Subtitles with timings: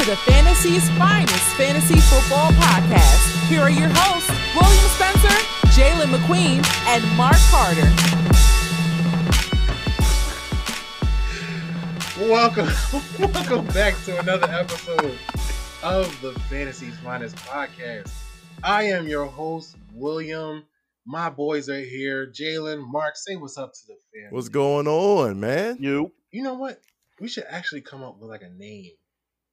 [0.00, 3.48] to the Fantasy's finest fantasy football podcast.
[3.48, 5.28] Here are your hosts, William Spencer,
[5.78, 7.82] Jalen McQueen, and Mark Carter.
[12.30, 12.68] Welcome,
[13.34, 15.18] welcome back to another episode
[15.82, 18.10] of the Fantasy's Finest podcast.
[18.62, 20.64] I am your host, William.
[21.04, 22.26] My boys are here.
[22.26, 24.34] Jalen, Mark, say what's up to the family.
[24.34, 25.76] What's going on, man?
[25.78, 26.10] You.
[26.30, 26.80] You know what?
[27.20, 28.92] We should actually come up with like a name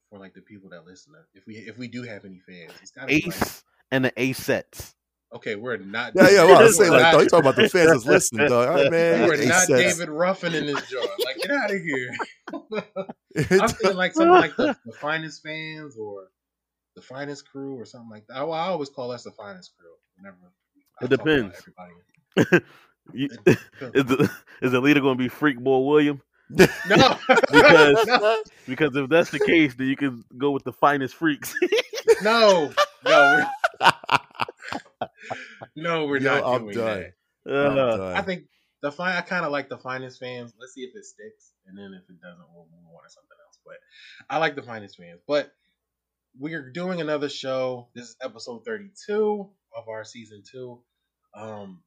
[0.10, 1.14] for like the people that listen.
[1.34, 4.14] If we if we do have any fans, it's gotta be like, Ace and the
[4.22, 4.96] Ace sets.
[5.34, 6.14] okay, we're not.
[6.16, 6.44] Yeah, yeah.
[6.46, 8.48] Well, I was we're saying, like, not- dog, you talking about the fans that's listening,
[8.50, 8.68] dog.
[8.70, 9.28] All right, man.
[9.28, 9.98] We're Eight not cents.
[9.98, 11.10] David Ruffin in this joint.
[11.26, 12.10] Like, get out of here.
[13.62, 16.28] I'm thinking like something like the, the finest fans or
[16.96, 18.38] the finest crew or something like that.
[18.38, 19.92] I, I always call us the finest crew.
[20.18, 20.38] Whenever
[21.02, 21.58] It talk depends.
[22.38, 22.66] Everybody.
[23.14, 23.58] You- It
[23.94, 24.32] is the
[24.62, 26.22] is the leader going to be Freak Boy William?
[26.50, 26.66] No,
[27.52, 31.53] Because- no, Because if that's the case, then you can go with the finest freaks.
[32.23, 32.72] no,
[33.06, 33.48] no,
[33.81, 35.08] we're,
[35.75, 37.06] no, we're Yo, not I'm doing done.
[37.45, 37.53] that.
[37.66, 38.16] I'm Uh, done.
[38.16, 38.44] I think
[38.81, 39.16] the fine.
[39.16, 40.53] I kind of like the finest fans.
[40.59, 43.38] Let's see if it sticks, and then if it doesn't, we'll move on to something
[43.45, 43.58] else.
[43.66, 43.75] But
[44.30, 45.20] I like the finest fans.
[45.28, 45.52] But
[46.40, 47.88] we're doing another show.
[47.94, 50.80] This is episode thirty-two of our season two.
[51.34, 51.81] Um,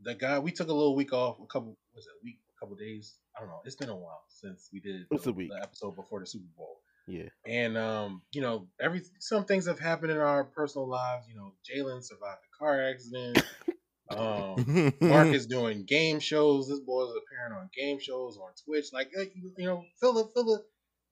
[0.00, 1.38] the guy we took a little week off.
[1.42, 2.38] A couple was it a week?
[2.60, 3.14] Couple days?
[3.36, 3.60] I don't know.
[3.64, 6.80] It's been a while since we did the, the episode before the Super Bowl.
[7.06, 7.28] yeah.
[7.46, 11.26] And um, you know, every some things have happened in our personal lives.
[11.28, 13.42] You know, Jalen survived a car accident.
[14.10, 16.66] Um, Mark is doing game shows.
[16.66, 18.86] This boy is appearing on game shows on Twitch.
[18.90, 20.64] Like uh, you, you know, fill the fill the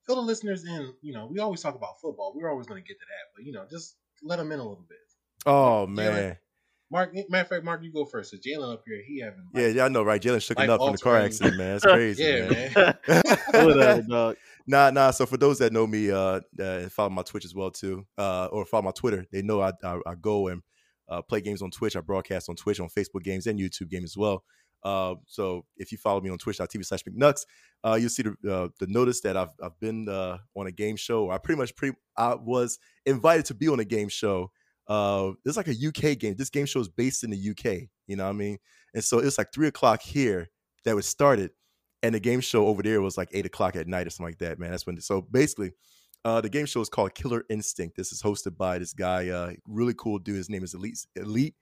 [0.07, 0.93] fill the listeners in.
[1.03, 2.33] You know, we always talk about football.
[2.35, 4.63] We're always going to get to that, but you know, just let them in a
[4.67, 4.97] little bit.
[5.45, 6.37] oh man.
[6.89, 8.31] Mark, matter of fact, Mark, you go first.
[8.31, 10.21] So Jalen up here, he having Yeah, yeah, I know, right?
[10.21, 11.71] Jalen shooken Like up from the car accident, man.
[11.73, 12.95] That's crazy, yeah, man.
[13.07, 13.23] man.
[13.65, 14.35] Whatever, dog.
[14.65, 15.11] Nah, nah.
[15.11, 18.47] So for those that know me, uh, uh follow my Twitch as well too, uh,
[18.51, 20.61] or follow my Twitter, they know I I, I go and
[21.09, 21.97] uh, play games on Twitch.
[21.97, 24.43] I broadcast on Twitch, on Facebook games, and YouTube games as well.
[24.83, 27.41] Uh, so if you follow me on Twitch.tv slash McNucks,
[27.83, 30.95] uh, you'll see the uh, the notice that I've I've been uh, on a game
[30.95, 31.29] show.
[31.29, 34.51] I pretty much pre I was invited to be on a game show.
[34.87, 36.35] Uh, it's like a UK game.
[36.37, 37.89] This game show is based in the UK.
[38.07, 38.57] You know what I mean?
[38.93, 40.49] And so it's like three o'clock here
[40.85, 41.51] that was started
[42.03, 44.39] and the game show over there was like eight o'clock at night or something like
[44.39, 44.71] that, man.
[44.71, 44.99] That's when.
[45.01, 45.71] So basically,
[46.23, 47.95] uh, the game show is called Killer Instinct.
[47.95, 50.35] This is hosted by this guy, uh, really cool dude.
[50.35, 51.05] His name is Elite.
[51.15, 51.55] Elite.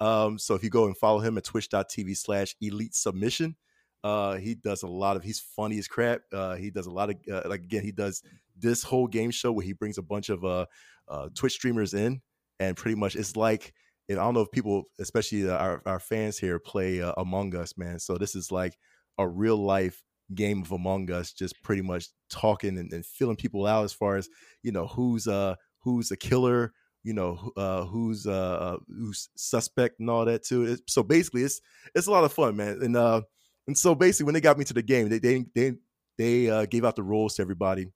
[0.00, 3.54] Um, so if you go and follow him at twitch.tv slash elite submission,
[4.02, 6.22] uh, he does a lot of, he's funny as crap.
[6.32, 8.22] Uh, he does a lot of, uh, like, again, he does
[8.56, 10.66] this whole game show where he brings a bunch of uh,
[11.06, 12.20] uh, Twitch streamers in,
[12.62, 13.74] and pretty much it's like,
[14.08, 17.54] and I don't know if people, especially uh, our, our fans here, play uh, Among
[17.56, 17.98] Us, man.
[17.98, 18.78] So this is like
[19.18, 20.02] a real life
[20.34, 24.16] game of Among Us, just pretty much talking and, and filling people out as far
[24.16, 24.28] as
[24.62, 30.08] you know who's uh who's a killer, you know uh, who's uh who's suspect and
[30.08, 30.64] all that too.
[30.64, 31.60] It's, so basically, it's
[31.94, 32.78] it's a lot of fun, man.
[32.80, 33.22] And uh
[33.66, 35.72] and so basically, when they got me to the game, they they they
[36.16, 37.88] they uh, gave out the roles to everybody,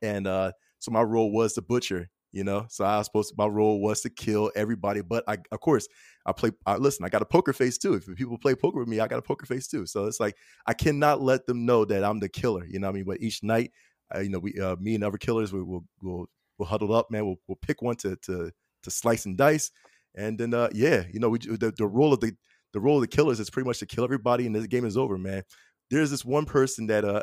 [0.00, 2.08] and uh so my role was the butcher.
[2.32, 5.36] You know, so I was supposed to, my role was to kill everybody, but I,
[5.50, 5.86] of course,
[6.24, 6.50] I play.
[6.64, 7.92] I, listen, I got a poker face too.
[7.94, 9.84] If people play poker with me, I got a poker face too.
[9.86, 12.64] So it's like I cannot let them know that I'm the killer.
[12.64, 13.04] You know what I mean?
[13.04, 13.70] But each night,
[14.14, 16.26] uh, you know, we, uh, me and other killers, we will we'll,
[16.58, 17.26] we'll huddle up, man.
[17.26, 18.50] We'll we'll pick one to to
[18.82, 19.70] to slice and dice,
[20.14, 22.34] and then uh, yeah, you know, we the, the role of the
[22.72, 24.96] the role of the killers is pretty much to kill everybody, and this game is
[24.96, 25.42] over, man.
[25.90, 27.22] There's this one person that uh,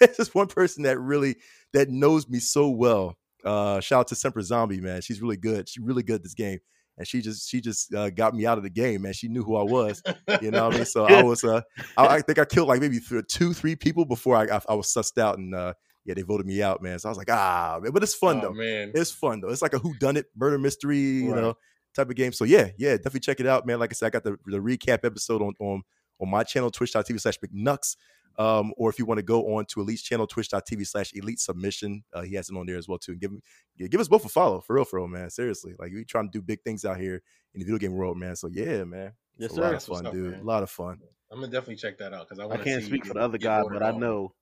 [0.00, 1.36] this one person that really
[1.72, 3.16] that knows me so well.
[3.44, 5.00] Uh, shout out to Semper Zombie, man.
[5.00, 5.68] She's really good.
[5.68, 6.58] She's really good this game.
[6.98, 9.14] And she just she just uh, got me out of the game, man.
[9.14, 10.02] She knew who I was.
[10.42, 10.86] You know what I mean?
[10.86, 11.62] So I was uh
[11.96, 12.98] I, I think I killed like maybe
[13.28, 15.72] two, three people before I I, I was sussed out and uh
[16.04, 16.98] yeah, they voted me out, man.
[16.98, 17.92] So I was like, ah, man.
[17.92, 18.52] but it's fun oh, though.
[18.52, 18.92] man.
[18.94, 19.48] It's fun though.
[19.48, 21.54] It's like a who done it murder mystery, you know,
[21.94, 22.32] type of game.
[22.32, 23.78] So yeah, yeah, definitely check it out, man.
[23.78, 25.82] Like I said, I got the, the recap episode on on
[26.20, 27.96] on my channel, twitch.tv slash McNucks.
[28.40, 32.02] Um, or if you want to go on to Elite's channel, twitch.tv slash elite submission.
[32.12, 33.14] Uh, he has it on there as well too.
[33.16, 33.32] Give
[33.76, 35.28] yeah, give us both a follow for real, for real, man.
[35.28, 35.74] Seriously.
[35.78, 37.22] Like we trying to do big things out here
[37.54, 38.36] in the video game world, man.
[38.36, 39.12] So yeah, man.
[39.36, 39.76] Yes, It's a lot sir.
[39.76, 40.30] of fun, up, dude.
[40.32, 40.40] man.
[40.40, 40.98] A lot of fun.
[41.30, 43.36] I'm gonna definitely check that out because I I can't see speak for the other
[43.38, 44.32] guy, voted but I know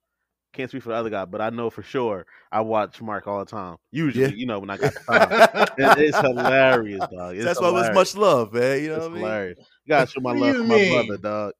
[0.55, 3.41] can't speak for the other guy, but I know for sure I watch Mark all
[3.41, 3.77] the time.
[3.91, 4.31] Usually, Yeah.
[4.35, 5.69] you know, when I got the time.
[5.99, 7.35] It- it's hilarious, dog.
[7.37, 8.81] It's That's why it was much love, man.
[8.81, 9.23] You know It's what I mean?
[9.25, 9.59] hilarious.
[9.59, 11.07] You gotta show my What love you for my mean?
[11.07, 11.53] brother, dog.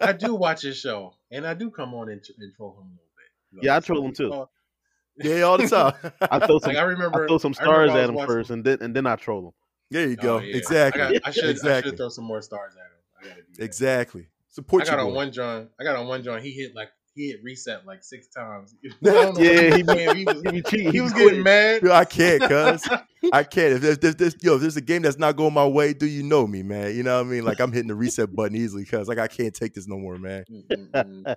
[0.00, 2.80] I do watch his show, and I do come on and, and troll him a
[2.80, 3.26] little bit.
[3.52, 4.28] You know, Yeah, I troll him too.
[4.30, 4.50] talk-
[5.16, 5.94] Yeah, all the time.
[6.20, 8.64] I throw some Like I remember, I throw some stars at him watching- first, and
[8.64, 9.52] then and then I troll him.
[9.90, 10.38] there you Oh, go.
[10.38, 10.56] yeah.
[10.56, 11.02] Exactly.
[11.02, 11.90] I, got, I should I exactly.
[11.90, 12.90] should throw some more stars at him.
[13.20, 13.64] I gotta do that.
[13.64, 14.22] Exactly.
[14.22, 15.14] I Support got on boy.
[15.14, 15.68] one John.
[15.80, 16.40] I got on one John.
[16.42, 18.74] He hit like he hit reset like six times.
[19.04, 21.82] I don't Yeah, he was he was, He be he was getting mad.
[21.82, 22.88] Yo, I can't, cuz.
[23.32, 23.72] I can't.
[23.74, 26.06] If there's, there's, there's, yo, if there's a game that's not going my way, do
[26.06, 26.94] you know me, man?
[26.94, 27.44] You know what I mean?
[27.44, 30.18] Like I'm hitting the reset button easily, cuz like I can't take this no more,
[30.18, 30.44] man.
[30.50, 31.34] Mm-mm-mm.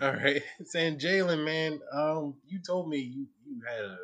[0.00, 3.96] All right, saying Jalen, man, um, you told me you you had a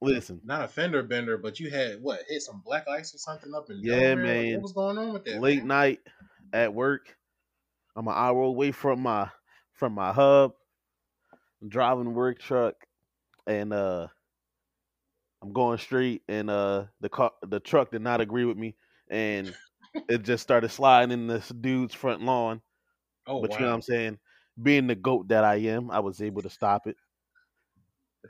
[0.00, 3.52] Listen, not a fender bender, but you had what hit some black ice or something
[3.54, 4.16] up in Yeah, Delaware?
[4.16, 4.52] What- man.
[4.54, 5.40] What was going on with that?
[5.40, 5.68] late man?
[5.68, 6.00] night
[6.52, 7.16] at work.
[7.96, 9.30] I'm an hour away from my
[9.74, 10.52] from my hub.
[11.62, 12.74] I'm driving work truck,
[13.46, 14.08] and uh,
[15.42, 18.76] I'm going straight, and uh, the car, the truck did not agree with me,
[19.08, 19.54] and
[20.08, 22.60] it just started sliding in this dude's front lawn.
[23.26, 23.56] Oh but wow.
[23.56, 24.18] you know what I'm saying?
[24.62, 26.96] Being the goat that I am, I was able to stop it.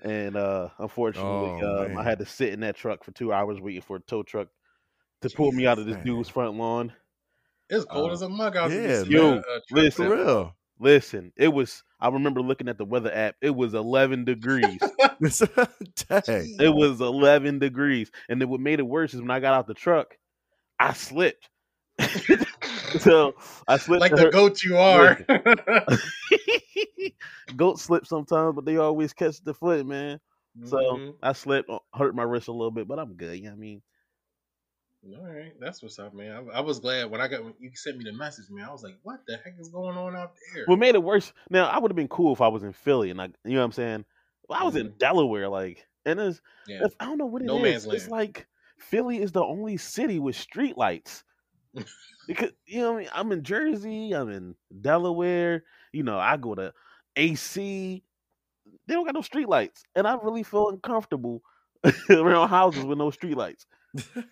[0.02, 3.60] And uh unfortunately, Oh, um, I had to sit in that truck for two hours
[3.60, 4.48] waiting for a tow truck
[5.22, 6.92] to pull me out of this Jesus, dude's front lawn.
[7.70, 8.82] It's cold Uh, as a mug out here.
[8.82, 9.06] yeah, there.
[9.06, 10.08] Yo, listen.
[10.08, 10.56] For real.
[10.78, 11.82] Listen, it was.
[12.00, 13.36] I remember looking at the weather app.
[13.40, 14.80] It was 11 degrees.
[16.58, 19.66] It was 11 degrees, and then what made it worse is when I got out
[19.66, 20.16] the truck,
[20.78, 21.48] I slipped.
[22.98, 23.34] so
[23.68, 24.00] I slipped.
[24.00, 25.18] like the goat you are.
[27.56, 30.20] Goats slip sometimes, but they always catch the foot, man.
[30.64, 31.14] So Mhm.
[31.22, 33.36] I slipped, hurt my wrist a little bit, but I'm good.
[33.36, 33.82] You know what I mean?
[35.06, 36.48] All right, that's what's up, man.
[36.54, 38.64] I, I was glad when I got when you sent me the message, man.
[38.66, 41.32] I was like, "What the heck is going on out there?" What made it worse?
[41.50, 43.58] Now I would have been cool if I was in Philly, and I, you know
[43.58, 44.04] what I'm saying.
[44.48, 44.98] Well, I was in Mhm.
[44.98, 47.48] Delaware, like, and it's yeah, That's- I don't know what it is.
[47.48, 48.46] No man's It's like
[48.78, 51.22] Philly is the only city with streetlights.
[52.26, 55.64] because you know, what I mean, I'm in Jersey, I'm in Delaware.
[55.92, 56.72] You know, I go to
[57.16, 58.02] AC.
[58.86, 61.42] They don't got no streetlights, and I really feel uncomfortable
[62.10, 63.66] around houses with no streetlights.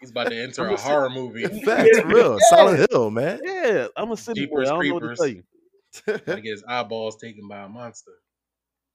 [0.01, 1.45] He's about to enter I'm a just- horror movie.
[1.65, 2.33] Facts, for real.
[2.33, 2.39] Yeah.
[2.57, 3.41] Silent Hill, man.
[3.45, 4.63] Yeah, I'm a city boy.
[4.63, 5.43] I don't know what to tell you.
[6.07, 8.13] Gotta get his eyeballs taken by a monster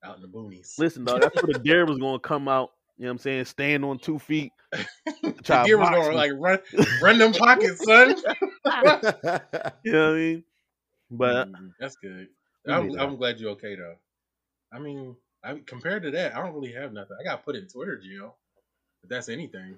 [0.04, 0.78] out in the boonies.
[0.80, 2.72] Listen, dog, that's where the deer was gonna come out.
[2.98, 3.46] You know what I'm saying?
[3.46, 4.52] Stand on two feet.
[4.72, 6.60] the deer was gonna like run,
[7.02, 8.16] run them pockets, son.
[9.84, 10.44] You know what I mean?
[11.12, 12.28] But Mm, that's good.
[12.68, 13.96] I'm, made I'm glad you're okay though.
[14.74, 17.16] I mean, I compared to that, I don't really have nothing.
[17.20, 18.36] I got put in Twitter jail.
[19.04, 19.78] If that's anything.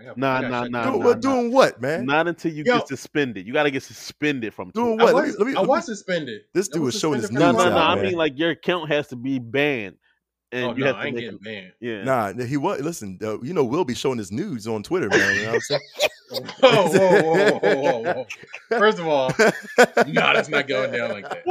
[0.00, 0.92] I got, Nah, I nah, shut nah, down.
[0.92, 2.06] doing, nah, what, doing what, man?
[2.06, 2.78] not until you Yo.
[2.78, 3.46] get suspended.
[3.46, 5.08] You got to get suspended from Doing what?
[5.08, 6.42] I Let me- was, let me- I was suspended.
[6.54, 7.82] This dude was showing his suspended No, nudes no, no.
[7.84, 9.96] I mean, like your account has to be banned,
[10.52, 11.72] and Oh you no, have I to ain't getting a, banned.
[11.80, 12.04] yeah.
[12.04, 12.80] Nah, he was.
[12.80, 15.34] Listen, uh, you know, we'll be showing his nudes on Twitter, man.
[15.34, 15.80] You know what I'm saying?
[16.60, 18.26] Whoa, whoa, whoa, whoa, whoa, whoa.
[18.78, 21.42] First of all, no, that's not going down like that.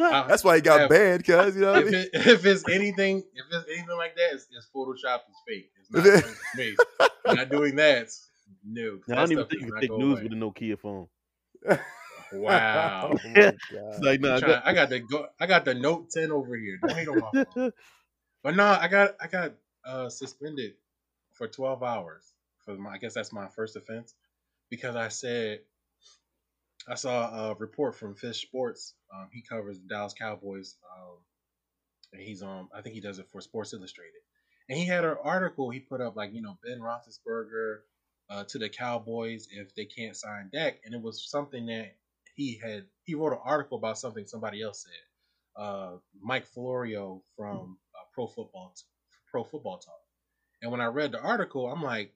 [0.00, 1.94] I- That's why he got If- banned, cuz you know what I if, mean?
[1.94, 5.20] it, if it's anything, if it's anything like that, it's, it's photoshopped.
[5.28, 5.70] It's fake.
[5.92, 6.76] It's not coming me.
[7.36, 8.08] Not doing that.
[8.64, 10.22] No, 'cause I that don't even think does you not can take news away.
[10.24, 11.08] with a Nokia phone.
[12.32, 13.10] Wow.
[13.24, 16.10] Oh my It's like, I'm nah, trying- I got the go, I got the Note
[16.10, 16.78] 10 over here.
[16.80, 17.72] Don't hate on my phone.
[18.42, 19.52] But no, I got I got
[19.84, 20.72] uh suspended
[21.32, 22.32] for 12 hours
[22.64, 24.14] for my I guess that's my first offense
[24.70, 25.60] because I said
[26.88, 28.94] I saw a report from Fish Sports.
[29.14, 30.76] Um, he covers the Dallas Cowboys.
[30.96, 31.16] Um,
[32.14, 34.22] and he's on I think he does it for Sports Illustrated.
[34.70, 37.78] And he had an article he put up like you know Ben Roethlisberger
[38.30, 41.96] uh, to the Cowboys if they can't sign Dak, and it was something that
[42.36, 45.60] he had he wrote an article about something somebody else said.
[45.62, 48.72] Uh, Mike Florio from uh, Pro Football
[49.32, 50.00] Pro Football Talk,
[50.62, 52.14] and when I read the article, I'm like,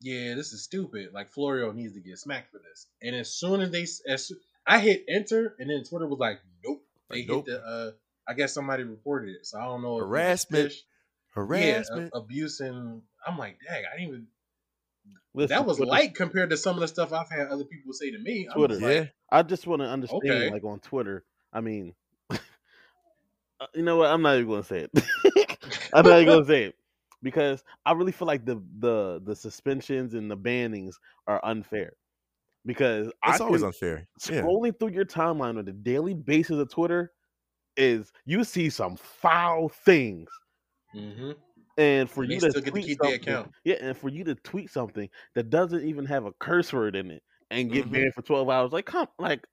[0.00, 1.08] yeah, this is stupid.
[1.12, 2.86] Like Florio needs to get smacked for this.
[3.02, 4.30] And as soon as they as
[4.64, 7.46] I hit enter, and then Twitter was like, nope, they nope.
[7.46, 7.66] hit the.
[7.66, 7.90] uh
[8.28, 9.96] I guess somebody reported it, so I don't know.
[9.96, 10.68] if it was Harassment.
[10.70, 10.84] Fish.
[11.30, 12.10] Harassment.
[12.12, 14.26] Yeah, a- abuse and I'm like, dang, I didn't even.
[15.34, 17.92] Listen, that was Twitter- light compared to some of the stuff I've had other people
[17.92, 18.48] say to me.
[18.50, 18.74] I Twitter.
[18.74, 19.04] was yeah.
[19.30, 20.50] I just want to understand, Okay.
[20.50, 21.24] like on Twitter.
[21.52, 21.94] I mean,
[22.30, 22.36] uh,
[23.74, 24.10] you know what?
[24.10, 25.58] I'm not even going to say it.
[25.92, 26.74] I'm not even going to say it
[27.22, 30.94] because I really feel like the the the suspensions and the bannings
[31.26, 31.92] are unfair.
[32.66, 34.08] Because it's I always can- unfair.
[34.28, 34.42] Yeah.
[34.42, 37.12] scrolling through your timeline on a daily basis of Twitter
[37.76, 40.28] is you see some foul things.
[40.92, 41.32] Hmm
[41.78, 43.50] And for And you they to still get to tweet keep their something, account.
[43.64, 47.10] yeah, and for you to tweet something that doesn't even have a curse word in
[47.10, 47.92] it and get Mhm.
[47.92, 49.44] banned for twelve hours, like come, like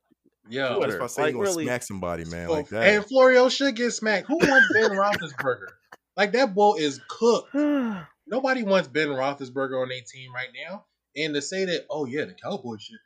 [0.50, 0.70] Yeah.
[0.70, 2.84] That's Twitter, why I say like, you gonna really- smack somebody, man, Oh, like that.
[2.84, 4.28] And Florio should get smacked.
[4.28, 5.68] Who wants Ben Roethlisberger?
[6.16, 7.54] Like that bull is cooked.
[8.28, 10.86] Nobody wants Ben Roethlisberger on their team right now.
[11.16, 12.98] And to say that, oh yeah, the Cowboys should.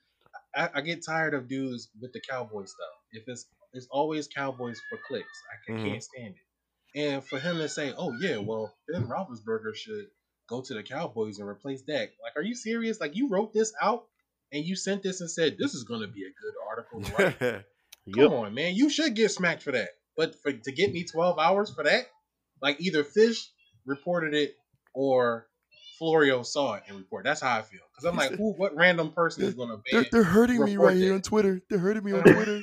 [0.56, 2.88] I, I get tired of dudes with the Cowboy stuff.
[3.14, 5.90] If it's it's always Cowboys for clicks, I can, Mhm.
[5.92, 6.42] can't stand it.
[6.96, 10.08] And for him to say, oh yeah, well Ben Roethlisberger should
[10.48, 12.10] go to the Cowboys and replace Dak.
[12.22, 13.00] Like, are you serious?
[13.00, 14.04] Like you wrote this out
[14.52, 17.02] and you sent this and said this is going to be a good article.
[17.02, 17.66] To write.
[18.08, 18.32] Yep.
[18.32, 19.90] Come on, man, you should get smacked for that.
[20.18, 22.08] But for to get me 12 hours for that,
[22.60, 23.48] like either Fish
[23.86, 24.56] reported it
[24.96, 25.46] or
[26.00, 27.30] Florio saw it and reported.
[27.30, 27.82] That's how I feel.
[27.94, 30.98] Because I'm like, who, what random person is going to They're, they're hurting me right
[30.98, 31.62] here on Twitter.
[31.70, 32.62] They're hurting me on Twitter.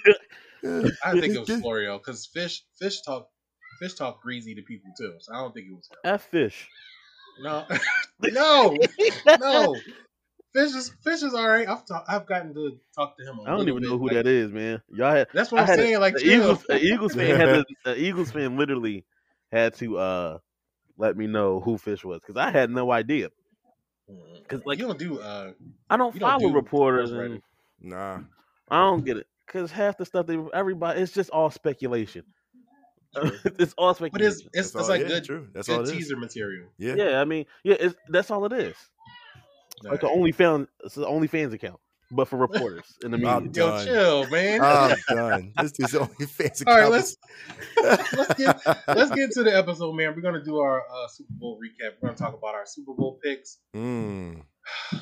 [1.04, 3.28] I think it was Florio because Fish Fish talk
[3.78, 5.14] Fish talk greasy to people too.
[5.20, 5.97] So I don't think it was him.
[6.04, 6.68] F fish.
[7.40, 7.64] No,
[8.23, 8.76] no,
[9.38, 9.76] no.
[10.52, 11.68] Fish is Fish is all right.
[11.68, 13.38] I've talk, I've gotten to talk to him.
[13.40, 14.82] I I don't even know who that is, man.
[14.92, 16.00] Y'all had That's what I I'm had a- saying.
[16.00, 16.32] Like, the chill.
[16.42, 19.04] Eagles, the Eagles fan had to, the Eagles fan literally
[19.52, 20.38] had to uh
[20.97, 23.28] let me know who Fish was because I had no idea.
[24.42, 25.52] Because like- you don't do uh
[25.90, 27.26] I don't You don't follow do reporters Reddit.
[27.26, 27.42] and
[27.80, 28.20] Nah.
[28.70, 32.25] I don't get it because half the stuff they everybody it's just all speculation.
[33.17, 33.31] True.
[33.59, 34.29] it's all but speculation.
[34.33, 35.49] it's it's, That's it's all- like yeah, good true.
[35.55, 35.97] That's all good it is.
[35.99, 36.69] teaser material.
[36.79, 36.95] Yeah.
[36.97, 38.77] yeah, I mean, yeah, it's that's all it is.
[39.83, 41.79] Like the only fan, it's the only fans account,
[42.11, 43.37] but for reporters in the media.
[43.37, 43.87] I'm Yo, done.
[43.87, 44.61] chill, man.
[44.61, 45.53] I'm done.
[45.62, 46.62] This dude's the only account.
[46.67, 47.17] All right, let's
[47.83, 50.15] let's get let's get into the episode, man.
[50.17, 51.93] We're gonna do our uh, Super Bowl recap.
[52.03, 53.59] We're gonna talk about our Super Bowl picks.
[53.75, 54.43] Mm.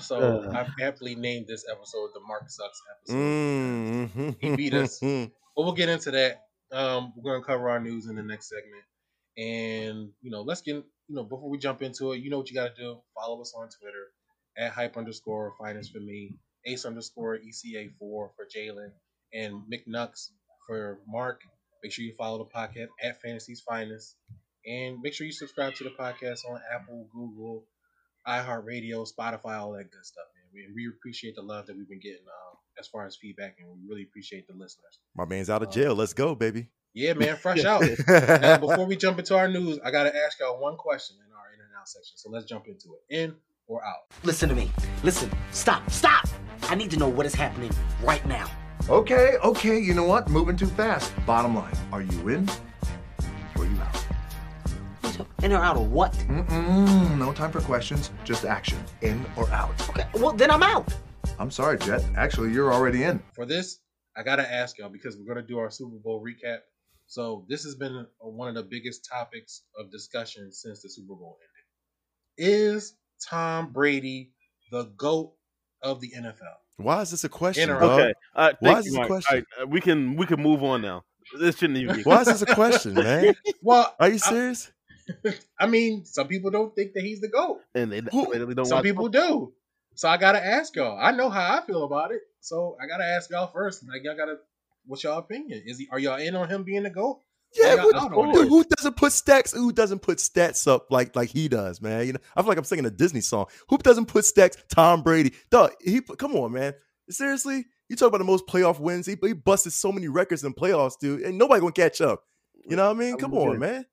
[0.01, 0.53] So Uh.
[0.57, 3.17] I've aptly named this episode the Mark Sucks episode.
[3.17, 4.37] Mm.
[4.41, 5.01] He beat us.
[5.57, 6.43] But we'll get into that.
[6.73, 8.85] Um, we're gonna cover our news in the next segment,
[9.39, 12.19] and you know, let's get you know before we jump into it.
[12.21, 13.01] You know what you got to do.
[13.15, 14.09] Follow us on Twitter
[14.59, 16.35] at hype underscore finance for me,
[16.67, 18.91] ace underscore eca four for Jalen,
[19.33, 20.31] and McNux
[20.67, 21.41] for Mark.
[21.83, 24.17] Make sure you follow the podcast at Fantasy's Finest,
[24.67, 27.65] and make sure you subscribe to the podcast on Apple, Google,
[28.27, 30.45] iHeartRadio, Spotify, all that good stuff, man.
[30.53, 33.69] We, we appreciate the love that we've been getting um, as far as feedback, and
[33.69, 34.99] we really appreciate the listeners.
[35.15, 35.95] My man's out of uh, jail.
[35.95, 36.69] Let's go, baby.
[36.95, 37.83] Yeah, man, fresh out.
[38.09, 41.53] now, before we jump into our news, I gotta ask y'all one question in our
[41.55, 42.17] in and out section.
[42.17, 43.15] So let's jump into it.
[43.15, 43.35] In
[43.67, 44.07] or out?
[44.23, 44.71] Listen to me.
[45.03, 45.31] Listen.
[45.53, 45.91] Stop.
[45.91, 46.27] Stop.
[46.63, 47.71] I need to know what is happening
[48.03, 48.51] right now.
[48.89, 50.29] Okay, okay, you know what?
[50.29, 51.13] Moving too fast.
[51.27, 52.49] Bottom line, are you in
[53.57, 55.27] or you out?
[55.43, 56.13] In or out of what?
[56.13, 58.79] Mm-mm, no time for questions, just action.
[59.03, 59.71] In or out.
[59.91, 60.07] Okay.
[60.15, 60.93] Well, then I'm out.
[61.39, 62.03] I'm sorry, Jet.
[62.17, 63.23] Actually, you're already in.
[63.35, 63.79] For this,
[64.17, 66.59] I gotta ask y'all because we're gonna do our Super Bowl recap.
[67.07, 71.39] So this has been one of the biggest topics of discussion since the Super Bowl
[72.39, 72.55] ended.
[72.75, 72.95] Is
[73.29, 74.33] Tom Brady
[74.73, 75.35] the goat
[75.83, 76.35] of the NFL?
[76.79, 77.91] Why is this a question, In bro?
[77.93, 79.45] Okay, uh, Why thank is you, this a question?
[79.59, 81.05] All right, we can we can move on now.
[81.39, 82.03] This shouldn't even be.
[82.03, 83.35] Why is this a question, man?
[83.63, 84.73] Well, Are you serious?
[85.61, 87.61] I mean, some people don't think that he's the goat.
[87.75, 89.53] And they, Who- they don't Some watch people do.
[89.97, 90.99] So I gotta ask y'all.
[91.01, 92.21] I know how I feel about it.
[92.41, 93.83] So I gotta ask y'all first.
[93.89, 94.37] Like y'all gotta,
[94.85, 95.63] what's y'all opinion?
[95.65, 95.89] Is he?
[95.91, 97.21] Are y'all in on him being the goat?
[97.55, 99.53] Yeah, Yeah, who, dude, who doesn't put stacks?
[99.53, 102.07] Who doesn't put stats up like like he does, man?
[102.07, 103.47] You know, I feel like I'm singing a Disney song.
[103.71, 104.59] Who doesn't put stacks?
[104.69, 105.73] Tom Brady, dog.
[105.83, 106.75] He come on, man.
[107.09, 109.07] Seriously, you talk about the most playoff wins.
[109.07, 112.23] He, he busted so many records in playoffs, dude, and nobody gonna catch up.
[112.69, 113.17] You know what I mean?
[113.17, 113.87] Come on, man.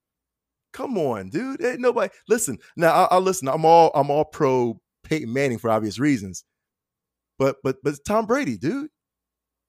[0.73, 1.63] Come on, dude.
[1.63, 2.11] Ain't nobody.
[2.27, 3.47] Listen, now I, I listen.
[3.47, 6.43] I'm all I'm all pro Peyton Manning for obvious reasons,
[7.37, 8.89] but but but Tom Brady, dude.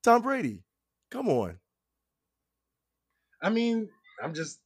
[0.02, 0.62] Tom Brady.
[1.10, 1.58] Come on.
[3.42, 3.88] I mean,
[4.22, 4.58] I'm just.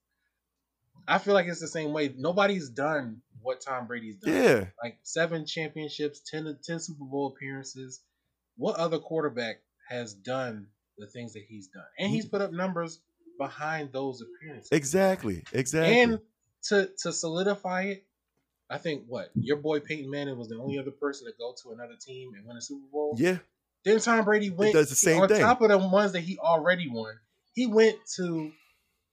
[1.07, 2.13] I feel like it's the same way.
[2.17, 4.35] Nobody's done what Tom Brady's done.
[4.35, 4.65] Yeah.
[4.83, 8.01] like seven championships, 10, 10 Super Bowl appearances.
[8.57, 10.67] What other quarterback has done
[10.99, 11.85] the things that he's done?
[11.99, 13.01] And he's put up numbers
[13.39, 14.69] behind those appearances.
[14.73, 15.45] Exactly.
[15.53, 16.01] Exactly.
[16.01, 16.19] And
[16.65, 18.05] to to solidify it,
[18.71, 21.73] I think what your boy Peyton Manning was the only other person to go to
[21.73, 23.15] another team and win a Super Bowl.
[23.19, 23.39] yeah.
[23.85, 25.41] Then Tom Brady went does the same on thing.
[25.41, 27.15] top of the ones that he already won.
[27.55, 28.51] He went to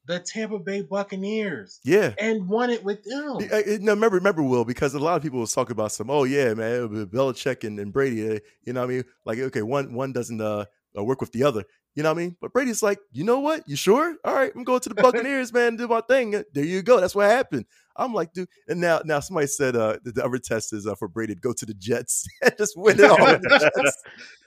[0.07, 2.13] the Tampa Bay Buccaneers Yeah.
[2.19, 3.37] and won it with them.
[3.51, 6.09] I- no, remember, remember, Will, because a lot of people was talking about some.
[6.09, 8.27] Oh yeah, man, Belichick and, and Brady.
[8.37, 9.03] uh, You know what I mean?
[9.23, 10.65] Like, okay, one one doesn't uh,
[10.97, 11.63] uh, work with the other.
[11.95, 12.35] You know what I mean?
[12.41, 13.67] But Brady's like, you know what?
[13.69, 14.15] You sure?
[14.25, 15.75] All right, I'm going to the Buccaneers, man.
[15.77, 16.35] Do my thing.
[16.35, 16.99] Uh, There you go.
[16.99, 17.65] That's what happened.
[17.97, 18.49] I'm like, dude.
[18.67, 21.39] And now, now somebody said uh, the, the other test is uh, for Brady to
[21.39, 23.17] go to the Jets and just win it all.
[23.17, 23.71] with the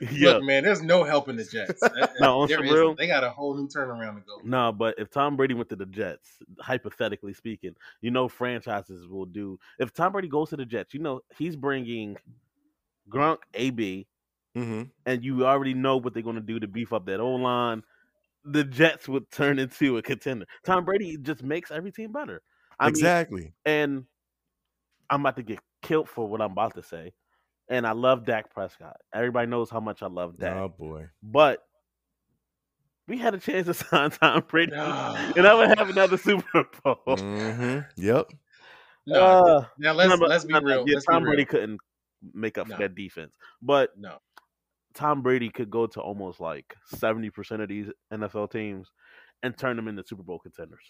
[0.01, 0.13] Jets.
[0.13, 0.33] yeah.
[0.35, 1.81] Look, man, there's no help in the Jets.
[2.21, 4.41] No, on some real- they got a whole new turnaround to go.
[4.45, 6.29] No, but if Tom Brady went to the Jets,
[6.61, 9.59] hypothetically speaking, you know franchises will do.
[9.79, 12.17] If Tom Brady goes to the Jets, you know he's bringing
[13.11, 14.07] Gronk, AB,
[14.57, 14.91] Mhm.
[15.07, 17.83] and you already know what they're going to do to beef up that O line.
[18.45, 20.47] The Jets would turn into a contender.
[20.65, 22.43] Tom Brady just makes every team better.
[22.81, 23.53] I mean, exactly.
[23.65, 24.05] and
[25.11, 27.13] I'm about to get killed for what I'm about to say.
[27.71, 28.97] And I love Dak Prescott.
[29.15, 30.57] Everybody knows how much I love Dak.
[30.57, 31.07] Oh boy.
[31.23, 31.63] But
[33.07, 35.33] we had a chance to sign Tom Brady, No.
[35.37, 37.17] and I would have another Super Bowl.
[37.17, 38.31] hmm Yep.
[39.07, 40.85] No, Uh, now let's no, let's be no, no, real.
[40.89, 41.31] Yeah, let's be Tom real.
[41.33, 41.81] Brady couldn't
[42.35, 42.77] make up No.
[42.77, 43.33] for that defense,
[43.63, 44.19] but No,
[44.95, 48.91] Tom Brady could go to almost like seventy percent of these NFL teams,
[49.43, 50.85] and turn them into Super Bowl contenders.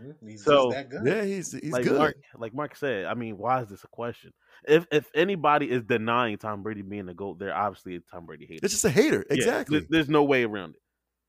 [0.00, 0.14] Mhm.
[0.28, 1.06] He's So- just that good.
[1.06, 1.98] Yeah, he's he's like good.
[1.98, 4.32] Mark, like Mark said, I mean, why is this a question?
[4.66, 8.46] If if anybody is denying Tom Brady being the goat, they're obviously a Tom Brady
[8.46, 8.60] hater.
[8.64, 9.24] It's just a hater.
[9.30, 9.78] Yeah, Exactly.
[9.80, 10.80] there's, there's no way around it.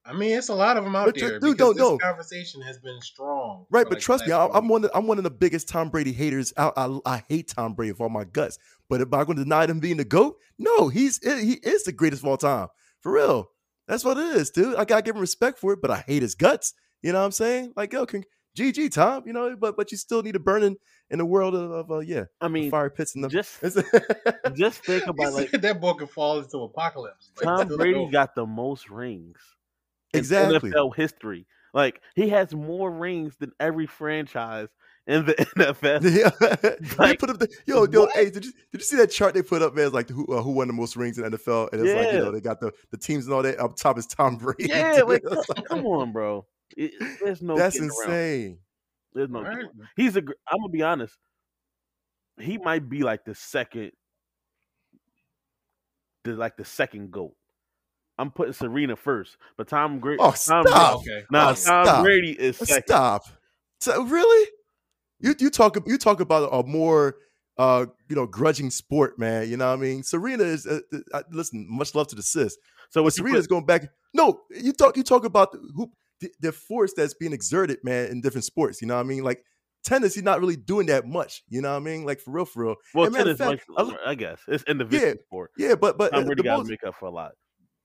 [0.03, 1.39] I mean, it's a lot of them out But there.
[1.39, 1.97] dude, because don't- this no.
[1.99, 3.67] conversation has been strong.
[3.69, 4.83] Right, but like, trust me, I, last I'm one.
[4.85, 6.51] Of, I'm one of the biggest Tom Brady haters.
[6.57, 8.57] I, I I hate Tom Brady with all my guts.
[8.89, 11.91] But if I'm going to deny him being the goat, no, he's he is the
[11.91, 12.67] greatest of all time
[13.01, 13.51] for real.
[13.87, 14.75] That's what it is, dude.
[14.75, 16.73] I gotta give him respect for it, but I hate his guts.
[17.03, 17.73] You know what I'm saying?
[17.75, 18.23] Like, yo, con-
[18.57, 19.23] GG, Tom.
[19.25, 20.77] You know, but but you still need to burn in
[21.09, 23.29] in the world of, of uh, yeah, I mean, fire pits and the.
[23.29, 23.61] just
[24.55, 27.31] just think about like that boy could fall into apocalypse.
[27.35, 29.37] but Tom still Brady got the most rings
[30.13, 30.71] in Exactly.
[30.71, 31.45] NFL history.
[31.73, 34.67] Like he has more rings than every franchise
[35.07, 36.01] in the NFL.
[36.03, 38.01] Yeah, they Like, put up the yo yo.
[38.01, 38.11] what?
[38.13, 39.85] Hey, did you did you see that chart they put up, man?
[39.85, 42.19] It's like who uh, who won the most rings in NFL, and it's like you
[42.19, 43.57] know they got the the teams and all that.
[43.59, 44.65] Up top is Tom Brady.
[44.67, 45.07] Yeah, dude.
[45.07, 46.45] like like, come on, bro.
[46.77, 48.57] It- there's no that's getting around insane.
[49.13, 49.41] There's no.
[49.41, 49.65] Right.
[49.95, 50.21] He's a.
[50.21, 51.15] gr- I'm gonna be honest.
[52.39, 53.91] He might be like the second,
[56.23, 57.35] the like the second goat.
[58.17, 60.19] I'm putting Serena first, but Tom Brady.
[60.21, 60.99] Oh, Tom stop.
[60.99, 61.23] Okay.
[61.31, 62.03] Nah, Oh, Tom stop.
[62.03, 62.83] Brady is second.
[62.87, 63.23] Stop.
[63.79, 64.49] So really,
[65.19, 67.15] you you talk you talk about a more
[67.57, 69.49] uh you know grudging sport, man.
[69.49, 70.03] You know what I mean?
[70.03, 70.79] Serena is uh,
[71.13, 71.65] uh, listen.
[71.69, 72.53] Much love to the sis.
[72.89, 73.89] So But what Serena's put, going back.
[74.13, 78.21] No, you talk you talk about who the, the force that's being exerted, man, in
[78.21, 78.81] different sports.
[78.81, 79.23] You know what I mean?
[79.23, 79.43] Like
[79.83, 81.43] tennis, he's not really doing that much.
[81.49, 82.05] You know what I mean?
[82.05, 82.75] Like for real, for real.
[82.93, 85.51] well, and matter of tennis, fact, like, I- I guess it's individual sport.
[85.57, 87.31] Yeah, but but Tom uh, Brady the got to most- make up for a lot.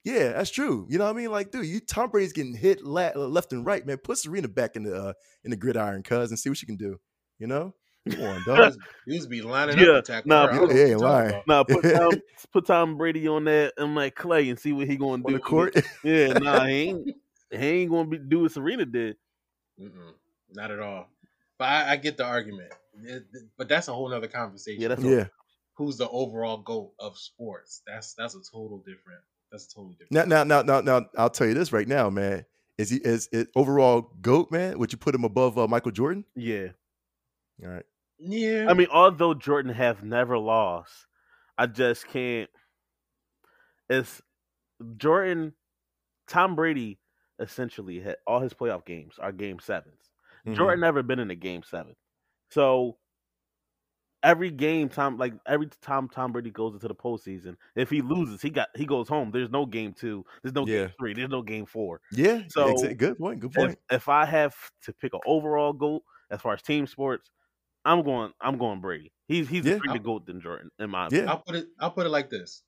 [0.04, 0.86] yeah, that's true.
[0.88, 1.30] You know what I mean?
[1.32, 3.96] Like, dude, you Tom Brady's getting hit la- left and right, man.
[3.98, 5.12] Put Serena back in the uh,
[5.44, 6.98] in the gridiron, cuz, and see what she can do.
[7.38, 7.74] You know?
[8.08, 8.58] Come on, dog.
[8.58, 10.52] was- he was be lining Yeah, up to nah, her.
[10.52, 11.42] I you- yeah, ain't lying.
[11.48, 12.12] Nah, put Tom,
[12.52, 15.32] put Tom Brady on that and like Clay and see what he gonna do on
[15.32, 15.74] the court.
[16.04, 17.10] Yeah, nah, he ain't.
[17.50, 19.16] He ain't gonna be do what Serena did.
[19.80, 20.12] Mm-mm,
[20.50, 21.08] not at all.
[21.58, 22.72] But I, I get the argument.
[23.02, 24.80] It- it- but that's a whole nother conversation.
[24.82, 25.26] Yeah, that's yeah.
[25.74, 27.82] Who's the overall goat of sports?
[27.86, 29.20] That's that's a total different.
[29.52, 30.28] That's a totally different.
[30.28, 32.44] Now, now, now, now, now, I'll tell you this right now, man.
[32.78, 34.78] Is he is it overall goat, man?
[34.78, 36.24] Would you put him above uh, Michael Jordan?
[36.34, 36.68] Yeah,
[37.62, 37.84] All right.
[38.18, 38.66] Yeah.
[38.68, 40.92] I mean, although Jordan have never lost,
[41.58, 42.50] I just can't.
[43.88, 44.20] It's
[44.96, 45.52] Jordan,
[46.26, 46.98] Tom Brady
[47.38, 50.10] essentially had all his playoff games are game 7s
[50.46, 50.56] Mhm.
[50.56, 51.94] Jordan never been in a game seven,
[52.50, 52.98] so
[54.22, 58.40] every game Tom like every time Tom Brady goes into the postseason, if he loses,
[58.42, 59.30] he got he goes home.
[59.30, 60.24] There's no game two.
[60.42, 60.86] There's no Yeah.
[60.86, 61.14] game three.
[61.14, 62.00] There's no game four.
[62.12, 62.42] Yeah.
[62.48, 63.40] So, exa- good point.
[63.40, 63.78] Good point.
[63.90, 67.30] if I have to pick an overall goat as far as team sports,
[67.84, 68.32] I'm going.
[68.40, 69.12] I'm going Brady.
[69.28, 69.74] He's he's Yeah.
[69.74, 71.30] a bigger goat than Jordan in my Yeah.
[71.30, 71.68] I'll put it.
[71.80, 72.62] I'll put it like this: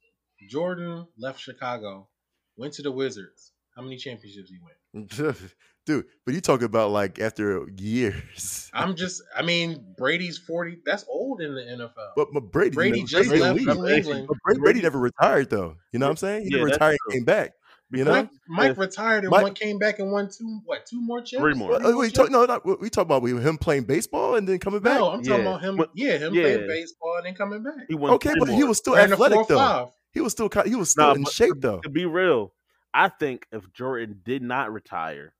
[0.48, 2.08] Jordan left Chicago,
[2.56, 3.52] went to the Wizards.
[3.78, 5.06] How many championships he win?
[5.86, 8.68] Dude, but you talk about like after years.
[8.74, 9.22] I'm just.
[9.36, 10.78] I mean, Brady's forty.
[10.84, 12.10] That's old in the NFL.
[12.16, 13.66] But, but Brady, Brady never- just Brady left leave.
[13.68, 14.26] from England.
[14.28, 15.76] But Brady, Brady never retired though.
[15.92, 16.42] You know what I'm saying?
[16.50, 17.52] He Yeah, retired and came back.
[17.90, 18.10] You know?
[18.12, 20.60] Mike, Mike If- retired and Mike- one came back and won two.
[20.66, 20.84] What?
[20.84, 21.40] Two more chips?
[21.40, 21.70] Three more.
[21.70, 22.18] Well, uh, we chips?
[22.18, 24.98] talk, no, not, we talk about him playing baseball and then coming back.
[24.98, 25.76] No, I'm talking about him.
[25.76, 26.42] But- yeah, him yeah.
[26.42, 27.86] playing baseball and then coming back.
[27.88, 29.56] He won okay, three but he was still Ran athletic though.
[29.56, 29.88] five.
[30.12, 31.78] He was still he was still Nah, in shape though.
[31.80, 32.52] To be real,
[32.94, 35.34] I think if Jordan did not retire,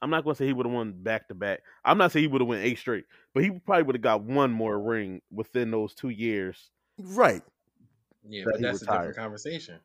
[0.00, 1.60] I'm not going to say he would have won back to back.
[1.84, 4.22] I'm not saying he would have won eight straight, but he probably would have got
[4.22, 6.70] one more ring within those two years.
[6.98, 7.42] Right.
[8.28, 9.78] Yeah, that but he that's a different conversation.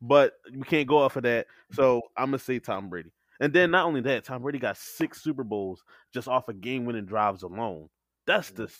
[0.00, 1.46] But we can't go off of that.
[1.46, 1.74] Mm-hmm.
[1.76, 3.10] So I'm gonna say Tom Brady.
[3.40, 6.84] And then not only that, Tom Brady got six Super Bowls just off of game
[6.84, 7.88] winning drives alone.
[8.26, 8.64] That's mm-hmm.
[8.64, 8.72] the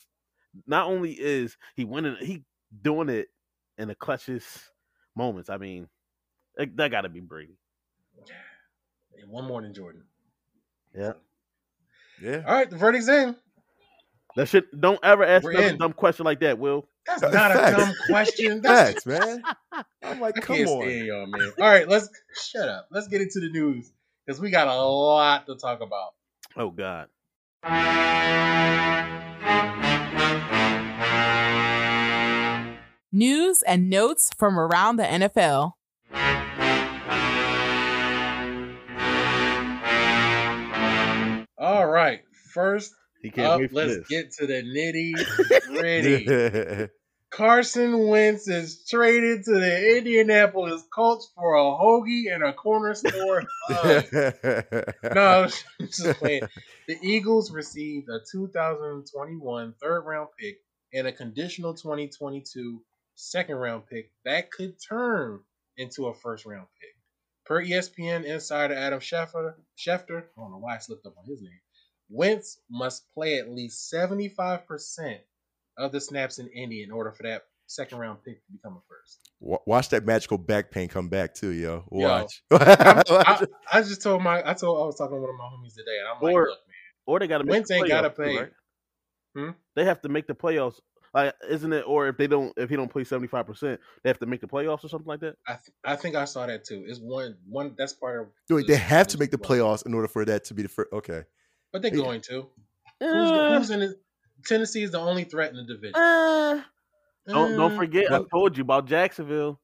[0.67, 2.45] not only is he winning, he
[2.83, 3.29] doing it
[3.79, 4.71] in the clutches
[5.17, 5.51] moments.
[5.51, 5.89] I mean,
[6.57, 7.55] that, that got to be Brady.
[9.21, 10.03] And one more than Jordan.
[10.97, 11.13] Yeah.
[12.23, 12.43] Yeah.
[12.47, 13.37] All right, the verdict's in.
[14.37, 14.65] That shit.
[14.79, 15.79] Don't ever ask We're another in.
[15.79, 16.59] dumb question like that.
[16.59, 17.73] Will That's not facts.
[17.73, 18.61] a dumb question.
[18.61, 19.43] That's Facts, man.
[20.03, 20.83] I'm like, I come can't on.
[20.83, 21.53] stand y'all, man.
[21.61, 22.89] All right, let's shut up.
[22.91, 23.93] Let's get into the news
[24.27, 26.15] because we got a lot to talk about.
[26.57, 27.09] oh God.
[33.13, 35.73] News and notes from around the NFL.
[41.65, 42.21] All right,
[42.53, 42.95] first
[43.39, 44.09] up, let's this.
[44.09, 45.15] get to the nitty
[45.79, 46.89] gritty.
[47.31, 53.45] Carson Wentz is traded to the Indianapolis Colts for a hoagie and a corner store
[53.67, 54.05] hug.
[55.15, 55.49] no,
[55.81, 56.43] I'm just playing.
[56.87, 60.59] The Eagles received a 2021 third round pick
[60.93, 62.83] and a conditional 2022
[63.15, 65.41] second round pick that could turn
[65.79, 66.94] into a first round pick.
[67.47, 71.43] Per ESPN insider Adam Schefter, Schefter, I don't know why I slipped up on his
[71.43, 71.61] name.
[72.09, 75.21] Wentz must play at least seventy five percent
[75.77, 78.81] of the snaps in Indy in order for that second round pick to become a
[78.89, 79.19] first.
[79.41, 81.85] Watch that magical back pain come back too, yo.
[81.93, 82.43] Yo, Watch.
[82.51, 85.75] I, I just told my I told I was talking to one of my homies
[85.75, 86.75] today, and I'm like, Or- look, man,
[87.07, 88.39] Or they got to make Wentz the ain't gotta playoffs, too, pay.
[88.39, 88.51] right?
[89.37, 89.51] Hmm?
[89.75, 90.81] They have to make the playoffs.
[91.15, 91.85] Like, isn't it?
[91.87, 94.41] Or if they don't, if he don't play seventy five percent, they have to make
[94.41, 95.37] the playoffs or something like that.
[95.47, 96.85] I th- I think I saw that too.
[96.89, 98.27] It's one one that's part of.
[98.51, 100.69] Wait, the- they have to make the playoffs in order for that to be the
[100.69, 100.93] first.
[100.93, 101.23] Okay.
[101.73, 102.03] but they're Yeah.
[102.03, 102.49] going to.
[103.01, 104.01] Who's, who's in it?
[104.47, 105.95] Tennessee is the only threat in the division.
[105.97, 106.63] eh.
[107.27, 109.61] Don't don't Uh, forget, I told you about Jacksonville.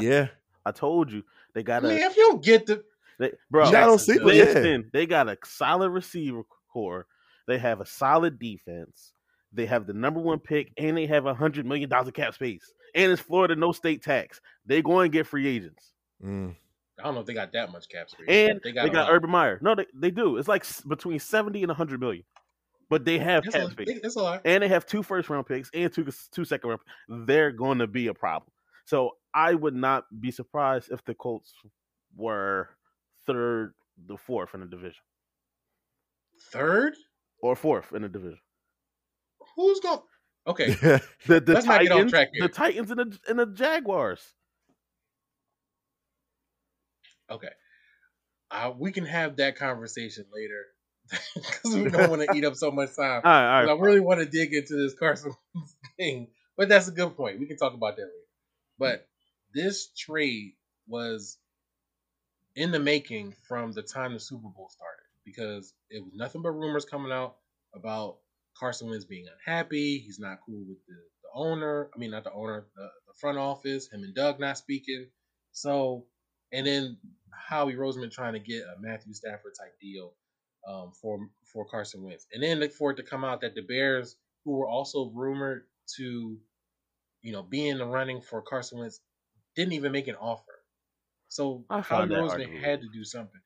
[0.00, 0.28] Yeah.
[0.66, 1.22] I told you
[1.54, 1.84] they got.
[1.84, 2.84] I got mean, if you don't get the
[3.18, 3.70] they, bro.
[3.70, 4.34] Yeah, I don't see Jacksonville.
[4.36, 4.44] Yeah.
[4.44, 7.06] Listen, they got a solid receiver corps.
[7.46, 9.12] They have a solid defense.
[9.54, 12.34] They have the number one pick, and they have a hundred million dollars of cap
[12.34, 12.72] space.
[12.94, 14.40] And it's Florida, no state tax.
[14.66, 15.92] They go and get free agents.
[16.24, 16.54] Mm.
[16.98, 18.26] I don't know if they got that much cap space.
[18.28, 19.12] And they they got, got, a lot.
[19.12, 19.58] Urban Meyer.
[19.62, 20.36] No, they, they do.
[20.36, 22.24] It's like between seventy and hundred million.
[22.90, 23.88] But they have It's cap a, space.
[24.02, 24.42] it's a lot.
[24.44, 26.80] and they have two first round picks and two two second round.
[27.26, 28.50] They're going to be a problem.
[28.84, 31.54] So I would not be surprised if the Colts
[32.16, 32.68] were
[33.26, 33.74] third,
[34.06, 35.02] the fourth in the division,
[36.52, 36.94] Third,
[37.40, 38.38] or fourth in the division.
[39.56, 40.00] Who's going?
[40.46, 40.68] Okay,
[41.26, 42.42] The, the Let's not get off Titans, track here.
[42.42, 44.20] the Titans and the and the Jaguars.
[47.30, 47.48] okay.
[48.50, 50.64] Uh, we can have that conversation later
[51.34, 53.22] because we don't want to eat up so much time.
[53.24, 53.78] All right, all 'Cause right.
[53.78, 55.32] I really want to dig into this Carson
[55.98, 57.40] thing, but that's a good point.
[57.40, 58.12] We can talk about that later.
[58.78, 59.08] But
[59.54, 60.52] this trade
[60.86, 61.38] was
[62.56, 66.52] in the making from the time the Super Bowl started because it was nothing but
[66.52, 67.36] rumors coming out
[67.74, 68.18] about
[68.58, 69.98] Carson Wentz being unhappy.
[69.98, 71.90] He's not cool with the, the owner.
[71.94, 73.88] I mean, not the owner, the, the front office.
[73.90, 75.06] Him and Doug not speaking.
[75.52, 76.06] So,
[76.52, 76.98] and then
[77.32, 80.14] Howie Roseman trying to get a Matthew Stafford type deal
[80.68, 81.18] um, for
[81.52, 84.68] for Carson Wentz, and then for it to come out that the Bears, who were
[84.68, 85.64] also rumored
[85.96, 86.36] to,
[87.22, 89.00] you know, be in the running for Carson Wentz,
[89.54, 90.42] didn't even make an offer.
[91.28, 92.60] So Howie Roseman arguable.
[92.60, 93.40] had to do something.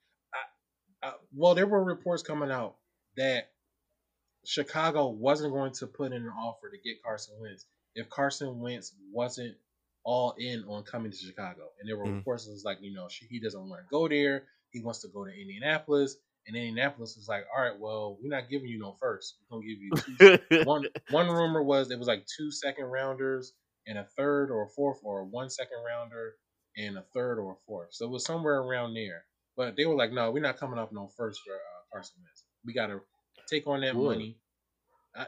[1.03, 2.77] I, I, well, there were reports coming out
[3.16, 3.51] that
[4.44, 8.94] Chicago wasn't going to put in an offer to get Carson Wentz if Carson Wentz
[9.12, 9.57] wasn't
[10.05, 11.68] all in on coming to Chicago.
[11.81, 12.18] And there were Mhm.
[12.18, 14.46] reports was like, you know, he doesn't want to go there.
[14.70, 16.16] He wants to go to Indianapolis.
[16.46, 19.37] And Indianapolis was like, all right, well, we're not giving you no first.
[19.51, 20.64] We're gonna give you two.
[20.66, 23.53] one one rumor was it was like two second rounders
[23.87, 26.37] and a third or a fourth, or one second rounder
[26.77, 27.92] and a third or a fourth.
[27.92, 29.24] So it was somewhere around there.
[29.57, 32.44] But they were like, no, we're not coming up no first for uh, Carson Wentz.
[32.64, 33.01] We got to
[33.49, 34.39] take on that money.
[35.15, 35.27] I,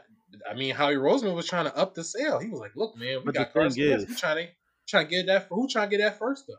[0.49, 2.39] I mean, Howie Roseman was trying to up the sale.
[2.39, 4.07] He was like, look, man, we But got Carson Wentz.
[4.07, 4.51] We trying to
[4.87, 5.47] trying to get that.
[5.49, 6.55] Who trying to get that first though?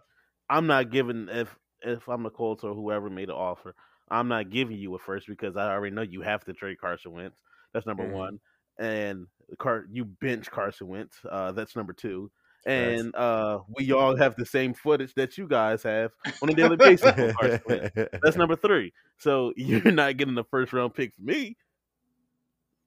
[0.51, 3.75] I'm not giving if if I'm the Colts or whoever made an offer.
[4.11, 7.13] I'm not giving you a first because I already know you have to trade Carson
[7.13, 7.41] Wentz.
[7.73, 8.13] That's number Mhm.
[8.13, 8.41] one,
[8.79, 9.27] and
[9.59, 11.17] Car you bench Carson Wentz.
[11.29, 12.31] Uh, that's number two.
[12.65, 16.77] And uh, we all have the same footage that you guys have on a daily
[16.77, 17.11] basis.
[17.11, 17.91] for Carson Wentz.
[18.23, 18.93] That's number three.
[19.19, 21.57] So you're not getting the first round pick from me,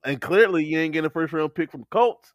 [0.03, 2.33] and clearly you ain't getting a first round pick from Colts.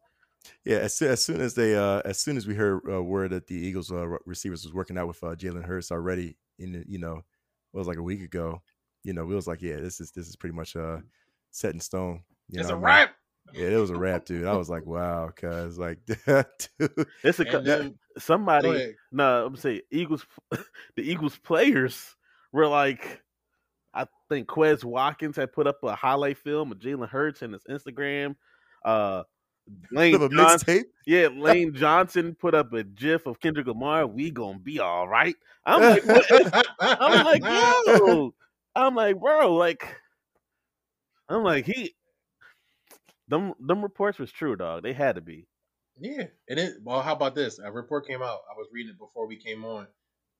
[0.65, 3.31] Yeah, as soon, as soon as they, uh, as soon as we heard uh, word
[3.31, 6.83] that the Eagles uh, receivers was working out with uh, Jalen Hurts already, in the,
[6.87, 7.17] you know,
[7.73, 8.61] it was like a week ago.
[9.03, 10.97] You know, we was like, yeah, this is this is pretty much uh
[11.51, 12.23] set in stone.
[12.49, 13.07] You it's know a what I mean?
[13.07, 13.15] wrap.
[13.53, 14.45] Yeah, it was a wrap, dude.
[14.47, 16.45] I was like, wow, cuz like, dude,
[17.23, 18.69] It's a then, somebody.
[18.69, 18.95] ahead.
[19.11, 20.25] No, I'm saying Eagles.
[20.95, 22.15] The Eagles players
[22.51, 23.21] were like,
[23.93, 27.63] I think Quez Watkins had put up a highlight film of Jalen Hurts in his
[27.69, 28.35] Instagram.
[28.83, 29.23] Uh,
[29.91, 30.83] Lane of a Johnson, mixtape.
[31.05, 34.07] yeah, Lane Johnson put up a GIF of Kendrick Lamar.
[34.07, 35.35] We gonna be all right.
[35.65, 36.67] I'm like, what?
[36.79, 38.33] I'm like, yo,
[38.75, 39.95] I'm like, bro, like,
[41.29, 41.93] I'm like, he,
[43.31, 44.83] them, them reports was true, dog.
[44.83, 45.47] They had to be.
[45.99, 46.73] Yeah, and it.
[46.83, 47.57] Well, how about this?
[47.59, 48.39] A report came out.
[48.49, 49.87] I was reading it before we came on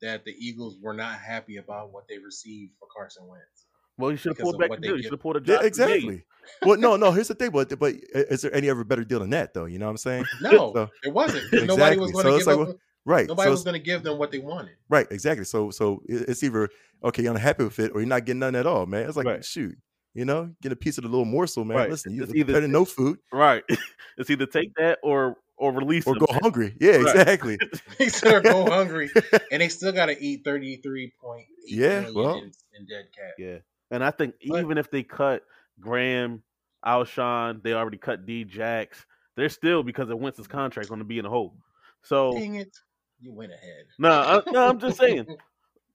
[0.01, 3.65] that the Eagles were not happy about what they received for Carson Wentz.
[3.97, 4.95] Well, you should have Because pulled back the deal.
[4.97, 6.23] You should have pulled a Yeah, exactly.
[6.63, 7.11] well, no, no.
[7.11, 9.65] Here's the thing, but but is there any other better deal than that, though?
[9.65, 10.25] You know what I'm saying?
[10.41, 11.49] No, So- it wasn't.
[11.51, 12.11] 'cause Nobody was Exactly.
[12.11, 12.75] going to it's give like, up.
[13.05, 13.27] Right.
[13.27, 14.75] Nobody so was going to give them what they wanted.
[14.89, 15.45] Right, exactly.
[15.45, 16.69] So so it's either
[17.03, 19.07] okay, you're unhappy with it, or you're not getting none at all, man.
[19.07, 19.43] It's like Right.
[19.45, 19.75] shoot,
[20.13, 21.77] you know, get a piece of the little morsel, man.
[21.77, 21.89] Right.
[21.89, 23.63] Listen, you It's it's either- better than no food Right.
[24.17, 26.25] it's either take that or or release or them.
[26.27, 26.75] go hungry.
[26.81, 27.01] Yeah, Right.
[27.15, 27.57] exactly.
[27.99, 29.11] they still go hungry,
[29.51, 32.35] and they still got to eat thirty three point eight Yeah, million well.
[32.37, 33.33] in, in dead cap.
[33.37, 33.57] Yeah.
[33.91, 35.43] And I think But- even if they cut
[35.79, 36.41] Graham,
[36.85, 41.19] Alshon, they already cut D Jax, they're still because of Wentz's contract going to be
[41.19, 41.55] in a hole.
[42.01, 42.75] So Dang it,
[43.19, 43.85] you went ahead.
[43.99, 45.27] no, I, no, I'm just saying.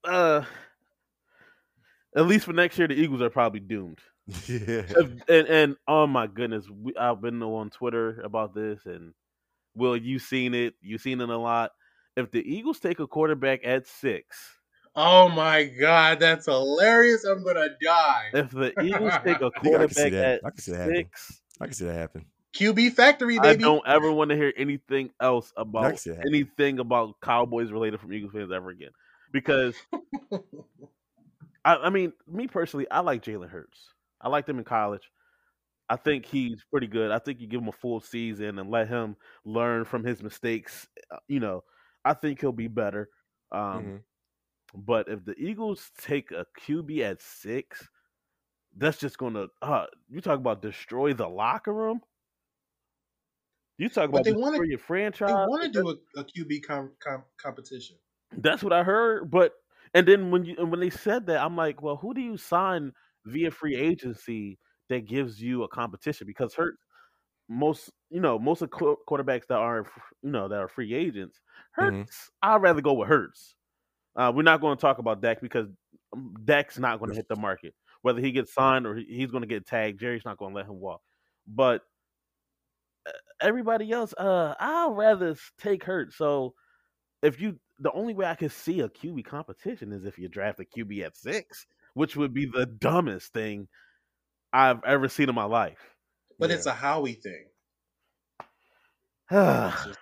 [0.05, 0.43] uh,
[2.17, 4.01] at least for next year, the Eagles are probably doomed.
[4.49, 4.83] yeah.
[5.29, 9.13] And and oh my goodness, we, I've been on Twitter about this, and
[9.77, 10.75] Will, you seen it?
[10.81, 11.71] You seen it a lot.
[12.17, 14.57] If the Eagles take a quarterback at six,
[14.99, 17.25] Oh my god, that's hilarious!
[17.25, 18.31] I'm gonna die.
[18.33, 21.09] if the Eagles take a can see quarterback at I can see that happening.
[21.13, 22.25] six, I can see that happen.
[22.55, 26.27] QB factory, I don't ever want to hear anything else about can see that.
[26.27, 28.93] anything about Cowboys related from Eagles fans ever again.
[29.31, 29.77] Because
[31.67, 33.93] I, I mean, me personally, I like Jalen Hurts.
[34.21, 35.11] I liked him in college.
[35.89, 37.11] I think he's pretty good.
[37.11, 40.89] I think you give him a full season and let him learn from his mistakes.
[41.11, 41.65] uh, You know,
[42.05, 43.09] I think he'll be better.
[43.53, 44.03] Um, Mhm.
[44.75, 47.89] But if the Eagles take a QB at six,
[48.77, 49.47] that's just gonna.
[49.63, 52.01] Uh, you talk about destroy the locker room.
[53.79, 55.29] You talk But about they wanna- your franchise.
[55.29, 57.97] they want to do a, a QB com, com, competition.
[58.33, 59.31] That's what I heard.
[59.31, 59.53] But
[59.97, 62.39] and then when you and when they said that, I'm like, well, who do you
[62.39, 62.93] sign
[63.27, 66.29] via free agency that gives you a competition?
[66.29, 66.79] Because Hurts,
[67.49, 69.87] most you know, most of qu- quarterbacks that are
[70.23, 71.41] you know that are free agents,
[71.73, 71.97] Hurts.
[71.97, 72.31] Mhm.
[72.43, 73.57] I'd rather go with Hurts.
[74.17, 75.69] Uh, we're not going to talk about Dak because
[76.15, 77.75] um, Dak's not going to hit the market.
[78.03, 80.67] Whether he gets signed or he's going to get tagged, Jerry's not going to let
[80.67, 81.03] him walk.
[81.49, 81.83] But
[83.41, 86.17] everybody else, uh, I'd rather take Hurts.
[86.17, 86.55] So
[87.23, 90.61] if you the only way I could see a QB competition is if you draft
[90.61, 93.69] a QB at six, which would be the dumbest thing
[94.53, 95.79] I've ever seen in my life.
[96.39, 96.57] But Yeah.
[96.57, 97.47] it's a Howie thing.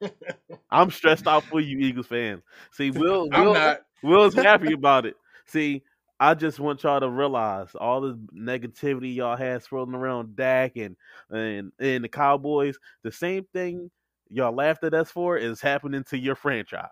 [0.70, 2.42] I'm stressed out for you, Eagles fans.
[2.72, 3.80] See, Will, I'm Will, not.
[4.02, 5.16] Will's happy about it.
[5.46, 5.82] See,
[6.20, 10.96] I just want y'all to realize all the negativity y'all had swirling around Dak and
[11.30, 12.78] and and the Cowboys.
[13.02, 13.90] The same thing
[14.30, 16.88] y'all laughed at us for is happening to your franchise.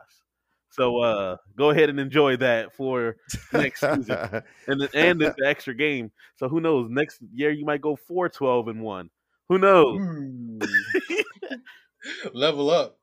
[0.70, 3.16] So uh go ahead and enjoy that for
[3.52, 4.06] next season.
[4.66, 6.10] and the, and the extra game.
[6.36, 6.88] So who knows?
[6.90, 9.10] Next year you might go 4 12 and 1.
[9.48, 10.60] Who knows?
[12.34, 12.98] Level up.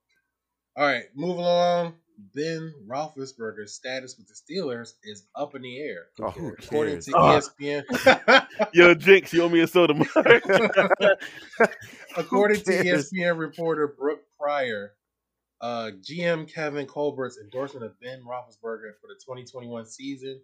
[0.78, 1.96] All right, moving along.
[2.34, 6.06] Ben Roethlisberger's status with the Steelers is up in the air.
[6.22, 7.40] Oh, who According to E Ah.
[7.40, 9.94] ESPN, Yo, Jinx, you owe me a soda.
[9.94, 10.08] Mark.
[12.16, 12.72] according to?
[12.72, 14.94] ESPN reporter Brooke Pryor,
[15.62, 20.42] uh, GM Kevin Colbert's endorsement of Ben Roethlisberger for the 2021 season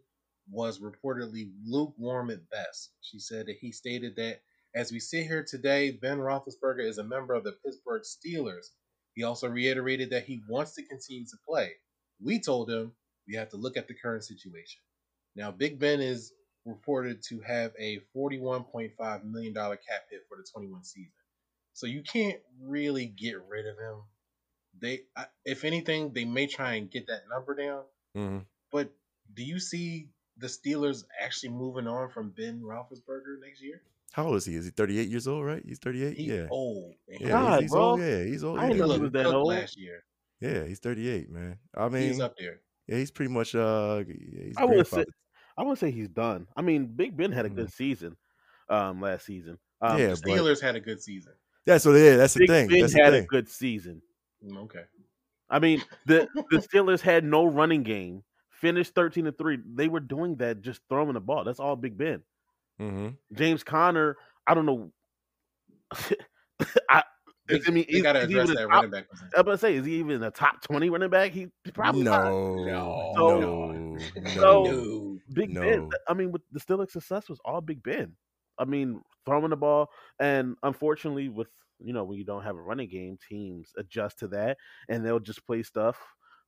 [0.49, 2.91] was reportedly lukewarm at best.
[3.01, 4.41] She said that he stated that
[4.73, 8.67] as we sit here today, Ben Roethlisberger is a member of the Pittsburgh Steelers.
[9.15, 11.73] He also reiterated that he wants to continue to play.
[12.23, 12.93] We told him
[13.27, 14.81] we have to look at the current situation.
[15.35, 16.31] Now, Big Ben is
[16.65, 21.11] reported to have a $41.5 million cap hit for the 21 season.
[21.73, 24.01] So you can't really get rid of him.
[24.79, 25.01] They,
[25.45, 27.83] if anything, they may try and get that number down.
[28.15, 28.45] Mhm.
[28.71, 28.89] But
[29.33, 33.81] do you see the Steelers actually moving on from Ben Roethlisberger next year?
[34.11, 34.55] How old is he?
[34.55, 35.63] Is he 38 years old, right?
[35.65, 36.17] He's 38?
[36.17, 36.47] He's yeah.
[36.49, 36.95] old.
[37.07, 37.17] man.
[37.21, 37.81] Yeah, God, he's, he's bro.
[37.81, 37.99] old.
[38.01, 38.59] Yeah, he's old.
[38.59, 39.47] I Yeah, didn't he know he he's- was that old.
[39.47, 40.03] last year.
[40.41, 41.59] yeah, he's 38, man.
[41.75, 42.59] I mean, He's up there.
[42.87, 45.05] yeah, he's pretty much uh yeah, he's I wouldn't say.
[45.57, 46.47] I wouldn't say he's done.
[46.55, 48.17] I mean, Big Ben had a good season
[48.69, 49.57] um last season.
[49.81, 51.33] Um, Yeah, The but Steelers had a good season.
[51.65, 52.17] That's what it is.
[52.17, 52.67] That's the Big thing.
[52.69, 54.01] Ben That's the had a good season.
[54.45, 54.83] Mm, Okay.
[55.49, 58.23] I mean, the the Steelers had no running game.
[58.51, 59.59] Finished thirteen to three.
[59.75, 61.43] They were doing that, just throwing the ball.
[61.43, 62.21] That's all Big Ben.
[62.79, 64.15] hmm James Conner.
[64.47, 64.91] I don't know.
[66.89, 67.03] I,
[67.47, 69.09] They, I mean, they is- got to is he address even that top- running back
[69.09, 69.29] position.
[69.35, 71.31] I'm gonna say, is he even a top twenty running back?
[71.31, 72.25] He he probably not.
[72.25, 73.15] No, No.
[73.15, 73.71] no, No.
[74.21, 75.89] no, So- Big Ben.
[76.07, 78.13] I mean, with the Steelers' success was all Big Ben.
[78.61, 82.61] I mean, throwing the ball, and unfortunately, with you know when you don't have a
[82.61, 84.57] running game, teams adjust to that,
[84.89, 85.97] and they'll just play stuff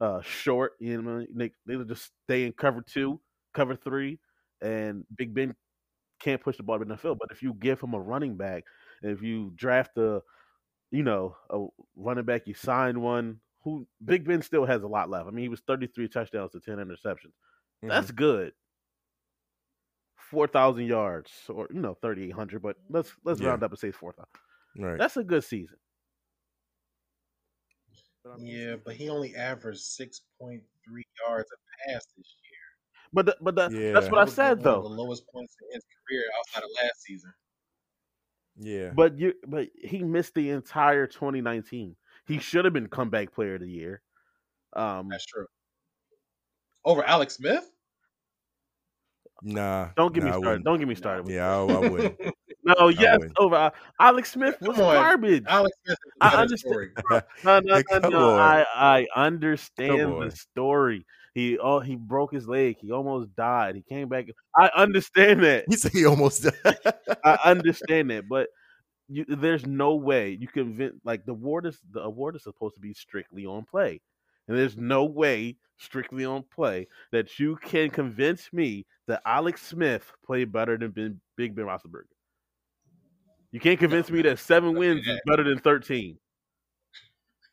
[0.01, 0.73] uh short.
[0.79, 3.21] You know, they they'll just stay in cover two,
[3.53, 4.19] cover three,
[4.61, 5.55] and Big Ben
[6.19, 7.19] can't push the ball in the field.
[7.19, 8.65] But if you give him a running back,
[9.01, 10.21] if you draft a,
[10.91, 13.41] you know, a running back, you sign one.
[13.63, 15.27] Who Big Ben still has a lot left.
[15.27, 17.33] I mean, he was 33 touchdowns to 10 interceptions.
[17.83, 17.89] Mhm.
[17.89, 18.53] That's good.
[20.29, 22.61] Four thousand yards, or you know, thirty eight hundred.
[22.61, 23.49] But let's let's Yeah.
[23.49, 24.29] round up and say four thousand.
[24.77, 24.97] right.
[24.97, 25.77] That's a good season.
[28.39, 30.61] Yeah, but he only averaged 6.3
[31.27, 32.59] yards a pass this year.
[33.11, 34.11] But the, but the, that's Yeah.
[34.11, 34.81] what I That was said one of though.
[34.83, 37.33] The lowest points in his career outside of last season.
[38.55, 38.91] yeah.
[38.95, 41.95] But you but he missed the entire 2019.
[42.25, 44.01] He should have been comeback player of the year.
[44.73, 45.47] Um, That's true.
[46.85, 47.69] Over Alex Smith?
[49.43, 49.89] Nah.
[49.95, 50.63] don't get nah, me started.
[50.63, 51.23] Don't get me started.
[51.23, 52.19] With Yeah, I, I wouldn't.
[52.63, 53.37] no, yes, wouldn't.
[53.37, 54.95] over Alex Smith was Come on.
[54.95, 55.43] garbage.
[55.47, 56.73] Alex Smith is I a better understand.
[56.73, 56.91] story.
[57.43, 58.35] No, no, no, no.
[58.39, 60.19] I I understand on.
[60.27, 61.05] the story.
[61.33, 62.77] He oh he broke his leg.
[62.79, 63.75] He almost died.
[63.75, 64.27] He came back.
[64.55, 65.65] I understand that.
[65.67, 66.77] He said he almost died.
[67.23, 68.49] I understand that, but
[69.09, 72.81] you, there's no way you convince like the award is the award is supposed to
[72.81, 74.01] be strictly on play,
[74.47, 80.11] and there's no way strictly on play that you can convince me that Alex Smith
[80.25, 82.03] played better than ben, Big Ben Roethlisberger.
[83.51, 86.17] You can't convince me that seven wins is better than thirteen.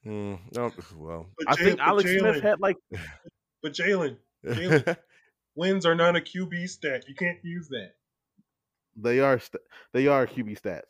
[0.06, 2.76] Mm, no, well, I think but Alex Smith had like
[3.62, 4.96] But Jalen, Jalen,
[5.56, 7.04] wins are not a QB stat.
[7.06, 7.92] You can't use that.
[8.96, 10.80] they are st- they are QB stats.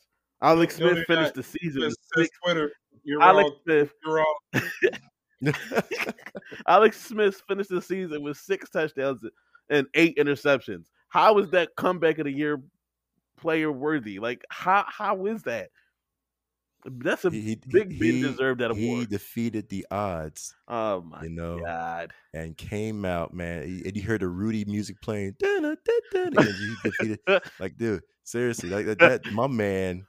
[0.40, 1.34] Alex No, Smith finished not.
[1.34, 2.38] the season Says, with says six.
[2.44, 2.70] Twitter.
[3.02, 3.58] You're Alex wrong.
[3.64, 4.36] Smith You're wrong.
[6.66, 9.24] Alex Smith finished the season with six touchdowns
[9.68, 10.86] and eight interceptions.
[11.08, 12.60] How is that comeback of the year
[13.36, 14.18] player worthy?
[14.18, 15.70] Like how how is that?
[16.86, 19.00] That's a he, Big he- deserved that award.
[19.00, 22.12] He defeated the odds, oh my you know, god.
[22.32, 23.62] and came out, man.
[23.84, 25.76] And you heard the Rudy music playing, dun, and
[26.34, 27.20] he defeated.
[27.60, 30.06] Like, dude, seriously, like that, that my man.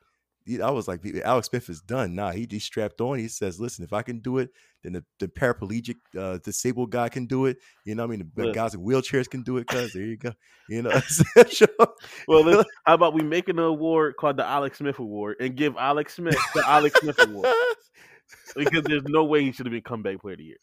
[0.56, 2.16] He- I was like, Alex Smith is done.
[2.16, 3.18] Nah, he, he strapped on.
[3.20, 4.50] He says, "Listen, if I can do it,
[4.84, 7.58] then the, the paraplegic, uh, disabled guy can do it.
[7.86, 9.68] You know, what I mean, the, the guys in wheelchairs can do it.
[9.68, 10.32] Cause there you go.
[10.70, 10.92] You know,
[12.28, 15.76] Well, let's, how about we make an award called the Alex Smith Award and give
[15.78, 17.48] Alex Smith the Alex Smith Award
[18.56, 20.58] because there's no way he should have been comeback player of the year.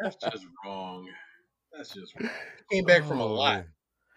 [0.00, 1.06] That's just wrong.
[1.76, 2.30] That's just wrong.
[2.72, 3.64] Came back from a Oh, lot.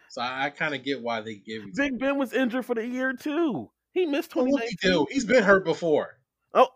[0.10, 2.76] So I, I kind of get why they give you Big Ben was injured for
[2.76, 3.70] the year too.
[3.94, 4.92] He missed What would he 2019.
[4.92, 5.08] do?
[5.14, 6.18] He's been hurt before.
[6.54, 6.68] Oh,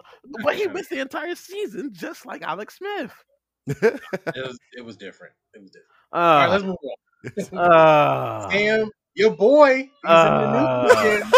[0.43, 3.11] but he missed the entire season just like Alex Smith.
[3.67, 4.01] It
[4.35, 5.33] was, it was different.
[5.53, 5.89] It was different.
[6.13, 7.31] Uh, right, let's move on.
[7.35, 7.71] Let's move on.
[7.71, 10.87] uh, Sam, your boy, he's Uh.
[10.89, 11.31] in the news again.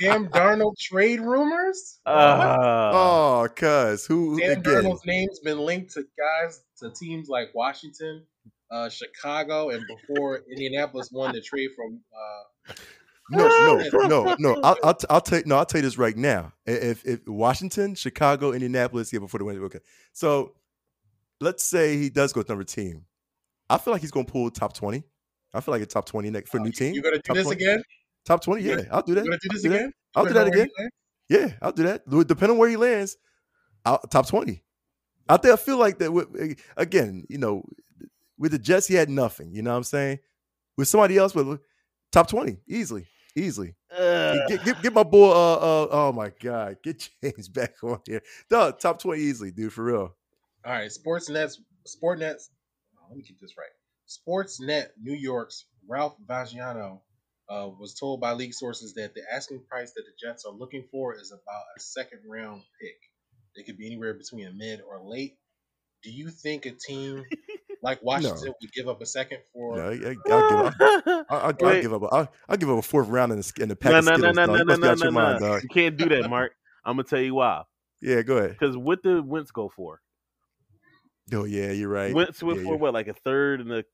[0.00, 2.00] Sam Darnold trade rumors.
[2.06, 4.62] uh, oh, cuz who Sam again?
[4.62, 8.24] Darnold's name's been linked to guys to teams like Washington,
[8.70, 12.00] uh, Chicago, and before Indianapolis won the trade from.
[12.14, 12.74] Uh,
[13.36, 14.60] No, no, no, no.
[14.62, 15.56] I'll, I'll, t- I'll tell no.
[15.56, 16.52] I'll tell you this right now.
[16.66, 19.56] If if Washington, Chicago, Indianapolis, yeah, before the win.
[19.64, 19.78] Okay,
[20.12, 20.54] so
[21.40, 23.04] let's say he does go to number team.
[23.68, 25.04] I feel like he's gonna pull top twenty.
[25.54, 26.94] I feel like a top twenty next for a new oh, team.
[26.94, 27.62] you gonna do Top this 20?
[27.64, 27.82] again?
[28.24, 29.24] Top twenty, yeah, I'll do You that.
[29.24, 29.76] gonna do this I'll do that.
[29.76, 29.92] again?
[30.14, 30.68] I'll You do that again.
[31.28, 32.26] Yeah, I'll do that.
[32.28, 33.16] Depending on where he lands,
[33.84, 34.62] I'll, top twenty.
[35.28, 36.12] I think I feel like that.
[36.12, 37.64] With, eh, again, you know,
[38.36, 39.54] with the Jets, he had nothing.
[39.54, 40.18] You know what I'm saying?
[40.76, 41.60] With somebody else, with
[42.10, 43.06] top twenty, easily,
[43.40, 43.74] easily.
[43.96, 45.30] uh, Get, get, get my boy.
[45.30, 48.22] Uh, uh, oh my God, get James back on here.
[48.50, 50.14] No, top twenty easily, dude, for real.
[50.64, 52.36] All right, Sportsnet, Sportnet.
[52.98, 53.68] oh, let me get this right.
[54.08, 57.00] Sportsnet New York's Ralph Vacchiano
[57.48, 60.84] uh, was told by league sources that the asking price that the Jets are looking
[60.90, 62.96] for is about a second round pick.
[63.56, 65.36] It could be anywhere between a mid or late.
[66.02, 67.24] Do you think a team
[67.82, 69.76] like Washington would give up a second for?
[69.76, 70.74] No, I, I, will give up.
[70.80, 72.02] I, I, I'll give up.
[72.02, 74.04] a- I'll, I'll give up a fourth round in the in the pack no, of
[74.04, 74.36] no, no, Skittles.
[74.36, 75.56] no, no, You no, no, no, mind, no.
[75.56, 76.52] You can't do that, Mark.
[76.84, 77.62] I'm gonna tell you why.
[78.02, 78.56] Yeah, go ahead.
[78.58, 80.00] Because what did Wentz go for?
[81.32, 82.14] Oh yeah, you're right.
[82.14, 83.84] Wentz went yeah, for you're- what, like a third and a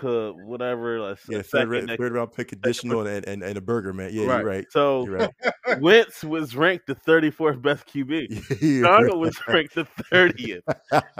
[0.00, 3.92] cu- whatever, like Yeah, third, round, third round pick additional and, and, and a burger,
[3.92, 4.10] man.
[4.12, 4.66] Yeah, you're right.
[4.70, 5.30] So You're right.
[5.80, 8.60] Wentz was ranked the 34th best QB.
[8.62, 9.16] You're Darnold right.
[9.18, 10.62] was ranked the 30th.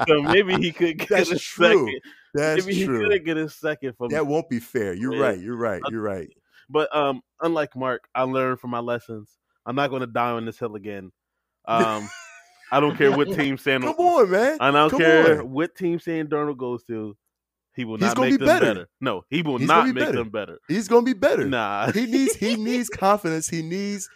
[0.08, 1.86] So maybe he could get That's a true.
[1.86, 2.00] second.
[2.34, 4.92] That's maybe he could get a second from That won't be fair.
[4.94, 5.20] You're Yeah.
[5.22, 5.38] right.
[5.40, 5.82] You're right.
[5.90, 6.28] You're right.
[6.68, 9.30] But um, unlike Mark, I learned from my lessons.
[9.64, 11.10] I'm not going to die on this hill again.
[11.66, 12.08] Um,
[12.70, 13.82] I don't care what team Sam.
[13.82, 14.58] Come on, man.
[14.60, 15.50] I don't Come care on.
[15.52, 17.16] what team Sam Darnold goes to.
[17.76, 18.66] He will He's not gonna make be them better.
[18.74, 18.88] better.
[19.00, 20.16] No, he will He's not be make better.
[20.18, 20.58] them better.
[20.66, 21.46] He's gonna be better.
[21.46, 23.48] Nah, He needs he needs confidence.
[23.48, 24.08] He needs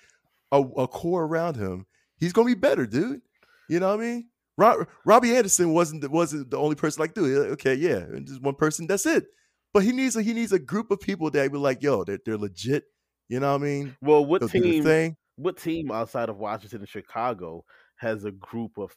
[0.51, 1.87] a, a core around him.
[2.19, 3.21] He's gonna be better, dude.
[3.69, 4.29] You know what I mean?
[4.59, 7.53] Rob, Robbie Anderson wasn't the- wasn't the only person like, dude.
[7.53, 8.87] Okay, yeah, and just one person.
[8.87, 9.27] That's it.
[9.73, 12.19] But he needs a he needs a group of people that be like, yo, they're,
[12.27, 12.85] they're legit.
[13.29, 13.97] You know what I mean?
[14.03, 15.17] Well, what They'll team?
[15.37, 17.65] What team outside of Washington and Chicago
[17.97, 18.95] has a group of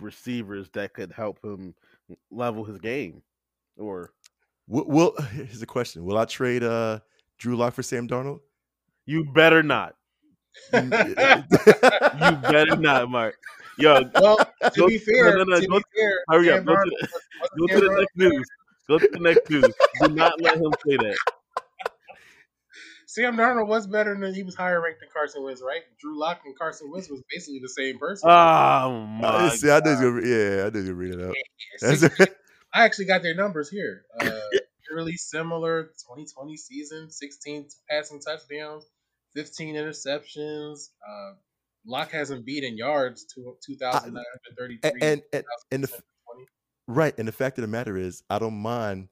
[0.00, 1.74] receivers that could help him
[2.30, 3.22] level his game?
[3.78, 4.12] Or
[4.68, 7.00] Will, will here's the question: Will I trade uh
[7.38, 8.40] Drew Lock for Sam Darnold?
[9.06, 9.94] you better not.
[10.72, 13.34] You better not, Mark.
[13.78, 16.56] Yo, Well, to Go- be fair, no, no, no, to go- be fair, hurry up,
[16.58, 17.08] Sam go to the-
[17.58, 18.46] go to the next news.
[18.88, 19.72] Go to the next news.
[20.00, 21.16] Do not let him say that.
[23.06, 25.82] Sam Darnold was better than he was higher ranked than Carson Wentz, right?
[26.00, 28.28] Drew Lock and Carson Wentz was basically the same person.
[28.30, 29.50] Oh my!
[29.50, 31.34] See, I gonna, yeah, I was read it up.
[31.80, 32.28] That's-
[32.74, 34.02] I actually got their numbers here.
[34.20, 34.40] Uh,
[34.94, 38.86] really similar 2020 season 16 passing touchdowns,
[39.34, 40.88] 15 interceptions.
[41.06, 41.32] Uh,
[41.86, 44.78] Lock hasn't beat in yards to 2,933.
[45.02, 46.02] and and and the,
[46.88, 49.08] Right, and the fact of the matter is, I don't mind.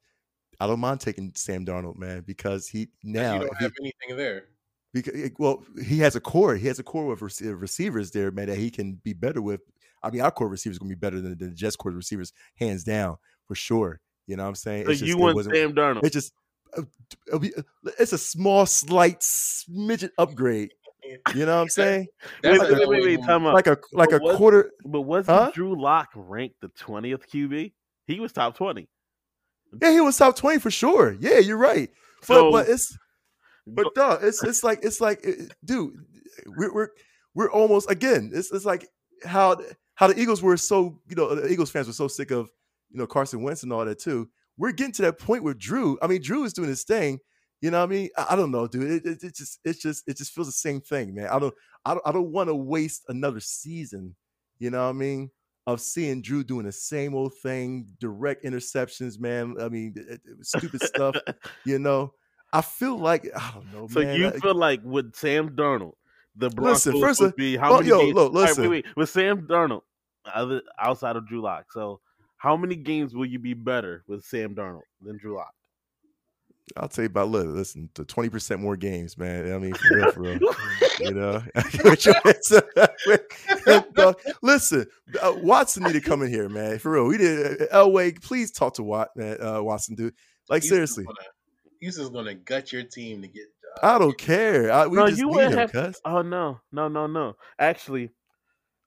[0.60, 3.72] I don't mind taking Sam Darnold, man, because he now you if don't he- have
[3.80, 4.44] anything there.
[4.92, 6.56] because well, he has a core.
[6.56, 9.60] He has a core of receivers there, man, that he can be better with.
[10.02, 13.16] I mean, our core receivers gonna be better than the Jets core receivers, hands down,
[13.50, 14.00] for sure.
[14.28, 14.84] You know what I'm saying?
[14.84, 16.04] So It's just- you it want wasn't- Sam Darnold?
[16.04, 16.32] It just
[16.78, 16.82] uh,
[17.26, 17.52] it'll be-
[17.98, 20.72] it's a small, slight smidget upgrade.
[21.34, 22.06] You know what I'm saying?
[22.44, 23.42] Wait, like wait, a- wait, wait, time.
[23.42, 24.70] Like a like a But what- quarter.
[24.84, 25.50] But wasn't Huh?
[25.52, 27.72] Drew Lock ranked the twentieth QB?
[28.06, 28.88] He was top twenty.
[29.82, 31.16] Yeah, he was top twenty for sure.
[31.18, 31.90] Yeah, you're right.
[32.20, 32.96] But So- but it's
[33.66, 35.94] but dog, it's it's like it's like it- dude,
[36.56, 36.88] we're we're
[37.34, 38.30] we're almost again.
[38.32, 38.86] It's it's like
[39.24, 39.56] how
[39.96, 42.48] how the Eagles were so you know the Eagles fans were so sick of
[42.90, 44.28] you know Carson Wentz and all that too.
[44.56, 45.98] We're getting to that point where Drew.
[46.02, 47.18] I mean, Drew is doing his thing.
[47.62, 48.08] You know what I mean?
[48.16, 48.90] I, I don't know, dude.
[48.90, 51.28] It, it, it just it's just it just feels the same thing, man.
[51.28, 54.14] I don't I don't I don't want to waste another season.
[54.58, 55.30] You know what I mean?
[55.66, 59.56] Of seeing Drew doing the same old thing, direct interceptions, man.
[59.60, 61.14] I mean, it- it- stupid stuff.
[61.66, 62.14] You know,
[62.52, 64.18] I feel like I don't know, So man.
[64.18, 65.92] you I- feel like with Sam Darnold,
[66.36, 68.14] the Broncos Listen, first would be how oh, many yo, games?
[68.14, 68.62] look, all right, listen.
[68.70, 68.96] wait, wait.
[68.96, 69.82] With Sam Darnold,
[70.34, 72.00] other outside of Drew Lock, so
[72.40, 75.52] how many games will you be better with Sam Darnold than Drew Lock?
[76.76, 79.52] I'll tell you about look, listen, to twenty percent more games, man.
[79.52, 80.38] I mean, for real, for real.
[81.00, 81.42] you know,
[81.84, 82.62] With your answer.
[83.94, 84.86] Dog, listen,
[85.20, 86.78] uh, Watson need to come in here, man.
[86.78, 87.62] For real, we did.
[87.62, 90.14] Uh, Elway, please talk to Wat, man, uh, Watson, dude.
[90.48, 91.16] Like He's just seriously, gonna-
[91.80, 93.46] He's just gonna gut your team to get.
[93.82, 94.70] I don't care.
[94.72, 96.00] I, we No, just you need would him, have- cuz.
[96.04, 97.34] Oh no, no, no, no.
[97.58, 98.10] Actually,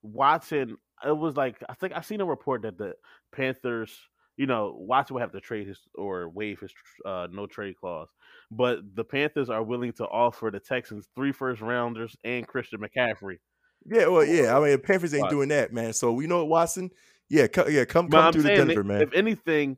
[0.02, 0.78] Watson.
[1.04, 2.94] It was like I think I seen a report that the
[3.34, 3.96] Panthers,
[4.36, 6.72] you know, Watson would have to trade his or waive his
[7.04, 8.08] uh, no trade clause,
[8.50, 13.38] but the Panthers are willing to offer the Texans three first rounders and Christian McCaffrey.
[13.86, 14.56] Yeah, well, yeah.
[14.56, 15.92] I mean, Panthers ain't doing that, man.
[15.92, 16.90] So you know what, Watson?
[17.28, 19.02] Yeah, co- yeah, come come through to Denver, if- man.
[19.02, 19.76] if anything,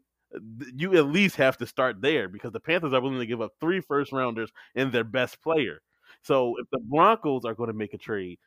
[0.74, 3.52] you at least have to start there because the Panthers are willing to give up
[3.60, 5.80] three first rounders and their best player.
[6.22, 8.38] So if the Broncos are going to make a trade,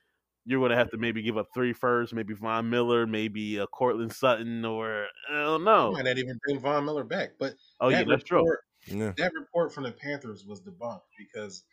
[0.46, 3.68] you're going to have to maybe give up three first, maybe Von Miller, maybe a
[3.68, 5.96] Courtland Sutton, or I don't You know.
[5.96, 8.46] might not even bring Von Miller back, but Oh yeah, that that's true.
[8.46, 9.14] report, Yeah.
[9.18, 11.64] that report from the Panthers was debunked because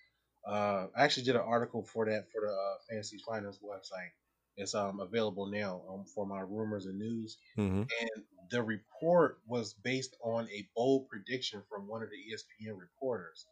[0.47, 4.11] uh, I actually did an article for that for the uh, Fantasy Finance website.
[4.57, 7.39] It's um, available now um, for my rumors and news.
[7.57, 12.79] hmm And the report was based on a bold prediction from one of the ESPN
[12.79, 13.47] reporters,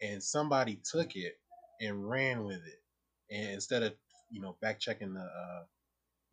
[0.00, 1.40] and somebody took it
[1.80, 2.82] and ran with it,
[3.30, 3.94] and instead of
[4.30, 5.64] you know back checking the uh,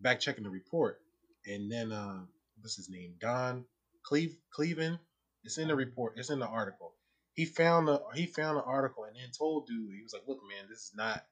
[0.02, 1.00] back checking the report,
[1.46, 2.22] and then uh,
[2.62, 3.66] what's his name, Don
[4.06, 5.00] Cleve Cleveland.
[5.44, 6.14] It's in the report.
[6.18, 6.94] It's in the article.
[7.34, 10.40] He found the he found the article and then told dude he was like, look
[10.50, 11.24] man, this is not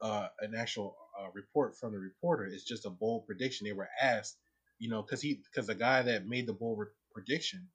[0.00, 2.46] uh, an actual uh, report from the reporter.
[2.46, 3.66] It's just a bold prediction.
[3.66, 4.36] They were asked
[4.78, 7.68] you know, because he because the guy that made the bold re- prediction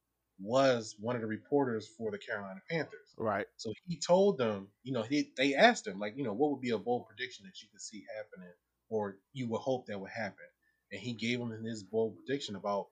[0.44, 3.14] was one of the reporters for the Carolina Panthers.
[3.18, 3.46] Right.
[3.58, 6.62] So he told them, you know, he they asked him like, you know, what would
[6.62, 8.54] be a bold prediction that you could see happening,
[8.90, 10.46] or you would hope that would happen,
[10.92, 12.88] and he gave him his bold prediction about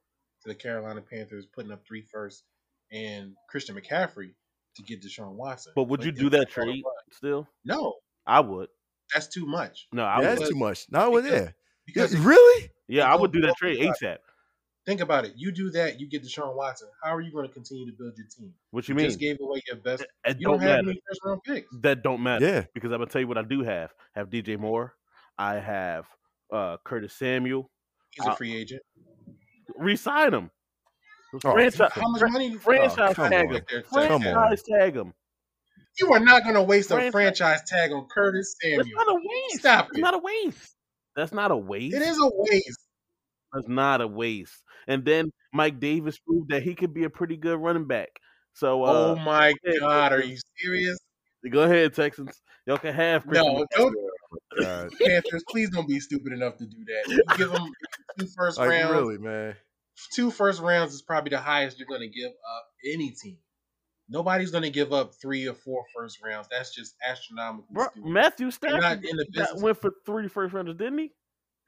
[0.45, 2.43] the Carolina Panthers putting up three firsts
[2.91, 4.31] and Christian McCaffrey
[4.75, 5.73] to get Deshaun Watson.
[5.75, 7.47] But would you do that trade still?
[7.65, 7.95] No,
[8.25, 8.69] I would.
[9.13, 9.87] that's too much.
[9.91, 10.49] No, I That's would.
[10.49, 10.87] too much.
[10.89, 11.51] No, well, because- yeah.
[11.85, 12.69] Because really?
[12.87, 14.17] Yeah, I would do that trade well, ASAP.
[14.91, 15.33] Think about it.
[15.37, 16.89] You do that, you get Deshaun Watson.
[17.03, 18.53] How are you going to continue to build your team?
[18.71, 19.05] What you You mean?
[19.07, 20.03] just gave away your best.
[20.25, 20.89] It You don't don't have matter.
[20.89, 21.67] any first round picks.
[21.81, 22.45] That don't matter.
[22.45, 22.65] Yeah.
[22.73, 23.91] because I'm gonna tell you what I do have.
[24.15, 24.93] I have DJ Moore.
[25.37, 26.05] I have
[26.53, 27.69] uh Curtis Samuel.
[28.11, 28.81] He's a Uh, free agent.
[29.77, 30.51] Resign him.
[31.33, 32.55] Oh, franchise, How much money?
[32.57, 33.55] franchise come tag on.
[33.55, 33.63] him.
[33.89, 34.21] Come on.
[34.21, 35.13] Franchise tag him.
[35.99, 38.97] You are not going to waste a Franchise- franchise tag on Curtis That's Samuel.
[38.97, 39.59] not a waste.
[39.59, 40.01] Stop That's it.
[40.01, 40.75] not a waste.
[41.15, 41.95] That's not a waste.
[41.95, 42.80] It is a waste.
[43.53, 44.63] That's not a waste.
[44.87, 48.09] And then Mike Davis proved that he could be a pretty good running back.
[48.53, 50.97] So oh uh, my yeah, God, are you serious?
[51.49, 52.41] go ahead, Texans.
[52.65, 53.95] Y'all can have Christian No, don't.
[54.59, 54.89] God.
[55.01, 57.09] Panthers, please don't be stupid enough to do that.
[57.09, 57.71] You give them
[58.17, 58.91] two first Like rounds.
[58.91, 59.55] really, man.
[60.13, 63.37] Two first rounds is probably the highest you're going to give up any team.
[64.09, 66.47] Nobody's going to give up three or four first rounds.
[66.51, 67.87] That's just astronomical.
[67.95, 69.61] Matthew Stafford not in the business.
[69.61, 71.11] went for three first rounders, didn't he?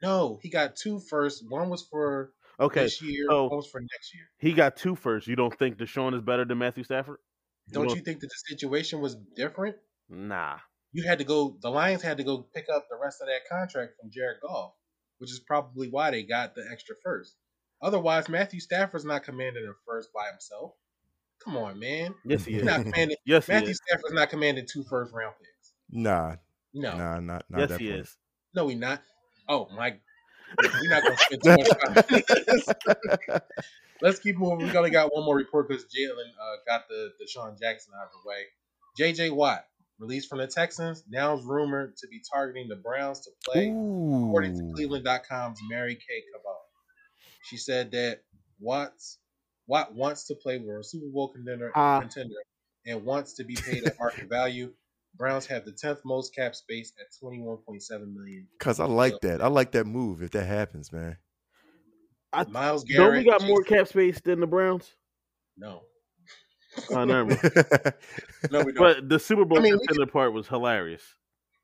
[0.02, 1.44] No, he got two first.
[1.48, 3.26] One was for Okay, this year.
[3.28, 4.24] so- one was for next year.
[4.38, 5.26] he got two first.
[5.26, 7.18] You don't think Deshaun is better than Matthew Stafford?
[7.70, 9.76] Don't don't- you think that the situation was different?
[10.08, 10.58] Nah.
[10.92, 11.56] You had to go.
[11.60, 14.74] The Lions had to go pick up the rest of that contract from Jared Goff,
[15.18, 17.36] which is probably why they got the extra first.
[17.82, 20.72] Otherwise, Matthew Stafford's not commanding a first by himself.
[21.42, 22.14] Come on, man.
[22.24, 22.66] Yes, he He's is.
[22.66, 23.16] not commanding.
[23.24, 23.80] Yes, he Matthew is.
[23.88, 25.72] Stafford's not commanding two first round picks.
[25.90, 26.36] Nah,
[26.72, 28.00] No, nah, not not Yes, that he point.
[28.00, 28.16] is.
[28.54, 29.02] no, he not.
[29.48, 29.96] Oh my!
[30.62, 31.96] We're not gonna spend too much time.
[31.96, 32.68] on this.
[34.02, 34.66] Let's keep moving.
[34.66, 38.10] We only got one more report because Jalen uh, got the DeSean Jackson out of
[38.12, 38.42] the way.
[38.98, 39.30] J.J.
[39.30, 39.64] Watt
[39.98, 43.68] released from the Texans now is rumored to be targeting the Browns to play.
[43.68, 46.58] According to Cleveland.com's Mary Kay Cabot,
[47.44, 48.22] she said that
[48.60, 49.18] Watts
[49.66, 52.00] Watt wants to play with a Super Bowl contender, Ah.
[52.00, 52.34] contender
[52.86, 54.72] and wants to be paid at market value.
[55.16, 58.46] Browns have the tenth most cap space at twenty one point seven million.
[58.58, 59.40] Cause I like that.
[59.42, 61.16] I like that move if that happens, man.
[62.32, 63.24] I Myles Garrett.
[63.24, 64.90] don't we got more cap space than the Browns?
[65.56, 65.82] No,
[66.90, 67.40] Oh, never mind.
[68.50, 68.76] no, we don't.
[68.76, 71.02] But the Super Bowl I mean, contender part was hilarious.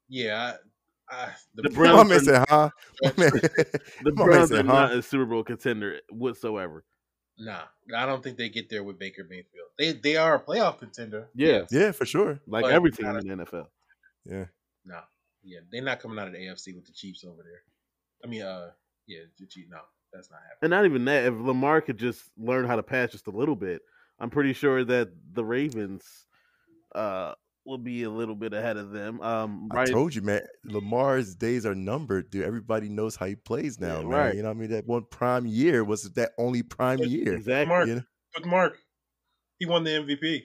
[0.09, 0.55] yeah,
[1.11, 2.71] I, I, the, The My Browns man are- said, huh?
[4.05, 4.73] The Browns said, are huh?
[4.83, 6.85] not a Super Bowl contender whatsoever.
[7.41, 7.63] Nah,
[7.97, 9.69] I don't think they get there with Baker Mayfield.
[9.79, 11.29] They they are a playoff contender.
[11.35, 11.63] Yeah.
[11.71, 12.41] Yeah, for sure.
[12.47, 13.67] Like But every team not in the NFL.
[14.27, 14.45] Yeah.
[14.85, 15.01] Nah,
[15.43, 17.63] yeah, they're not coming out of the AFC with the Chiefs over there.
[18.23, 18.71] I mean, uh,
[19.07, 19.69] yeah, the Chiefs.
[19.71, 19.79] No,
[20.13, 20.59] that's not happening.
[20.63, 23.57] And not even that, if Lamar could just learn how to pass just a little
[23.57, 23.81] bit,
[24.19, 26.05] I'm pretty sure that the Ravens
[26.95, 27.33] uh
[27.67, 29.21] will be a little bit ahead of them.
[29.21, 30.41] Um I told you, man.
[30.65, 32.45] Lamar's days are numbered, dude.
[32.45, 34.09] Everybody knows how he plays now, Yeah, man.
[34.09, 34.35] right.
[34.35, 34.71] You know what I mean?
[34.71, 37.35] That one prime year was that only prime year.
[37.35, 37.67] exactly.
[37.69, 38.03] Mark, You know?
[38.47, 38.79] Mark,
[39.59, 40.43] he won the MVP.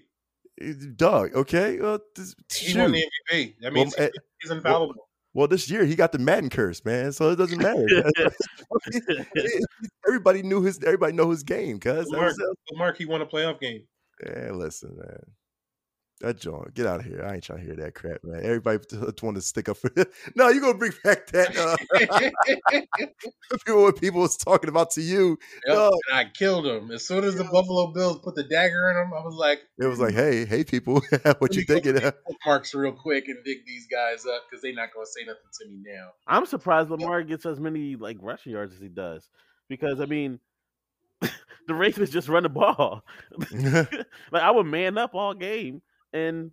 [0.58, 1.80] It's Dog, okay.
[1.80, 3.56] Well, this, He won the MVP.
[3.62, 4.12] That means Well, eh,
[4.42, 4.96] he's infallible.
[5.34, 7.12] well, this year he got the Madden curse, man.
[7.12, 7.86] So it doesn't matter.
[10.08, 10.80] everybody knew his.
[10.84, 12.12] Everybody know his game, cuz.
[12.12, 12.34] Mark,
[12.74, 13.86] Mark, he won a playoff game.
[14.26, 15.20] Yeah, listen, man.
[16.22, 17.26] That John, get out of here.
[17.30, 18.40] I ain't trying to hear that crap, man.
[18.42, 18.80] Everybody
[19.22, 20.08] want to stick up for it.
[20.36, 21.76] No, you gonna bring back that uh,
[23.66, 25.38] people what people was talking about to you.
[25.68, 25.92] Yep, No.
[26.10, 29.14] and I killed him as soon as the Buffalo Bills put the dagger in him.
[29.14, 31.02] I was like, It was like, hey, hey, people,
[31.40, 31.96] what you thinking?
[31.96, 35.26] get bookmarks real quick and dig these guys up because they're not going to say
[35.26, 36.10] nothing to me now.
[36.28, 39.28] I'm surprised Lamar gets as many like rushing yards as he does.
[39.68, 40.40] Because I mean
[41.68, 43.04] the Ravens just run the ball.
[44.32, 45.82] like I would man up all game
[46.16, 46.52] and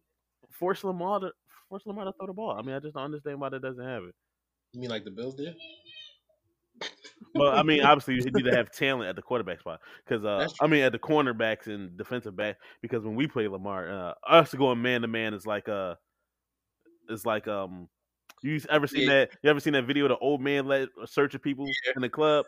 [0.51, 1.31] force Lamar to
[1.69, 2.57] force Lamar to throw the ball.
[2.59, 4.13] I mean, I just don't understand why that doesn't happen.
[4.73, 5.55] You mean like the Bills did?
[7.35, 10.49] Well, I mean, obviously you need to have talent at the quarterback spot because uh,
[10.61, 14.53] I mean at the cornerbacks and defensive back because when we play Lamar, uh, us
[14.55, 15.95] going man to man is like uh,
[17.09, 17.89] it's like um,
[18.43, 19.15] you ever seen Yeah.
[19.15, 19.31] that?
[19.43, 21.93] You ever seen that video of the old man let searching people Yeah.
[21.97, 22.47] in the club?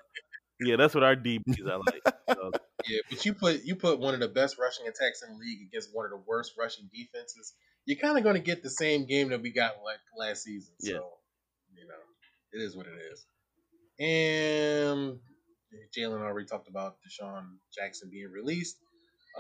[0.61, 2.03] Yeah, that's what our DBs are like.
[2.29, 2.51] So,
[2.87, 5.67] Yeah, but you put you put one of the best rushing attacks in the league
[5.69, 7.55] against one of the worst rushing defenses.
[7.87, 10.75] You're kind of going to get the same game that we got like last season.
[10.81, 11.81] So, Yeah.
[11.81, 11.95] you know,
[12.53, 13.27] it is what it is.
[14.01, 15.19] And
[15.97, 17.45] Jalen already talked about DeSean
[17.75, 18.77] Jackson being released.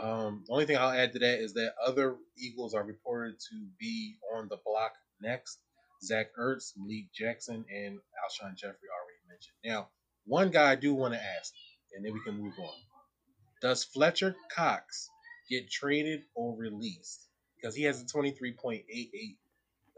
[0.00, 3.66] Um, the only thing I'll add to that is that other Eagles are reported to
[3.78, 5.58] be on the block next.
[6.02, 9.54] Zach Ertz, Malik Jackson, and Alshon Jeffery already mentioned.
[9.64, 9.88] Now,
[10.26, 11.52] one guy I do want to ask,
[11.94, 12.74] and then we can move on.
[13.60, 15.10] Does Fletcher Cox
[15.48, 17.28] get traded or released?
[17.56, 19.38] Because he has a twenty-three point eight eight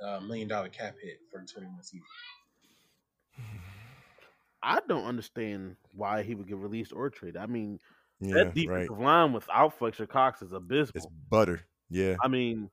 [0.02, 2.06] uh, million dollar cap hit for the twenty-one season.
[4.62, 7.36] I don't understand why he would get released or traded.
[7.36, 7.78] I mean,
[8.20, 8.90] yeah, that right.
[8.90, 10.92] line without Fletcher Cox is abysmal.
[10.94, 11.62] It's butter.
[11.88, 12.70] Yeah, I mean,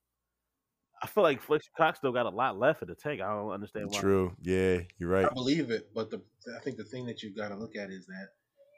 [1.03, 3.21] I feel like Fletcher Cox still got a lot left in the tank.
[3.21, 3.99] I don't understand why.
[3.99, 4.35] true.
[4.41, 5.27] Yeah, you're right.
[5.29, 6.23] I believe it, but the
[6.55, 8.29] I think the thing that you've got to look at is that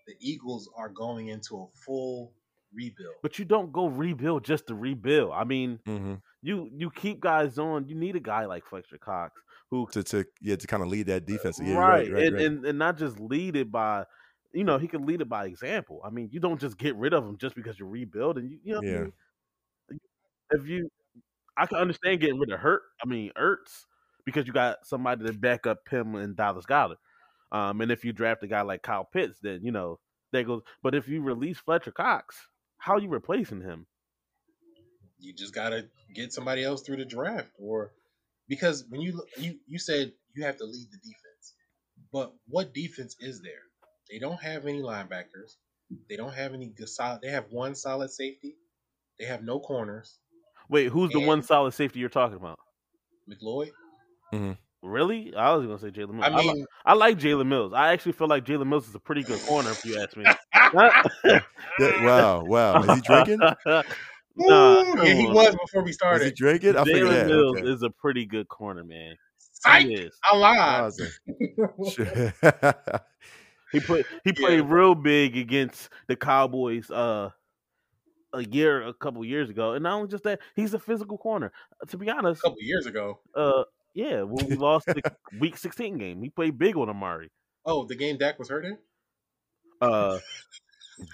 [0.08, 2.34] the Eagles are going into a full
[2.74, 3.16] rebuild.
[3.22, 5.32] But you don't go rebuild just to rebuild.
[5.34, 7.88] I mean, hmm you you keep guys on.
[7.88, 11.08] You need a guy like Fletcher Cox who To to yeah to kind of lead
[11.08, 11.60] that defense.
[11.60, 12.46] Yeah, you're right, right, right, and, right.
[12.46, 14.06] and and not just lead it by,
[14.54, 16.02] you know, he can lead it by example.
[16.04, 18.48] I mean, you don't just get rid of him just because you're rebuilding.
[18.50, 19.00] You, you know, what I Yeah.
[19.00, 19.14] mean?
[20.52, 20.90] if you,
[21.58, 22.80] I can understand getting rid of Ertz.
[23.04, 23.86] I mean, Ertz
[24.26, 26.98] because you got somebody to back up him and Dallas Goedert.
[27.52, 30.00] Um, and if you draft a guy like Kyle Pitts, then you know
[30.32, 30.64] there goes.
[30.84, 32.36] But if you release Fletcher Cox,
[32.78, 33.86] how are you replacing him?
[35.20, 37.92] You just got to get somebody else through the draft, or
[38.50, 41.54] because when you you you said you have to lead the defense,
[42.12, 43.52] but what defense is there?
[44.12, 45.56] They don't have any linebackers.
[46.10, 47.22] They don't have any good solid.
[47.22, 48.56] They have one solid safety.
[49.20, 50.18] They have no corners.
[50.70, 52.60] Wait, who's the one solid safety you're talking about?
[53.30, 53.72] McLeod.
[54.82, 55.34] Really?
[55.36, 56.26] I was gonna say Jalen Mills.
[56.26, 57.74] I I, li- mean, I like Jalen Mills.
[57.74, 60.26] I actually feel like Jalen Mills is a pretty good corner, if you ask me.
[61.78, 62.82] Yeah, wow, wow.
[62.84, 63.40] Is he drinking?
[63.66, 63.84] nah,
[64.38, 66.36] yeah, he was before we Is he started.
[66.36, 66.78] drinking?
[66.78, 67.28] I figured Jalen.
[67.28, 67.68] Mills Okay.
[67.70, 69.16] is a pretty good corner, man.
[69.38, 69.86] Psych!
[69.86, 70.18] He is.
[70.24, 70.92] I lied.
[73.72, 74.46] He put he Yeah.
[74.46, 77.32] played real big against the Cowboys uh
[78.38, 81.52] a year, a couple years ago, and not only just that, he's a physical corner.
[81.82, 83.20] Uh, To be honest, a couple years ago.
[83.36, 83.64] uh,
[83.94, 85.02] yeah, when we lost the
[85.40, 87.32] Week 16 game, he played big on Amari.
[87.66, 88.78] Oh, the game Dak was hurt in.
[89.82, 90.20] Uh,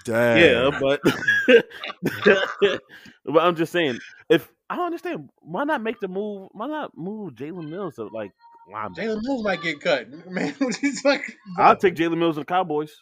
[0.04, 0.72] Damn.
[0.72, 1.00] yeah, but
[3.24, 3.98] but I'm just saying,
[4.28, 6.48] if I don't understand, why not make the move?
[6.52, 8.32] Why not move Jalen Mills to like
[8.72, 8.96] linebacker?
[8.96, 10.54] Jalen Mills might get cut, man.
[10.80, 12.94] He's like, I'll take Jalen Mills and the Cowboys.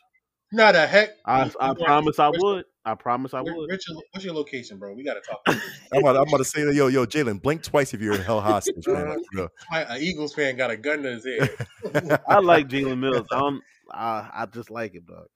[0.53, 1.11] not a heck.
[1.27, 2.64] I I promise I would.
[2.85, 3.70] I promise I where- would.
[3.70, 4.95] What's your, what's your location, bro?
[4.95, 5.41] We gotta talk.
[5.93, 8.22] I'm about, I'm about to say that, yo, yo, Jalen, blink twice if you're in
[8.22, 9.09] hell hostage, man.
[9.11, 9.49] Like, for real.
[9.70, 12.20] My a Eagles fan got a gun to his head.
[12.28, 13.26] I like Jalen Mills.
[13.33, 13.62] I don't.
[13.93, 15.26] I I just like it, dog.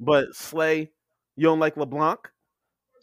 [0.00, 0.90] But Slay,
[1.36, 2.18] you don't like LeBlanc.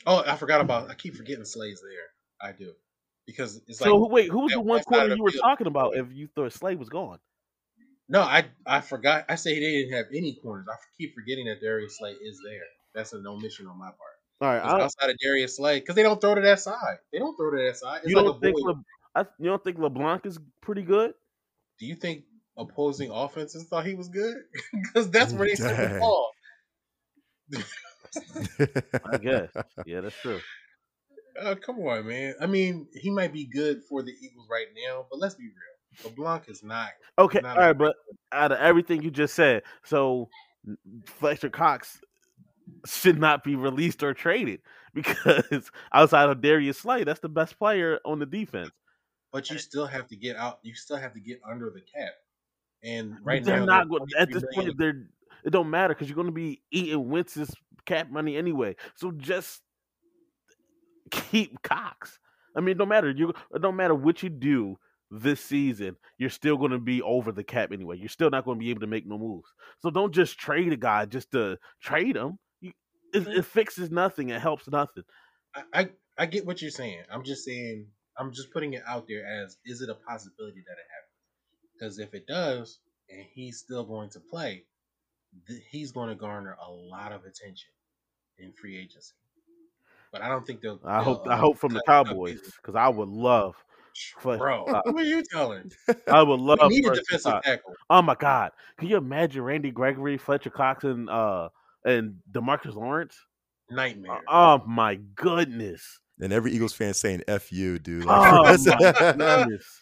[0.06, 0.90] oh, I forgot about.
[0.90, 2.50] I keep forgetting Slay's there.
[2.50, 2.74] I do
[3.28, 5.24] because it's like so who- wait, who was the one west side of corner you
[5.24, 5.44] were field.
[5.44, 5.96] talking about?
[5.96, 7.20] If you thought Slay was gone,
[8.10, 9.26] no, I I forgot.
[9.30, 10.66] I say they didn't have any corners.
[10.70, 12.60] I keep forgetting that Darius Slay is there.
[12.94, 13.98] That's an omission on my part.
[14.42, 16.98] All right, I, outside of Darius Slay, because they don't throw to that side.
[17.14, 18.02] They don't throw to that side.
[18.04, 18.58] It's you don't a think.
[18.60, 18.84] Le,
[19.16, 21.14] I, you don't think LeBlanc is pretty good?
[21.80, 22.24] Do you think
[22.58, 24.36] opposing offenses thought he was good?
[24.74, 26.00] Because that's where they sent the Dang.
[26.00, 26.32] ball.
[29.14, 29.50] I guess.
[29.86, 30.40] yeah, that's true.
[31.40, 32.36] Uh, come on, man.
[32.42, 36.12] I mean, he might be good for the Eagles right now, but let's be real.
[36.12, 36.90] LeBlanc is not.
[37.18, 37.96] Okay, Not all a- but
[38.34, 40.30] out of everything you just said, so
[41.06, 42.02] Fletcher Cox
[42.86, 44.62] should not be released or traded
[44.94, 48.72] because outside of Darius Slay, that's the best player on the defense.
[49.32, 50.60] But you still have to get out.
[50.62, 52.12] You still have to get under the cap.
[52.84, 54.66] And right they're now, not they're going at this million.
[54.66, 54.78] point.
[54.78, 55.08] They're
[55.44, 57.56] it don't matter because you're going to be eating Wentz's
[57.86, 58.76] cap money anyway.
[58.96, 59.62] So just
[61.10, 62.20] keep Cox.
[62.56, 63.12] I mean, it don't matter.
[63.12, 64.78] You it don't matter what you do
[65.10, 65.96] this season.
[66.18, 67.98] You're still going to be over the cap anyway.
[67.98, 69.50] You're still not going to be able to make no moves.
[69.82, 72.38] So don't just trade a guy just to trade him.
[73.14, 74.30] It, it fixes nothing.
[74.30, 75.04] It helps nothing.
[75.56, 77.04] I, I I get what you're saying.
[77.12, 77.88] I'm just saying.
[78.18, 81.12] I'm just putting it out there as is it a possibility that it happens?
[81.74, 84.64] Because if it does, and he's still going to play,
[85.48, 87.72] th- he's going to garner a lot of attention
[88.38, 89.14] in free agency.
[90.12, 90.80] But I don't think they'll.
[90.84, 93.56] I hope they'll, I uh, hope from the Cowboys because I would love.
[94.20, 94.92] Fletcher Bro, Cox.
[94.92, 95.72] what are you telling?
[96.08, 96.60] I would love.
[96.62, 97.76] We need a defensive tackle.
[97.90, 98.52] Oh my God!
[98.78, 101.50] Can you imagine Randy Gregory, Fletcher Cox, and uh
[101.86, 103.16] and Demarcus Lawrence?
[103.70, 104.22] Nightmare.
[104.28, 106.00] Oh my goodness!
[106.20, 108.06] and every Eagles fan saying "f you," dude.
[108.08, 109.82] Oh my goodness!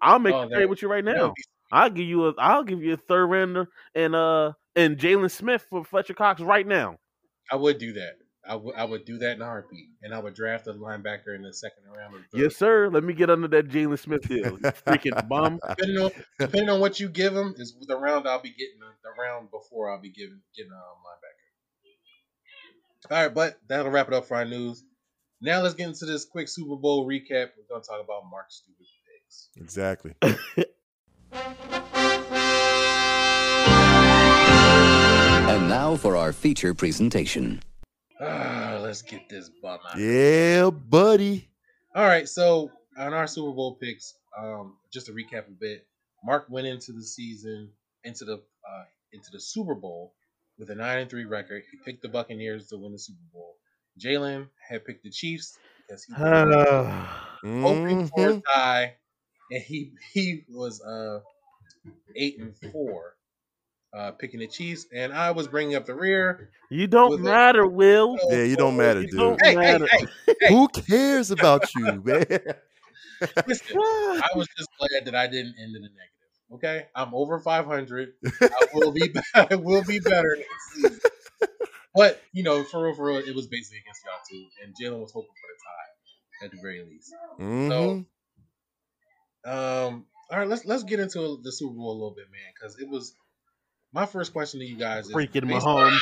[0.00, 1.32] I'll make Oh, a trade with you right now.
[1.72, 5.66] I'll give you a I'll give you a third rounder and uh and Jaylon Smith
[5.70, 6.96] for Fletcher Cox right now.
[7.50, 8.14] I would do that.
[8.46, 11.34] I would I would do that in a heartbeat, and I would draft a linebacker
[11.34, 12.14] in the second round.
[12.14, 12.38] Or the.
[12.38, 12.88] Yes, sir.
[12.88, 14.52] Let me get under that Jaylon Smith deal.
[14.52, 15.60] You freaking bum.
[15.68, 19.22] Depending on depending on what you give him is the round I'll be getting the
[19.22, 21.40] round before I'll be giving getting a um, linebacker.
[23.14, 24.84] All right, but that'll wrap it up for our news.
[25.40, 27.50] Now let's get into this quick Super Bowl recap.
[27.56, 29.48] We're gonna talk about Mark's stupid picks.
[29.56, 30.14] exactly.
[35.50, 37.60] And now for our feature presentation.
[38.20, 39.98] Ah, let's get this bum out.
[39.98, 41.48] Yeah, buddy.
[41.94, 45.86] All right, so on our Super Bowl picks, um, just to recap a bit,
[46.24, 47.70] Mark went into the season
[48.04, 50.14] into the uh, into the Super Bowl
[50.58, 51.62] with a nine and three record.
[51.70, 53.56] He picked the Buccaneers to win the Super Bowl.
[53.98, 58.96] Jalen had picked the Chiefs because he was hoping for a tie,
[59.50, 61.20] and he he was uh
[62.16, 63.16] eight and four,
[63.92, 66.50] uh, picking the Chiefs, and I was bringing up the rear.
[66.70, 68.16] You don't With a- matter, Will.
[68.30, 69.18] Yeah, you don't matter, You dude.
[69.18, 69.88] don't Hey, hey, matter.
[69.90, 70.06] hey,
[70.40, 70.48] hey!
[70.48, 72.24] Who cares about you, man?
[73.46, 76.06] Listen, I was just glad that I didn't end in the negative.
[76.52, 78.08] Okay, I'm over 500.
[78.42, 79.12] I will be.
[79.34, 81.00] I will be better next season.
[81.94, 85.00] But you know, for real, for real, it was basically against y'all too, and Jalen
[85.00, 87.12] was hoping for the tie at the very least.
[87.40, 88.06] Mhm.
[89.44, 92.78] Um, all right, let's let's get into the Super Bowl a little bit, man, because
[92.78, 93.14] it was
[93.92, 95.06] my first question to you guys.
[95.06, 96.00] Is Freaking based Mahomes.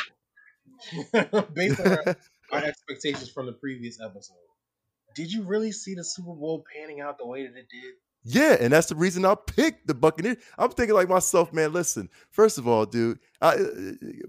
[1.14, 2.16] on- based on our,
[2.52, 4.36] our expectations from the previous episode,
[5.14, 7.94] did you really see the Super Bowl panning out the way that it did?
[8.24, 10.36] Yeah, and that's the reason I picked the Buccaneers.
[10.58, 11.72] I'm thinking like myself, man.
[11.72, 13.56] Listen, first of all, dude, I, uh,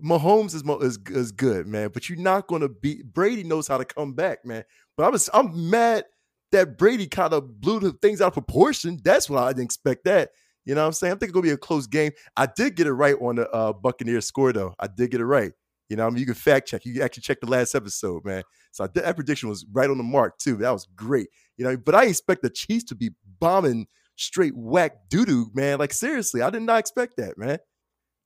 [0.04, 1.90] Mahomes is, is is good, man.
[1.94, 3.44] But you're not going to beat Brady.
[3.44, 4.64] Knows how to come back, man.
[4.96, 6.06] But I was I'm mad
[6.52, 9.00] that Brady kind of blew the things out of proportion.
[9.04, 10.30] That's why I didn't expect that.
[10.70, 11.14] You know what I'm saying?
[11.14, 12.12] I'm thinking it's gonna be a close game.
[12.38, 14.76] I did get it right on the uh, Buccaneers score though.
[14.80, 15.52] I did get it right.
[15.90, 16.86] You know, I mean, you can fact check.
[16.86, 18.44] You can actually check the last episode, man.
[18.72, 20.58] So I did, that prediction was right on the mark too.
[20.58, 21.30] That was great.
[21.58, 23.10] You know, but I expect the Chiefs to be
[23.40, 25.80] bombing straight whack doo doo, man.
[25.80, 27.58] Like seriously, I did not expect that, man.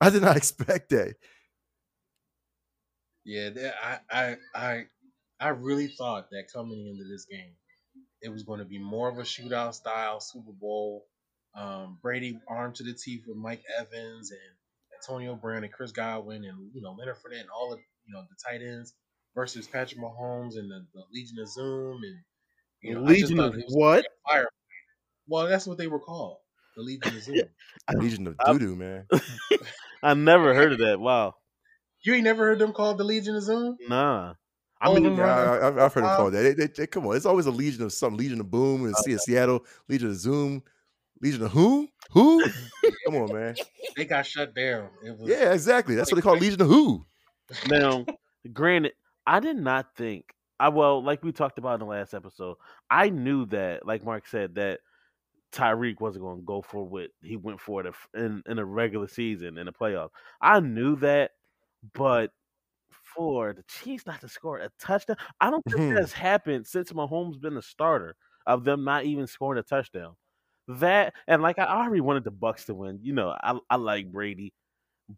[0.02, 1.16] I did not expect that.
[3.24, 4.84] Yeah, I, I, I,
[5.40, 7.54] I really thought that coming into this game,
[8.22, 11.06] it was going to be more of a shootout style Super Bowl.
[11.56, 15.92] Um, Brady armed to the teeth with Mike Evans and, and Antonio Brown and Chris
[15.92, 18.94] Godwin and you know Leonard Fournette and all the you know the tight ends
[19.36, 22.16] versus Patrick Mahomes and the, the Legion of Zoom and
[22.82, 24.06] you know Legion of it what?
[24.30, 24.48] fire.
[25.28, 26.38] Well, that's what they were called,
[26.76, 27.38] the Legion of Zoom.
[27.96, 29.08] Legion of I- Doodoo, man.
[30.04, 31.00] I never heard of that.
[31.00, 31.36] Wow.
[32.04, 33.78] you ain't never heard them called the Legion of Zoom?
[33.88, 34.34] Nah.
[34.82, 36.42] I All of mean, them Yeah, running I, I, I've heard them called that.
[36.42, 38.96] They, they, they- come on, it's always a Legion of some Legion of Boom and
[38.96, 40.62] Uh, Seattle, Legion of Zoom,
[41.24, 41.88] Legion of who?
[42.12, 42.44] Who?
[43.06, 43.56] come on, man.
[43.96, 44.90] They got shut down.
[45.06, 45.96] It was Yeah, exactly.
[45.96, 47.06] That's what they call Legion of Who.
[47.68, 48.06] now,
[48.54, 48.94] granted,
[49.26, 50.34] I did not think.
[50.60, 52.58] I well, like we talked about in the last episode,
[52.90, 54.82] I knew that, like Mark said, that
[55.54, 59.08] Tyreek wasn't going to go for what he went for it in in a regular
[59.08, 60.10] season in the playoffs.
[60.42, 61.32] I knew that,
[61.94, 62.32] but
[63.16, 65.96] for the Chiefs not to score a touchdown, I don't think Mhm.
[65.96, 68.16] that's happened since Mahomes been a starter
[68.46, 70.16] of them not even scoring a touchdown.
[70.68, 73.00] That and like I already wanted the Bucks to win.
[73.02, 74.54] You know, I I like Brady,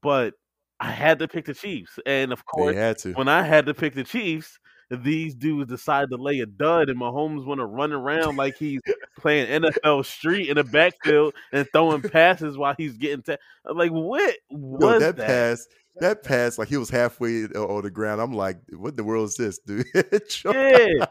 [0.02, 0.34] but
[0.80, 3.14] I had to pick the Chiefs, and of course, had to.
[3.14, 7.00] when I had to pick the Chiefs, these dudes decided to lay a dud, and
[7.00, 8.82] Mahomes want to run around like he's
[9.20, 13.22] playing NFL Street in the backfield and throwing passes while he's getting.
[13.24, 13.38] Ta-
[13.72, 15.28] like what Yo, was that, that?
[15.28, 15.68] pass,
[15.98, 18.22] that pass, like he was halfway on the ground.
[18.22, 19.86] I'm like, what in the world is this, dude?
[20.46, 21.06] Yeah,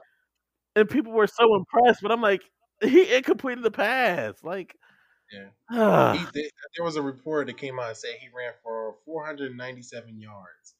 [0.76, 2.42] and people were so impressed, but I'm like,
[2.88, 4.42] he completed the pass.
[4.42, 4.76] Like,
[5.32, 5.48] Yeah.
[5.70, 8.96] ah, He, they, there was a report that came out and said he ran for
[9.04, 10.74] 497 yards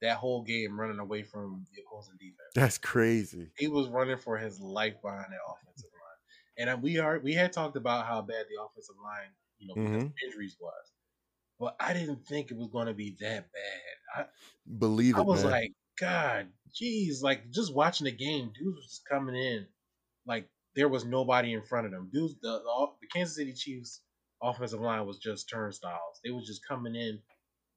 [0.00, 2.52] that whole game running away from the opposing defense.
[2.54, 3.50] That's crazy.
[3.58, 6.18] He was running for his life behind that offensive line.
[6.58, 9.74] And uh, we are we had talked about how bad the offensive line, you know,
[9.74, 10.92] because of injuries was.
[11.58, 13.96] But I didn't think it was going to be that bad.
[14.14, 14.26] I,
[14.78, 15.52] Believe it, I was man.
[15.52, 19.66] like, God, geez, like just watching the game, dudes was just coming in
[20.26, 22.10] like there was nobody in front of them.
[22.14, 24.02] Dudes, the the, the Kansas City Chiefs
[24.42, 26.20] offensive line was just turnstiles.
[26.24, 27.22] They was just coming in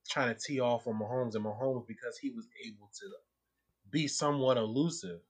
[0.10, 3.08] trying to tee off on Mahomes and Mahomes because he was able to
[3.92, 5.22] be somewhat elusive.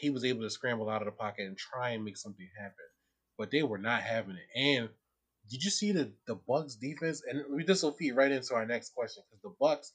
[0.00, 2.86] He was able to scramble out of the pocket and try and make something happen.
[3.38, 4.48] But they were not having it.
[4.56, 4.90] And
[5.48, 7.22] did you see the the Bucks defense?
[7.26, 9.94] And we this will feed right into our next question because the Bucks,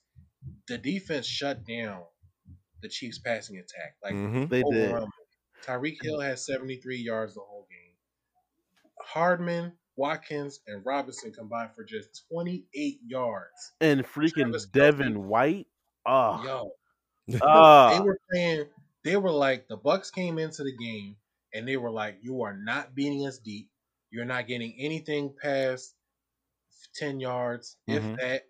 [0.68, 2.06] the defense shut down
[2.82, 3.98] the Chiefs passing attack.
[4.04, 4.50] Like Mhm.
[4.50, 5.02] they did.
[5.70, 5.94] Overwhelming.
[5.94, 6.06] Tyreek mm.
[6.06, 7.94] Hill had 73 yards the whole game.
[9.02, 13.74] Hardman, Watkins, and Robinson combined for just 28 yards.
[13.82, 14.72] And freaking Travis Kelce.
[14.72, 15.68] Devin White.
[16.06, 16.72] Oh, Yo,
[17.28, 18.32] they were ah.
[18.32, 18.66] playing.
[19.04, 21.16] They were like the Bucks came into the game
[21.54, 23.70] and they were like, "You are not beating us deep.
[24.12, 25.96] You're not getting anything past
[26.96, 27.96] 10 yards, Mhm.
[27.96, 28.16] if mm-hmm.
[28.16, 28.44] that.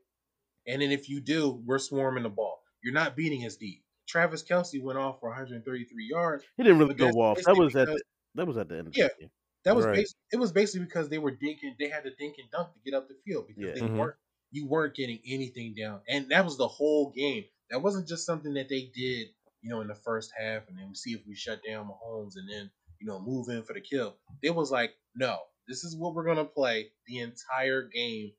[0.68, 2.62] And then if you do, we're swarming the ball.
[2.84, 6.44] You're not beating us deep." Travis Kelce went off for 133 yards.
[6.58, 7.38] he didn't really go off.
[7.44, 8.02] That was at the,
[8.36, 8.88] that was at the end.
[8.88, 9.08] Of Yeah.
[9.18, 9.32] the game.
[9.64, 9.96] That was Right.
[9.96, 11.76] bas- it was basically because they were dinking.
[11.80, 13.74] They had to dink and dunk to get up the field because Yeah.
[13.74, 13.98] they Mhm.
[13.98, 14.16] weren't.
[14.52, 17.46] You weren't getting anything down, and that was the whole game.
[17.72, 19.30] That wasn't just something that they did,
[19.62, 22.48] you know, in the first half, and then see if we shut down Mahomes, and
[22.50, 24.18] then you know move in for the kill.
[24.44, 28.34] It was like, no, this is what we're gonna play the entire game,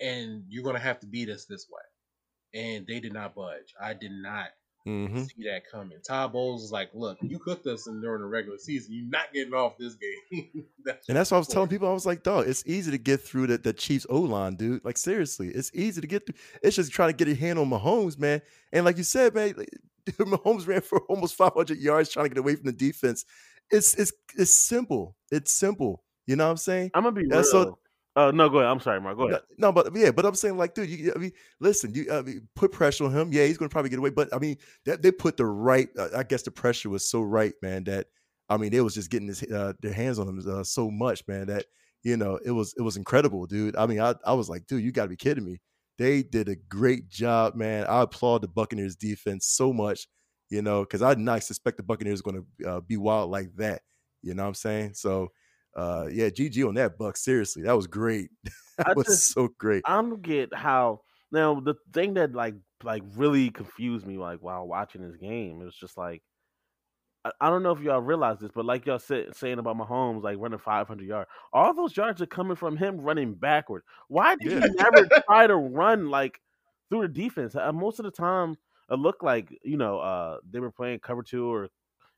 [0.00, 1.82] and you're gonna have to beat us this way.
[2.60, 3.74] And they did not budge.
[3.80, 4.50] I did not
[4.86, 5.26] Mhm.
[5.26, 5.98] see that coming.
[6.06, 8.94] Todd Bowles was like, "Look, you cooked us in during the regular season.
[8.94, 11.88] You're not getting off this game." that's And that's what I was telling people.
[11.88, 14.84] I was like, dog, it's easy to get through the, the Chiefs O line, dude.
[14.84, 16.34] Like, seriously, it's easy to get through.
[16.62, 18.42] It's just trying to get a hand on Mahomes, man.
[18.72, 19.70] And like you said, man, like,
[20.06, 23.24] dude, Mahomes ran for almost 500 yards trying to get away from the defense.
[23.70, 25.16] It's it's it's simple.
[25.30, 26.02] It's simple.
[26.26, 26.90] You know what I'm saying?
[26.94, 27.64] I'm gonna be That's real.
[27.64, 27.78] so-
[28.16, 28.70] Oh no, go ahead.
[28.70, 29.16] I'm sorry, Mark.
[29.16, 29.42] Go No, ahead.
[29.56, 32.48] no, but yeah, but I'm saying like, dude, you, I mean, listen, you I mean,
[32.54, 33.32] put pressure on him.
[33.32, 35.88] Yeah, he's going to probably get away, but I mean, that they put the right.
[35.98, 37.84] Uh, I guess the pressure was so right, man.
[37.84, 38.08] That
[38.48, 41.22] I mean, they was just getting his, uh, their hands on him uh, so much,
[41.26, 41.46] man.
[41.46, 41.66] That
[42.02, 43.76] you know, it was it was incredible, dude.
[43.76, 45.60] I mean, I I was like, dude, you got to be kidding me.
[45.98, 47.86] They did a great job, man.
[47.86, 50.06] I applaud the Buccaneers defense so much,
[50.50, 53.54] you know, because I did not suspect the Buccaneers going to uh, be wild like
[53.56, 53.82] that.
[54.22, 54.94] You know what I'm saying?
[54.94, 55.28] So,
[55.76, 57.16] uh, yeah, GG on that, Buck.
[57.16, 58.30] Seriously, that was great.
[58.78, 59.82] that I was just- so great.
[59.86, 61.00] I don't get how
[61.30, 62.54] now the thing that like
[62.84, 66.20] like really confused me like while watching this game it was just like
[67.24, 70.22] I, I don't know if y'all realize this, but like y'all said saying about Mahomes
[70.24, 73.82] like running 500 yards, all those yards are coming from him running backward.
[74.08, 74.60] Why did Yeah.
[74.66, 76.40] he never try to run like
[76.90, 77.54] through the defense?
[77.54, 78.56] Uh, most of the time,
[78.90, 81.68] it looked like you know uh, they were playing cover two or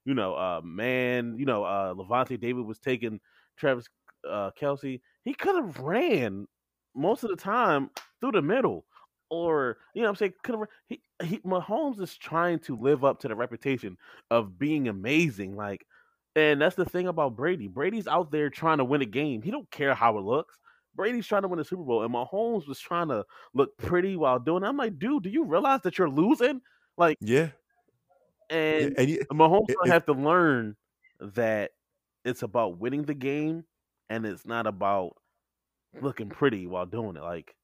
[0.06, 3.20] you know uh, man, you know uh, Lavonte David was taking
[3.56, 3.88] Travis
[4.28, 5.00] uh, Kelce.
[5.24, 6.46] He could have ran
[6.94, 7.90] most of the time
[8.20, 8.84] through the middle.
[9.30, 13.04] Or you know, what I'm saying could have he, he Mahomes is trying to live
[13.04, 13.96] up to the reputation
[14.30, 15.56] of being amazing.
[15.56, 15.86] Like,
[16.36, 17.66] and that's the thing about Brady.
[17.66, 19.42] Brady's out there trying to win a game.
[19.42, 20.58] He don't care how it looks.
[20.94, 23.24] Brady's trying to win a Super Bowl, and Mahomes was trying to
[23.54, 24.62] look pretty while doing.
[24.62, 24.66] It.
[24.66, 26.60] I'm like, dude, do you realize that you're losing?
[26.96, 27.48] Like, Yeah,
[28.50, 30.76] and and you, Mahomes if- gonna have to learn
[31.20, 31.72] that
[32.24, 33.64] it's about winning the game,
[34.08, 35.16] and it's not about
[36.00, 37.22] looking pretty while doing it.
[37.22, 37.54] Like,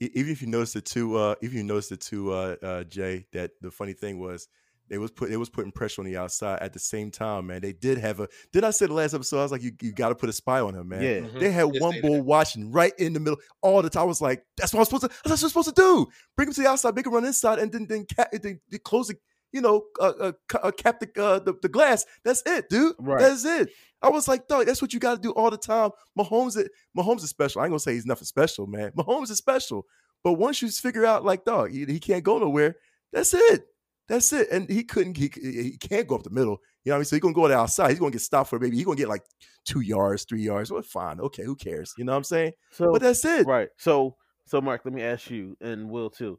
[0.00, 3.26] even if you notice the two, uh, if you notice the two, uh, uh, Jay,
[3.32, 4.46] that the funny thing was
[4.88, 7.60] they was put, they was putting pressure on the outside at the same time, man.
[7.62, 8.28] They did have a.
[8.52, 9.38] Did I say the last episode?
[9.40, 11.02] I was like, you, you got to put a spy on him, man.
[11.02, 11.40] yeah, Mhm.
[11.40, 12.24] They had Did one say bull that.
[12.24, 14.02] watching right in the middle all the time.
[14.02, 15.08] I was like, that's what I'm supposed to.
[15.24, 16.06] That's what I'm supposed to do.
[16.36, 18.80] Bring him to the outside, make him run inside, and then then, ca- then, then
[18.84, 19.16] close the,
[19.56, 20.32] you know, uh, uh,
[20.62, 22.06] uh, cap the, uh, the the glass.
[22.24, 22.94] That's it, dude.
[23.00, 23.18] Right.
[23.20, 23.70] That's it.
[24.02, 25.90] I was like, dog, that's what you got to do all the time.
[26.16, 27.60] Mahomes, is- Mahomes is special.
[27.60, 28.92] I ain't gonna say he's nothing special, man.
[28.92, 29.84] Mahomes is special,
[30.22, 32.76] but once you figure out, like, dog, he, he can't go nowhere.
[33.12, 33.64] That's it.
[34.08, 34.48] That's it.
[34.52, 35.16] And he couldn't.
[35.16, 36.58] He, he can't go up the middle.
[36.84, 37.04] You know what I mean?
[37.06, 37.90] So he's gonna go to the outside.
[37.90, 38.76] He's gonna get stopped for maybe.
[38.76, 39.22] He's gonna get like
[39.64, 40.70] two yards, three yards.
[40.70, 41.18] Well, fine.
[41.18, 41.92] Okay, who cares?
[41.98, 42.52] You know what I'm saying?
[42.70, 43.46] so But that's it.
[43.46, 43.68] right.
[43.78, 46.38] So, so Mark, let me ask you, and Will too.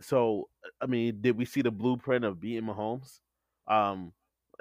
[0.00, 0.48] So,
[0.80, 3.20] I mean, did we see the blueprint of beating Mahomes?
[3.66, 4.12] Um,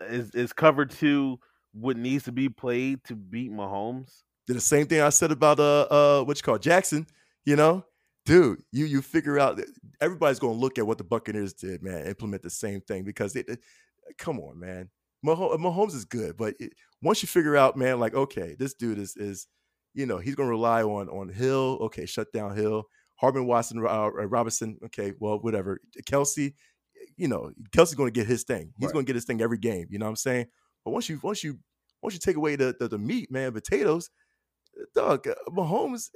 [0.01, 1.39] is is cover two
[1.73, 4.23] what needs to be played to beat Mahomes?
[4.47, 7.07] Did the same thing I said about uh uh what you call Jackson.
[7.45, 7.85] You know,
[8.25, 9.59] dude, you you figure out
[10.01, 12.05] everybody's gonna look at what the Buccaneers did, man.
[12.07, 13.57] Implement the same thing because they, they-
[14.17, 14.89] come on, man.
[15.25, 18.99] Mahomes, Mahomes is good, but it, once you figure out, man, like okay, this dude
[18.99, 19.47] is is
[19.93, 21.79] you know he's gonna rely on on Hill.
[21.83, 22.85] Okay, shut down Hill.
[23.15, 24.77] Hardman Watson, uh, Robinson.
[24.85, 25.79] Okay, well, whatever.
[26.03, 26.53] Kelce,
[27.17, 28.73] you know, Kelce's gonna get his thing.
[28.77, 28.93] He's Right.
[28.93, 29.87] gonna get his thing every game.
[29.89, 30.47] You know what I'm saying?
[30.83, 31.59] But once you once you
[32.01, 34.09] once you take away the the, the meat, man, potatoes,
[34.93, 36.09] dog, uh, Mahomes.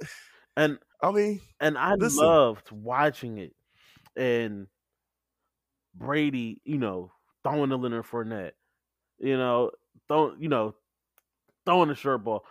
[0.56, 2.24] And I mean, and I Listen.
[2.26, 3.54] loved watching it,
[4.16, 4.66] and
[5.94, 8.52] Brady, you know, throwing the Leonard Fournette,
[9.18, 9.70] you know,
[10.08, 10.74] throwing, you know,
[11.66, 12.44] throwing the short ball.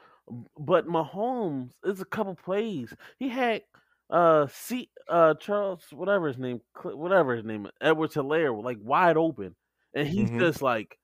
[0.57, 2.93] But Mahomes is a couple plays.
[3.17, 3.63] He had
[4.09, 9.55] uh C uh Charles whatever his name whatever his name Edwards Helaire like wide open,
[9.93, 10.39] and he's Mhm.
[10.39, 10.97] just like,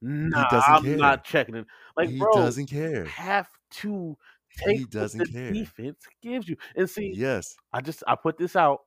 [0.00, 0.96] nah, I'm care.
[0.96, 1.66] not checking it.
[1.96, 3.04] Like, he bro, doesn't care.
[3.06, 4.16] have to
[4.64, 5.52] take He what doesn't the care.
[5.52, 6.56] defense gives you.
[6.76, 7.56] And see, Yes.
[7.72, 8.80] I just I put this out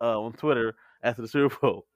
[0.00, 1.86] uh, on Twitter after the Super Bowl.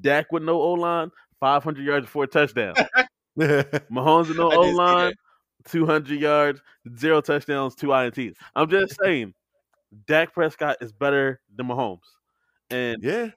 [0.00, 2.74] Dak with no O line, five hundred yards for a touchdown.
[3.38, 5.12] Mahomes with no O line
[5.66, 6.60] two hundred yards,
[6.96, 8.34] zero touchdowns, two ints.
[8.54, 9.34] I'm just saying,
[10.06, 12.00] Dak Prescott is better than Mahomes,
[12.70, 13.30] and yeah.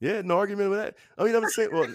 [0.00, 0.94] Yeah, no argument with that.
[1.18, 1.88] I mean, I'm saying, well,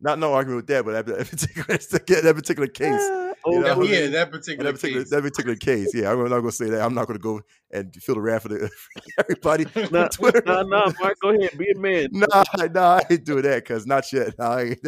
[0.00, 1.76] not no argument with that, but that, that particular
[2.22, 4.12] that particular case, eh, oh, You know, Yeah, I mean?
[4.12, 5.10] that particular, that particular case.
[5.10, 5.92] That particular case.
[5.92, 6.82] Yeah, I'm not going to say that.
[6.82, 7.40] I'm not going to go
[7.72, 8.70] and feel the wrath of the,
[9.18, 10.40] everybody nah, on Twitter.
[10.46, 12.10] nah, nah, Mark, go ahead, be a man.
[12.12, 14.38] Nah, nah, I ain't doing that because not yet.
[14.38, 14.78] Nah, I ain't,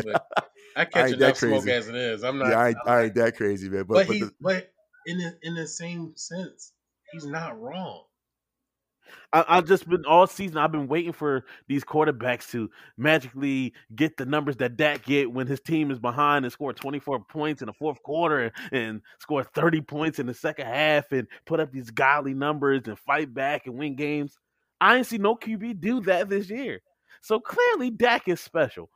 [0.77, 1.73] I catch ain't enough that smoke crazy.
[1.73, 2.23] as it is.
[2.23, 2.51] I'm not.
[2.51, 3.83] yeah, I ain't, I'm I not- ain't that crazy, man.
[3.89, 4.73] But but but, he's the, but
[5.07, 6.73] in the, in the same sense,
[7.11, 8.05] he's not wrong.
[9.33, 10.59] I, I've just been all season.
[10.59, 15.47] I've been waiting for these quarterbacks to magically get the numbers that Dak get when
[15.47, 19.81] his team is behind and score 24 points in the fourth quarter and score 30
[19.83, 23.77] points in the second half and put up these godly numbers and fight back and
[23.77, 24.39] win games.
[24.81, 26.81] I ain't see no QB do that this year.
[27.23, 28.91] So clearly, Dak is special,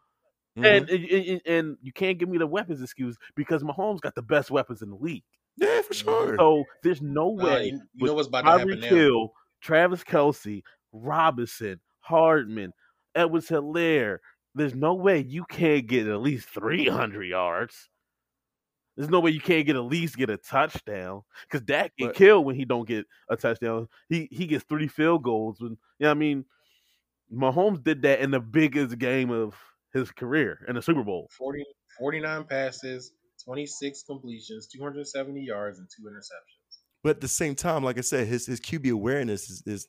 [0.59, 0.67] Mhm.
[0.67, 4.23] and, and and and you can't give me the weapons excuse because Mahomes got the
[4.23, 5.25] best weapons in the league.
[5.57, 6.37] yeah, for sure.
[6.39, 8.89] So there's no Uh, way you, you know what's about to happen Tyreek now.
[8.89, 12.73] Hill, Travis Kelce, Robinson, Hardman,
[13.15, 14.19] Edwards Helaire.
[14.55, 17.89] There's no way you can't get at least 300 yards.
[18.97, 22.17] There's no way you can't get at least get a touchdown because Dak can But-
[22.17, 23.89] kill when he don't get a touchdown.
[24.09, 25.61] He he gets three field goals.
[25.61, 26.45] When, you know what I mean,
[27.33, 29.55] Mahomes did that in the biggest game of
[29.93, 31.29] his career in the Super Bowl.
[31.39, 31.65] 40,
[31.97, 33.13] 49 passes,
[33.45, 36.58] 26 completions, 270 yards, and two interceptions.
[37.03, 39.89] But at the same time, like I said, his his QB awareness is, is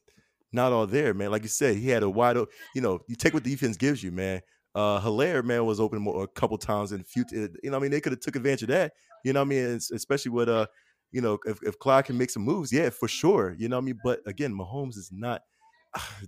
[0.52, 1.32] not all there, man.
[1.32, 2.54] Like you said, he had a wide open.
[2.76, 4.42] You know, you take what the defense gives you, man.
[4.76, 7.26] Uh, Helaire, man, was open more, a couple times in few.
[7.32, 8.94] You know, I mean, they could have took advantage of that.
[9.24, 10.68] You know, what I mean, Es- especially with uh,
[11.12, 13.56] you know, if if Clyde can make some moves, yeah, for sure.
[13.58, 15.42] You know, what I mean, but again, Mahomes is not,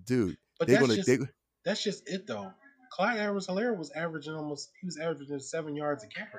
[0.06, 0.38] dude.
[0.60, 1.18] But They're that's gonna just they,
[1.66, 2.52] that's just it though.
[2.92, 6.30] Clyde Edwards Helaire was averaging almost he was averaging seven yards a carry.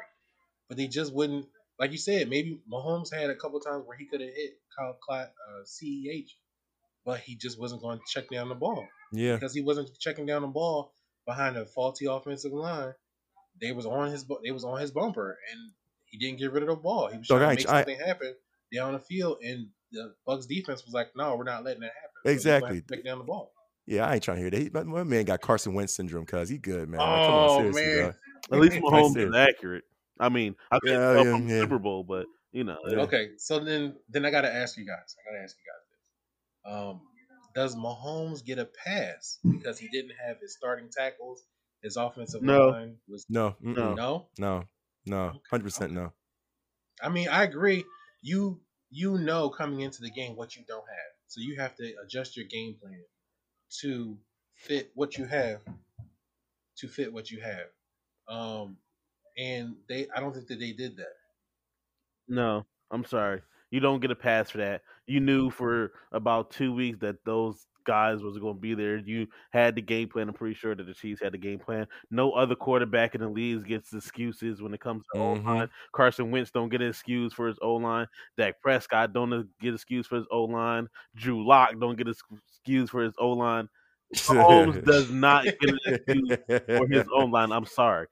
[0.69, 1.47] But they just wouldn't
[1.83, 4.97] like you said, maybe Mahomes had a couple times where he could have hit Kyle
[5.03, 6.29] Clyde uh, CEH,
[7.05, 8.87] but he just wasn't going to check down the ball.
[9.13, 10.93] yeah, Because he wasn't checking down the ball
[11.27, 12.93] behind a faulty offensive line.
[13.61, 15.73] They was on his they was on his bumper and
[16.05, 17.09] he didn't get rid of the ball.
[17.09, 18.35] He was Dog, trying I to ain't- make I- something happen
[18.73, 22.11] down the field and the Bucks defense was like, No, we're not letting that happen.
[22.25, 22.97] So he's gonna have to Exactly.
[22.97, 23.53] Check down the ball.
[23.87, 24.07] yeah.
[24.07, 24.61] I ain't trying to hear that.
[24.63, 27.01] He, my, my man got Carson Wentz syndrome because he good, man.
[27.01, 28.05] Like, come on, Oh seriously, man.
[28.05, 28.15] dog.
[28.53, 29.85] At least Mahomes is accurate.
[30.21, 31.61] I mean, I couldn't Yeah, tell yeah, from yeah.
[31.61, 32.99] Super Bowl, but You know, Yeah.
[33.05, 35.17] Okay, so then then I gotta ask you guys.
[35.19, 36.73] I gotta ask you guys this.
[36.73, 37.03] Um,
[37.55, 41.45] does Mahomes get a pass because he didn't have his starting tackles?
[41.83, 42.75] His offensive No.
[42.75, 43.97] line was No, mm-mm.
[43.97, 44.29] no.
[44.39, 44.65] no,
[45.07, 46.13] no, hundred percent no.
[47.03, 47.85] I mean, I agree.
[48.23, 51.95] You you know coming into the game what you don't have, so you have to
[52.05, 53.05] adjust your game plan
[53.83, 54.19] to
[54.55, 55.63] fit what you have.
[56.79, 57.69] To fit what you have,
[58.29, 58.79] um,
[59.37, 61.13] and they I don't think that they did that.
[62.29, 63.43] No, I'm sorry.
[63.71, 64.83] You don't get a pass for that.
[65.07, 68.99] You knew for about two weeks that those guys was going to be there.
[68.99, 70.29] You had the game plan.
[70.29, 71.87] I'm pretty sure that the Chiefs had the game plan.
[72.11, 75.45] No other quarterback in the league gets excuses when it comes to O Mhm.
[75.45, 75.71] line.
[75.93, 78.07] Carson Wentz don't get an excuse for his O line.
[78.37, 80.89] Dak Prescott don't get excuse for his O line.
[81.17, 82.15] Drew Lock don't get an
[82.47, 83.69] excuse for his O line.
[84.15, 86.39] Mahomes does not get an excuse
[86.79, 87.51] for his own line.
[87.51, 88.07] I'm sorry,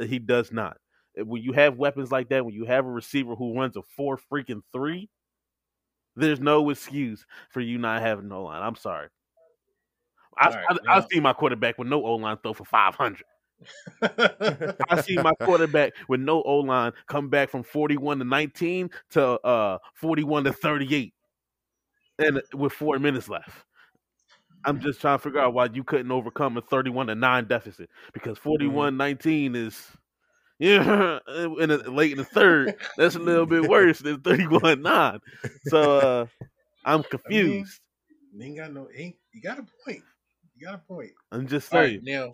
[0.00, 0.76] he does not.
[1.16, 4.18] When you have weapons like that, when you have a receiver who runs a four
[4.30, 5.08] freaking three,
[6.16, 8.62] there's no excuse for you not having no line.
[8.62, 9.08] I'm sorry.
[10.36, 13.22] I right, I, I see my quarterback with no O line throw for 500.
[14.88, 19.24] I see my quarterback with no O line come back from 41 to 19 to
[19.40, 21.12] uh 41 to 38,
[22.18, 23.50] and with four minutes left.
[24.64, 27.88] I'm just trying to figure out why you couldn't overcome a 31 to 9 deficit
[28.12, 29.86] because 41 19 is
[30.58, 35.20] yeah in the, late in the third that's a little bit worse than 31 9
[35.68, 36.26] so uh
[36.84, 37.80] I'm confused
[38.36, 38.88] He ain't got no.
[38.96, 40.02] Ain't, you got a point.
[40.56, 41.10] You got a point.
[41.30, 42.32] I'm just saying right, now,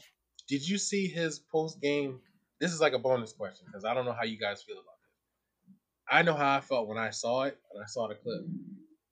[0.48, 2.20] did you see his post game?
[2.60, 4.84] This is like a bonus question because I don't know how you guys feel about
[4.84, 6.14] it.
[6.16, 8.44] I know how I felt when I saw it and I saw the clip.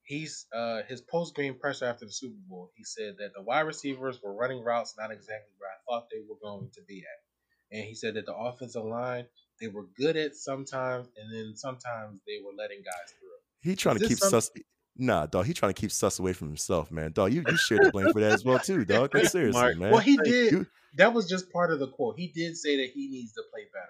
[0.05, 2.71] He's uh his post game presser after the Super Bowl.
[2.75, 6.19] He said that the wide receivers were running routes not exactly where I thought they
[6.27, 9.25] were going to be at, and he said that the offensive line
[9.61, 13.29] they were good at sometimes, and then sometimes they were letting guys through.
[13.61, 14.51] He trying Is to keep some- sus.
[14.95, 15.45] Nah, dog.
[15.47, 17.13] He trying to keep sus away from himself, man.
[17.13, 19.13] Dog, you you share the blame for that as well too, dog.
[19.15, 19.77] Like, seriously, Mark.
[19.77, 19.91] man.
[19.91, 20.51] Well, he did.
[20.51, 20.67] you.
[20.97, 22.15] That was just part of the quote.
[22.19, 23.87] He did say that he needs to play better,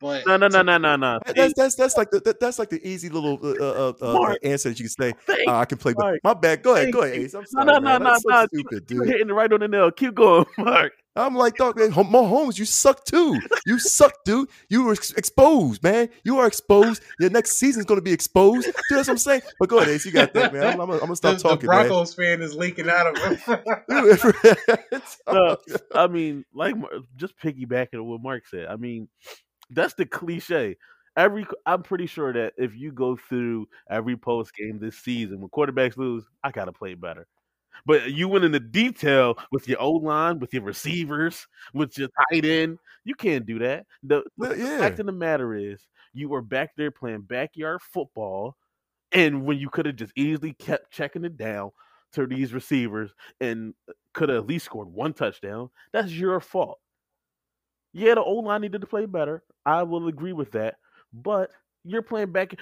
[0.00, 2.68] but no no no no no no That's that's that's like the that- that's like
[2.70, 5.12] the easy little uh, uh, uh, uh, answer that you can say.
[5.26, 6.20] Thank "Ah, I can play, but Mark.
[6.24, 6.62] my bad.
[6.62, 7.16] Go ahead, go ahead.
[7.16, 7.34] Ace.
[7.34, 8.02] I'm sorry, no no man.
[8.02, 11.34] no That's so no stupid, you're hitting right on the nail keep going Mark I'm
[11.34, 13.40] like, dog, man, Hom- Mahomes, you suck too.
[13.64, 14.50] You suck, dude.
[14.68, 16.10] You were ex- exposed, man.
[16.24, 17.02] You are exposed.
[17.18, 18.66] Your next season's gonna be exposed.
[18.66, 19.40] Dude, that's what I'm saying.
[19.58, 20.04] But go ahead, Ace.
[20.04, 20.64] You got that, man.
[20.64, 21.86] I'm, I'm, gonna- I'm gonna stop the talking, man.
[21.88, 23.58] Broncos fan is leaking out of him.
[25.26, 25.56] No,
[25.94, 26.74] I mean, like
[27.16, 28.66] just piggybacking on what Mark said.
[28.66, 29.08] I mean,
[29.70, 30.76] that's the cliche.
[31.16, 35.48] Every I'm pretty sure that if you go through every post game this season, when
[35.48, 37.26] quarterbacks lose, I gotta play better.
[37.84, 42.44] But you went into detail with your O line, with your receivers, with your tight
[42.44, 42.78] end.
[43.04, 43.86] You can't do that.
[44.02, 44.78] The, the yeah.
[44.78, 48.56] fact of the matter is, you were back there playing backyard football,
[49.12, 51.70] and when you could have just easily kept checking it down
[52.12, 53.10] to these receivers
[53.40, 56.80] and uh, could have at least scored one touchdown, that's your fault.
[57.96, 59.42] Yeah, the O line needed to play better.
[59.66, 60.76] I will agree with that.
[61.12, 61.50] But
[61.84, 62.54] you're playing back.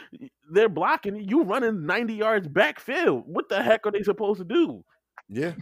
[0.51, 1.17] They're blocking.
[1.17, 3.25] You running 90 yards backfield.
[3.27, 4.85] What the heck are they supposed to do?
[5.29, 5.55] Yeah.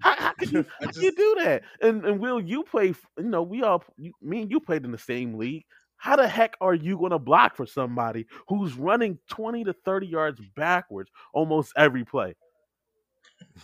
[0.00, 1.62] How, how can you, how can you do that?
[1.82, 2.88] And and Will, you play?
[3.18, 5.64] You know, we all, you, me and you played in the same league.
[5.96, 10.06] How the heck are you going to block for somebody who's running 20 to 30
[10.06, 12.36] yards backwards almost every play?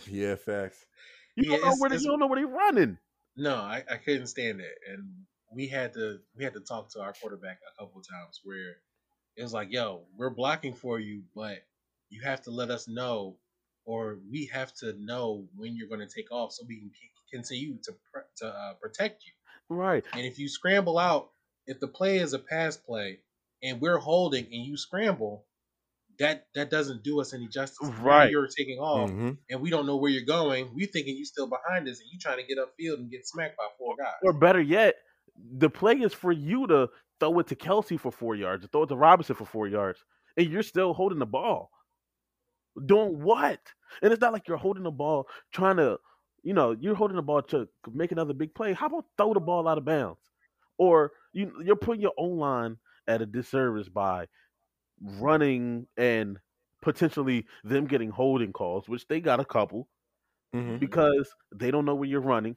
[0.09, 0.85] Yeah, facts.
[1.35, 2.97] You Yeah, don't know where they, you don't know where they're running.
[3.37, 5.03] No, I, I couldn't stand it, and
[5.53, 8.77] we had to we had to talk to our quarterback a couple times where
[9.35, 11.59] it was like, "Yo, we're blocking for you, but
[12.09, 13.37] you have to let us know,
[13.85, 16.91] or we have to know when you're going to take off, so we can
[17.31, 19.31] continue to pr- to uh, protect you."
[19.69, 20.03] Right.
[20.13, 21.29] And if you scramble out,
[21.65, 23.19] if the play is a pass play
[23.61, 25.45] and we're holding and you scramble,
[26.19, 27.89] that that doesn't do us any justice.
[28.03, 28.31] Now Right.
[28.31, 29.37] You're taking off Mhm.
[29.49, 30.73] and we don't know where you're going.
[30.73, 33.57] We thinking you're still behind us and you trying to get upfield and get smacked
[33.57, 34.15] by four guys.
[34.23, 34.95] Or better yet,
[35.35, 36.89] the play is for you to
[37.19, 40.03] throw it to Kelce for four yards, throw it to Robinson for four yards,
[40.37, 41.71] and you're still holding the ball.
[42.85, 43.73] Doing what?
[44.01, 45.99] And it's not like you're holding the ball trying to,
[46.43, 48.73] you know, you're holding the ball to make another big play.
[48.73, 50.21] How about throw the ball out of bounds?
[50.77, 54.27] Or you you're putting your own line at a disservice by
[55.01, 56.37] running and
[56.81, 59.87] potentially them getting holding calls, which they got a couple
[60.55, 60.79] Mhm.
[60.79, 62.55] because they don't know where you're running.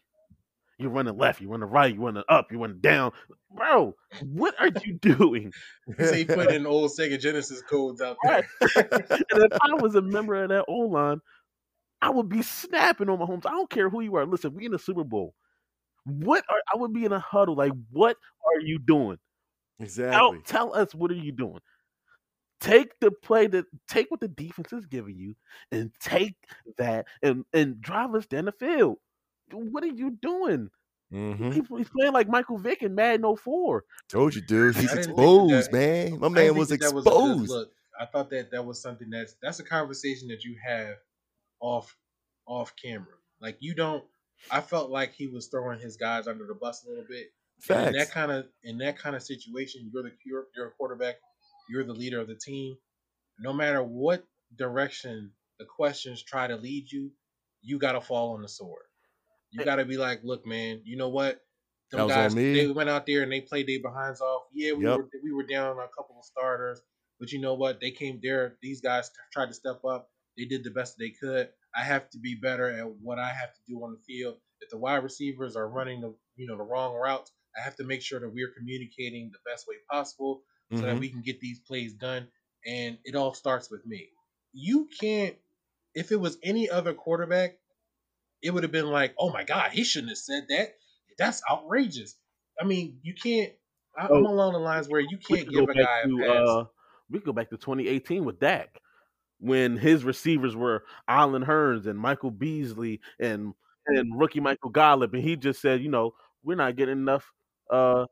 [0.78, 3.12] You're running left, you're running right, you're running up, you're running down.
[3.50, 5.52] Bro, what are you doing?
[5.98, 8.48] He say he put in old Sega Genesis codes out there.
[8.76, 11.20] and if I was a member of that O line,
[12.00, 13.44] I would be snapping on Mahomes.
[13.44, 14.24] I don't care who you are.
[14.24, 15.34] Listen, we in the Super Bowl.
[16.04, 17.72] What are I would be in a huddle like?
[17.90, 18.16] What
[18.46, 19.18] are you doing?
[19.80, 20.40] Exactly.
[20.46, 21.60] Tell, tell us what are you doing?
[22.60, 25.34] Take the play that take what the defense is giving you
[25.72, 26.36] and take
[26.78, 28.98] that and and drive us down the field.
[29.52, 30.70] What are you doing?
[31.12, 31.52] Mhm.
[31.52, 33.84] He's, he's playing like Michael Vick in Madden 04.
[34.08, 34.76] Told you, dude.
[34.76, 36.20] He's I didn't think exposed, that- man.
[36.20, 37.48] My man was think that was exposed.
[37.50, 37.72] look.
[37.98, 40.94] I thought that that was something that's that's a conversation that you have
[41.60, 41.96] off
[42.46, 43.14] off camera.
[43.40, 44.04] Like you don't.
[44.50, 47.26] I felt like he was throwing his guys under the bus a little bit.
[47.68, 50.70] And in that kind of in that kind of situation, you're the you're, you're a
[50.70, 51.16] quarterback.
[51.70, 52.76] You're the leader of the team.
[53.38, 54.24] No matter what
[54.56, 57.12] direction the questions try to lead you,
[57.62, 58.84] you got to fall on the sword.
[59.52, 60.82] You got to be like, look, man.
[60.84, 61.40] You know what?
[61.92, 62.52] That Them on guys, me.
[62.54, 64.44] they went out there and they played their behinds off.
[64.52, 64.96] Yeah, we Yep.
[64.98, 66.80] were we were down a couple of starters,
[67.18, 67.80] but you know what?
[67.80, 68.56] They came there.
[68.62, 70.10] These guys t- tried to step up.
[70.38, 71.48] They did the best they could.
[71.74, 74.36] I have to be better at what I have to do on the field.
[74.60, 77.84] If the wide receivers are running the you know the wrong routes, I have to
[77.84, 80.42] make sure that we're communicating the best way possible
[80.74, 81.00] so that Mhm.
[81.00, 82.28] we can get these plays done.
[82.66, 84.10] And it all starts with me.
[84.52, 85.36] You can't.
[85.94, 87.58] If it was any other quarterback,
[88.42, 90.76] it would have been like, oh my god, he shouldn't have said that.
[91.18, 92.16] That's outrageous.
[92.60, 93.52] I mean, you can't.
[93.96, 96.48] I- I'm Oh, along the lines where you can't give a guy back a pass.
[96.48, 96.64] uh,
[97.10, 98.80] we go back to 2018 with Dak
[99.38, 103.54] when his receivers were Allen Hurns and Michael Beasley and
[103.86, 107.32] and rookie Michael Gallup, and he just said, you know, we're not getting enough.
[107.70, 108.06] Uh,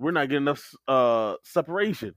[0.00, 2.14] we're not getting enough uh separation.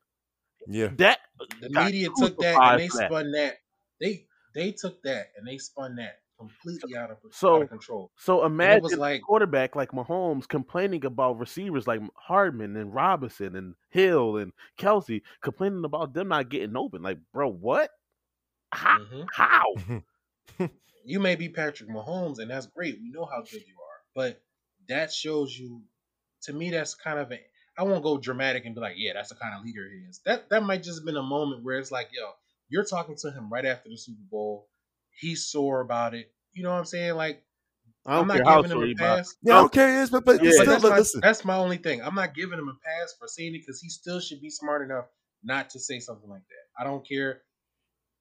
[0.67, 0.89] Yeah.
[0.97, 1.19] That
[1.61, 3.07] the media took that and they that.
[3.07, 3.55] spun that.
[3.99, 4.25] They
[4.55, 8.11] they took that and they spun that completely out of So- out of control.
[8.17, 13.55] So was imagine like- a quarterback like Mahomes complaining about receivers like Hardman and Robinson
[13.55, 17.01] and Hill and Kelce complaining about them not getting open.
[17.01, 17.91] Like, bro, what?
[18.71, 18.99] How?
[18.99, 19.27] Mhm.
[19.33, 19.63] How?
[21.05, 22.97] You may be Patrick Mahomes, and that's great.
[23.01, 24.41] We know how good you are, but
[24.87, 25.81] that shows you.
[26.43, 27.39] To me, that's kind of a.
[27.77, 30.21] I won't go dramatic and be like, yeah, that's the kind of leader he is.
[30.25, 32.31] That that might just have been a moment where it's like, yo,
[32.69, 34.67] you're talking to him right after the Super Bowl.
[35.19, 36.31] He's sore about it.
[36.53, 37.15] You know what I'm saying?
[37.15, 37.43] Like,
[38.05, 39.35] I I'm not giving him a pass.
[39.41, 40.49] Yeah, okay, yes, but but Yeah.
[40.49, 41.21] But still, that's, look, my, listen.
[41.21, 42.01] that's my only thing.
[42.01, 44.81] I'm not giving him a pass for saying it because he still should be smart
[44.81, 45.05] enough
[45.43, 46.81] not to say something like that.
[46.81, 47.41] I don't care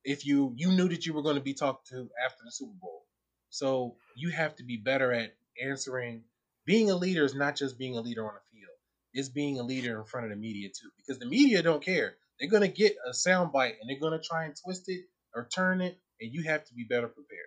[0.05, 2.77] if you you knew that you were going to be talked to after the Super
[2.81, 3.05] Bowl.
[3.51, 6.23] So you have to be better at answering.
[6.65, 8.52] Being a leader is not just being a leader on the field.
[9.15, 12.15] It's being a leader in front of the media too, because the media don't care.
[12.41, 15.03] They're going to get a soundbite and they're going to try and twist it
[15.35, 17.39] or turn it, and you have to be better prepared.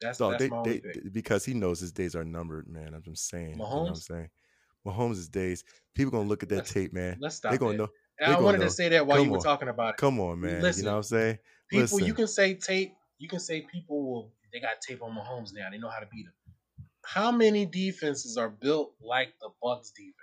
[0.00, 1.10] That's Dog, that's they, my they, thing.
[1.12, 2.94] because he knows his days are numbered, man.
[2.94, 3.50] I'm just saying.
[3.52, 4.28] You know I'm saying?
[4.86, 5.64] Mahomes' days.
[5.94, 7.18] People gonna look at that Let's- tape, man.
[7.20, 7.50] Let's stop.
[7.50, 7.78] They're gonna that.
[7.78, 7.88] know.
[8.20, 8.64] They I wanted know.
[8.66, 9.44] to say that while Come you were on.
[9.44, 9.96] talking about it.
[9.98, 10.62] Come on, man.
[10.62, 11.38] Listen, you know what I'm saying?
[11.70, 12.94] People, you can say tape.
[13.18, 14.32] You can say people will.
[14.52, 15.68] They got tape on Mahomes now.
[15.70, 16.32] They know how to beat him.
[17.04, 20.14] How many defenses are built like the Bucs defense?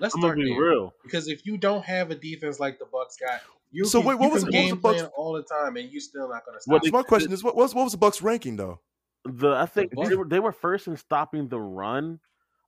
[0.00, 0.60] Let's I'm gonna start be there.
[0.62, 0.94] real.
[1.02, 3.40] Because if you don't have a defense like the Bucs got,
[3.70, 5.42] you So can, wait, what you was can it- what was the Bucs- all the
[5.42, 6.84] time, and you still not gonna What stop.
[6.84, 8.80] So my question is, what was what was the Bucs ranking though?
[9.24, 12.20] The I think Bucs- they were they were first in stopping the run.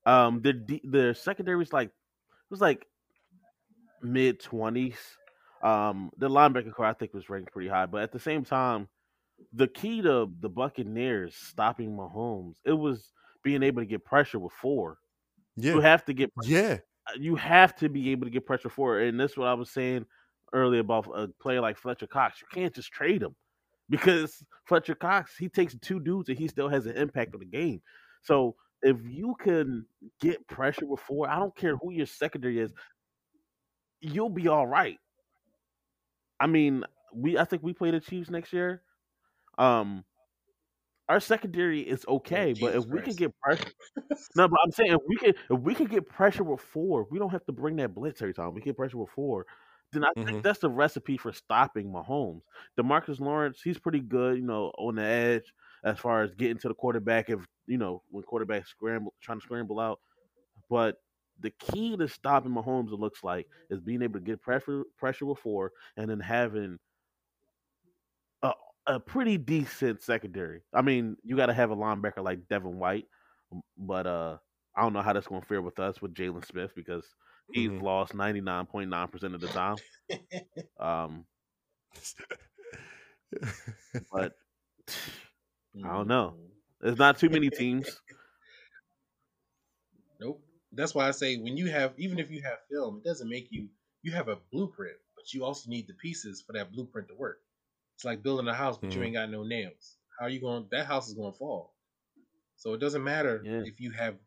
[0.06, 2.86] Um, the the, the secondary was like it was like
[4.02, 4.98] mid twenties.
[5.62, 8.88] Um, the linebacker core I think was ranked pretty high, but at the same time,
[9.52, 13.12] the key to the Buccaneers stopping Mahomes it was
[13.42, 14.98] being able to get pressure with four.
[15.56, 15.74] Yeah.
[15.74, 16.78] You have to get yeah.
[17.18, 19.08] You have to be able to get pressure for it.
[19.08, 20.06] And that's what I was saying
[20.52, 22.40] earlier about a player like Fletcher Cox.
[22.40, 23.34] You can't just trade him
[23.88, 27.46] because Fletcher Cox, he takes two dudes and he still has an impact on the
[27.46, 27.80] game.
[28.22, 29.84] So if you can
[30.20, 32.72] get pressure before, I don't care who your secondary is,
[34.00, 34.98] you'll be all right.
[36.38, 36.84] I mean,
[37.14, 38.82] we I think we play the Chiefs next year.
[39.58, 40.04] Um
[41.10, 43.72] our secondary is okay, but Jesus if we can get pressure
[44.36, 47.18] no, but I'm saying if we can if we can get pressure with four, we
[47.18, 48.54] don't have to bring that blitz every time.
[48.54, 49.46] We get pressure with four.
[49.92, 50.26] Then I Mhm.
[50.26, 52.42] think that's the recipe for stopping Mahomes.
[52.78, 55.52] Demarcus Lawrence, he's pretty good, you know, on the edge
[55.84, 59.44] as far as getting to the quarterback if you know when quarterbacks scramble trying to
[59.44, 60.00] scramble out.
[60.68, 60.96] But
[61.40, 65.26] the key to stopping Mahomes, it looks like, is being able to get pressure pressure
[65.26, 66.78] with four and then having
[68.86, 70.62] a pretty decent secondary.
[70.72, 73.06] I mean, you got to have a linebacker like Devin White,
[73.76, 74.38] but uh,
[74.76, 77.04] I don't know how that's going to fare with us with Jaylon Smith because
[77.52, 77.82] he's Mhm.
[77.82, 79.76] lost ninety nine point nine percent of the time.
[80.80, 81.26] Um,
[84.10, 84.32] but
[85.84, 86.34] I don't know.
[86.80, 88.00] There's not too many teams.
[90.20, 90.42] Nope.
[90.72, 93.50] That's why I say when you have, even if you have film, it doesn't make
[93.50, 93.68] you.
[94.02, 97.40] You have a blueprint, but you also need the pieces for that blueprint to work.
[98.00, 99.04] It's like building a house, but you Mhm.
[99.04, 99.98] ain't got no nails.
[100.18, 100.66] How are you going?
[100.70, 101.74] That house is going to fall.
[102.56, 103.60] So it doesn't matter Yeah.
[103.62, 104.18] if you have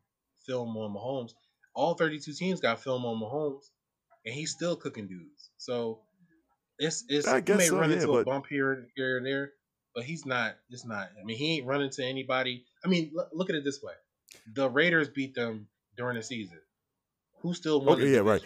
[0.46, 1.32] film on Mahomes.
[1.74, 3.64] All 32 teams got film on Mahomes,
[4.24, 5.50] and he's still cooking dudes.
[5.56, 6.04] So
[6.78, 9.54] It's it's I guess may so, run yeah, into a bump here here and there,
[9.92, 10.56] but he's not.
[10.70, 11.10] It's not.
[11.20, 12.64] I mean, he ain't running to anybody.
[12.84, 13.94] I mean, look, look at it this way:
[14.54, 16.60] the Raiders beat them during the season.
[17.40, 17.98] Who still won?
[17.98, 18.42] Okay, yeah, right.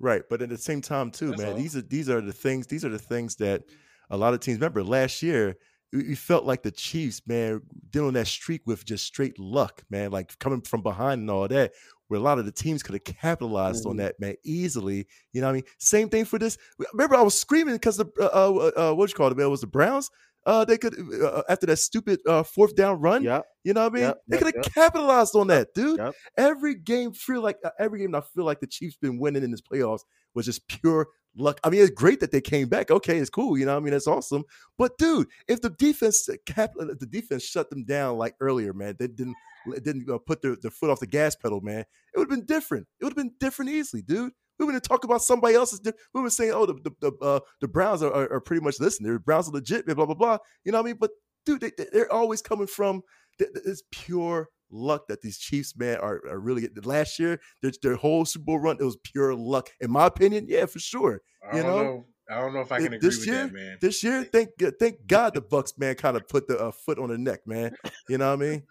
[0.00, 1.56] Right, but at the same time, too, That's man, all.
[1.56, 2.66] these are these are the things.
[2.66, 3.62] These are the things that
[4.10, 4.82] a lot of teams remember.
[4.82, 5.56] Last year,
[5.92, 7.60] we, felt like the Chiefs, man,
[7.90, 11.72] dealing that streak with just straight luck, man, like coming from behind and all that.
[12.08, 13.98] Where a lot of the teams could have capitalized on Mhm.
[13.98, 15.06] that, man, easily.
[15.32, 15.64] You know what I mean?
[15.78, 16.58] Same thing for this.
[16.92, 19.50] Remember, I was screaming because the uh, uh, uh, what you call it, man?
[19.50, 20.10] Was the Browns?
[20.46, 23.22] Uh, they could uh, after that stupid uh, fourth down run.
[23.22, 24.04] Yeah, You know what I mean?
[24.04, 24.74] Yep, they yep, could have yep.
[24.74, 26.00] capitalized on that, dude.
[26.36, 29.50] Every game feel like uh, every game I feel like the Chiefs been winning in
[29.50, 30.00] this playoffs
[30.34, 31.60] was just pure luck.
[31.64, 32.90] I mean, it's great that they came back.
[32.90, 33.58] Okay, it's cool.
[33.58, 34.44] You know, I mean, that's awesome.
[34.78, 38.96] But dude, if the defense cap, if the defense shut them down like earlier, man,
[38.98, 39.36] they didn't
[39.82, 41.80] didn't uh, put their, their foot off the gas pedal, man.
[42.14, 42.86] It would have been different.
[43.00, 44.32] It would have been different easily, dude.
[44.58, 45.80] We would have talked about somebody else's.
[46.12, 48.78] We were saying, oh, the the the, uh, the Browns are, are, are pretty much
[48.78, 49.04] listen.
[49.06, 50.38] The Browns are legit, blah blah blah.
[50.64, 50.98] You know what I mean?
[51.00, 51.10] But
[51.46, 53.02] dude, they, they- they're always coming from
[53.38, 56.68] th- th- it's pure luck that these Chiefs, man, are, are really.
[56.84, 60.46] Last year, their, their whole Super Bowl run, it was pure luck, in my opinion.
[60.48, 61.20] Yeah, for sure.
[61.50, 61.82] I You know?
[61.82, 62.04] know.
[62.30, 63.76] I don't know if I Th- can agree this with year, that, man.
[63.82, 64.48] this year, thank
[64.80, 67.76] thank God the Bucs, man, kind of put the uh, foot on the neck, man.
[68.08, 68.62] You know what I mean?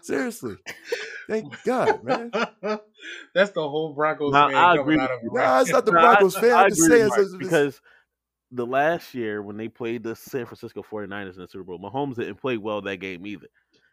[0.00, 0.54] Seriously,
[1.28, 2.30] thank God, man.
[3.34, 5.18] That's the whole Broncos Now, fan I agree out of.
[5.24, 6.52] Nah, it's not the No, I- Broncos fan.
[6.52, 7.80] I I'm just agree saying with it's- because
[8.52, 12.14] the last year when they played the San Francisco 49ers in the Super Bowl, Mahomes
[12.14, 13.48] didn't play well that game either.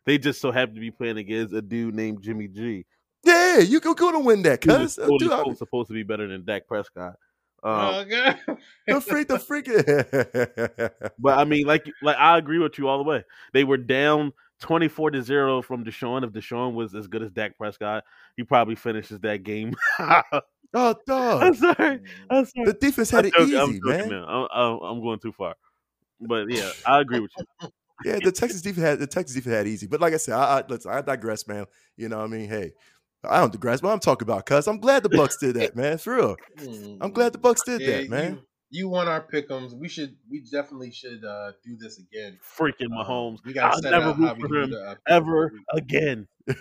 [0.08, 2.86] They just so happened to be playing against a dude named Jimmy G.
[3.26, 5.06] yeah, you go go to win that, Who was cuz.
[5.06, 7.16] Quote dude, I'm supposed to be better than Dak Prescott.
[7.62, 8.40] Um, oh god.
[8.88, 9.68] the freak, the freak.
[11.20, 13.26] But I mean, like, like I agree with you all the way.
[13.52, 14.32] They were down
[14.62, 16.24] twenty four to zero from Deshaun.
[16.24, 18.06] If Deshaun was as good as Dak Prescott,
[18.38, 19.76] he probably finishes that game.
[20.00, 21.44] oh, dog.
[21.44, 22.00] I'm sorry.
[22.30, 22.66] I'm sorry.
[22.66, 24.10] The defense had I'm it joking, I'm easy, joking man.
[24.10, 24.26] now.
[24.26, 25.56] I'm, I'm, I'm going too far.
[26.22, 27.70] But yeah, I agree with you.
[28.06, 29.88] Yeah, the Texas defense had the Texas defense had easy.
[29.88, 31.66] But like I said, I, I listen, I digress, man.
[31.96, 32.48] You know what I mean?
[32.50, 32.72] Hey,
[33.24, 35.98] I don't digress, but I'm talking about cuz I'm glad the Bucs did that, man.
[35.98, 36.38] For real.
[37.02, 38.34] I'm glad the Bucs did Yeah, that, man.
[38.34, 39.74] You, you won our pick'ems.
[39.74, 40.16] We should.
[40.30, 42.38] We definitely should uh, do this again.
[42.58, 43.38] Freaking Um, Mahomes.
[43.46, 46.28] we gotta I'll never out root for him the, uh, ever again.
[46.50, 46.54] I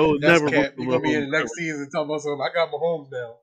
[0.00, 0.74] will That's never cap.
[0.76, 2.40] root for You're gonna be in the next season talking about something.
[2.40, 3.36] I got Mahomes now.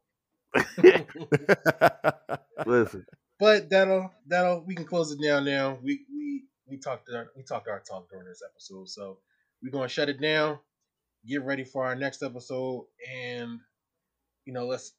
[2.65, 3.05] Listen,
[3.43, 5.77] But that'll that'll we can close it down now.
[5.83, 9.17] We we we talked our we talked our talk during this episode, so
[9.61, 10.59] we're gonna shut it down.
[11.27, 13.59] Get ready for our next episode, and
[14.45, 14.93] you know let's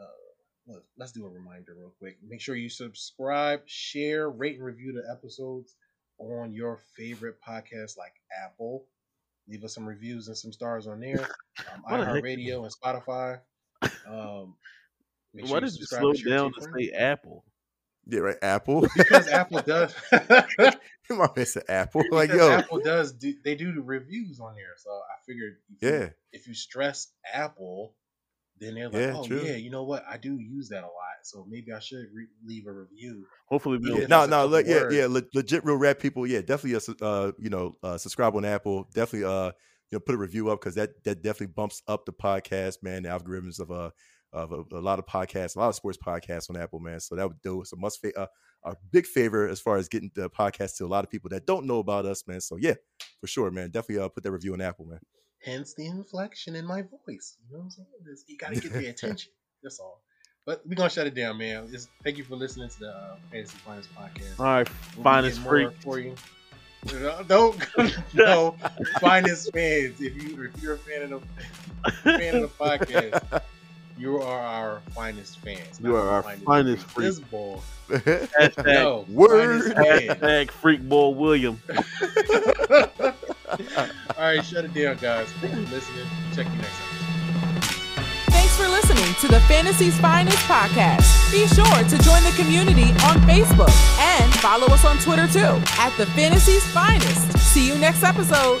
[0.00, 0.04] uh,
[0.68, 2.18] let- let's do a reminder real quick.
[2.22, 5.74] Make sure you subscribe, share, rate, and review the episodes
[6.20, 8.14] on your favorite podcast like
[8.44, 8.86] Apple.
[9.48, 11.26] Leave us some reviews and some stars on there.
[11.74, 13.40] Um, iHeartRadio and Spotify.
[14.06, 14.54] Um,
[15.32, 17.44] why you did you slow and share to down to friends say Apple?
[18.06, 18.36] Yeah, right.
[18.42, 18.86] Apple.
[18.96, 19.94] because Apple does.
[21.10, 22.02] My man said Apple.
[22.10, 25.56] Like, because yo, Apple does do they do the reviews on there, so I figured
[25.70, 26.08] if you, yeah.
[26.32, 27.94] if you stress Apple,
[28.58, 29.42] then they're like, Yeah, oh true.
[29.42, 30.92] yeah, you know what, I do use that a lot,
[31.24, 33.26] so maybe I should re- leave a review.
[33.46, 34.30] Hopefully, we Yeah, Yeah, don't.
[34.30, 36.26] no, no, le- yeah, yeah, le- legit real rap people.
[36.26, 38.88] Yeah, definitely, uh, uh, you know, uh, subscribe on Apple.
[38.94, 39.52] Definitely, uh,
[39.90, 43.02] you know, put a review up because that that definitely bumps up the podcast, man.
[43.02, 43.90] The algorithms of uh
[44.32, 47.00] of a, a lot of podcasts, a lot of sports podcasts on Apple, man.
[47.00, 48.26] So that would do us a must fa- uh,
[48.64, 51.46] a big favor as far as getting the podcast to a lot of people that
[51.46, 52.40] don't know about us, man.
[52.40, 52.74] So yeah,
[53.20, 53.70] for sure, man.
[53.70, 55.00] Definitely uh, put that review on Apple, man.
[55.44, 57.36] Hence the inflection in my voice.
[57.48, 57.86] You know what I'm saying?
[58.04, 59.32] This- You got to get the attention.
[59.62, 60.02] That's all.
[60.44, 61.70] But we're gonna shut it down, man.
[61.70, 64.40] Just thank you for listening to the uh, Fantasy's Finest podcast.
[64.40, 65.80] All right, We'll be finest getting freak.
[65.82, 66.14] for you.
[67.28, 67.56] Don't
[68.14, 68.56] no
[69.00, 70.00] finest fans.
[70.00, 71.22] If you if you're a fan of
[71.84, 73.42] the fan of the podcast,
[74.02, 75.78] you are our finest fans.
[75.80, 77.06] You are our finest freak.
[77.06, 77.62] This ball.
[77.88, 79.62] Hashtag, No, Word.
[79.74, 81.62] finest hashtag freak boy William.
[81.70, 83.14] All
[84.18, 85.28] right, shut it down, guys.
[85.40, 86.06] Thanks for listening.
[86.34, 86.98] Check you next episode.
[88.32, 91.06] Thanks for listening to the Fantasy's Finest podcast.
[91.30, 93.70] Be sure to join the community on Facebook
[94.00, 97.38] and follow us on Twitter too at the Fantasy's Finest.
[97.38, 98.60] See you next episode.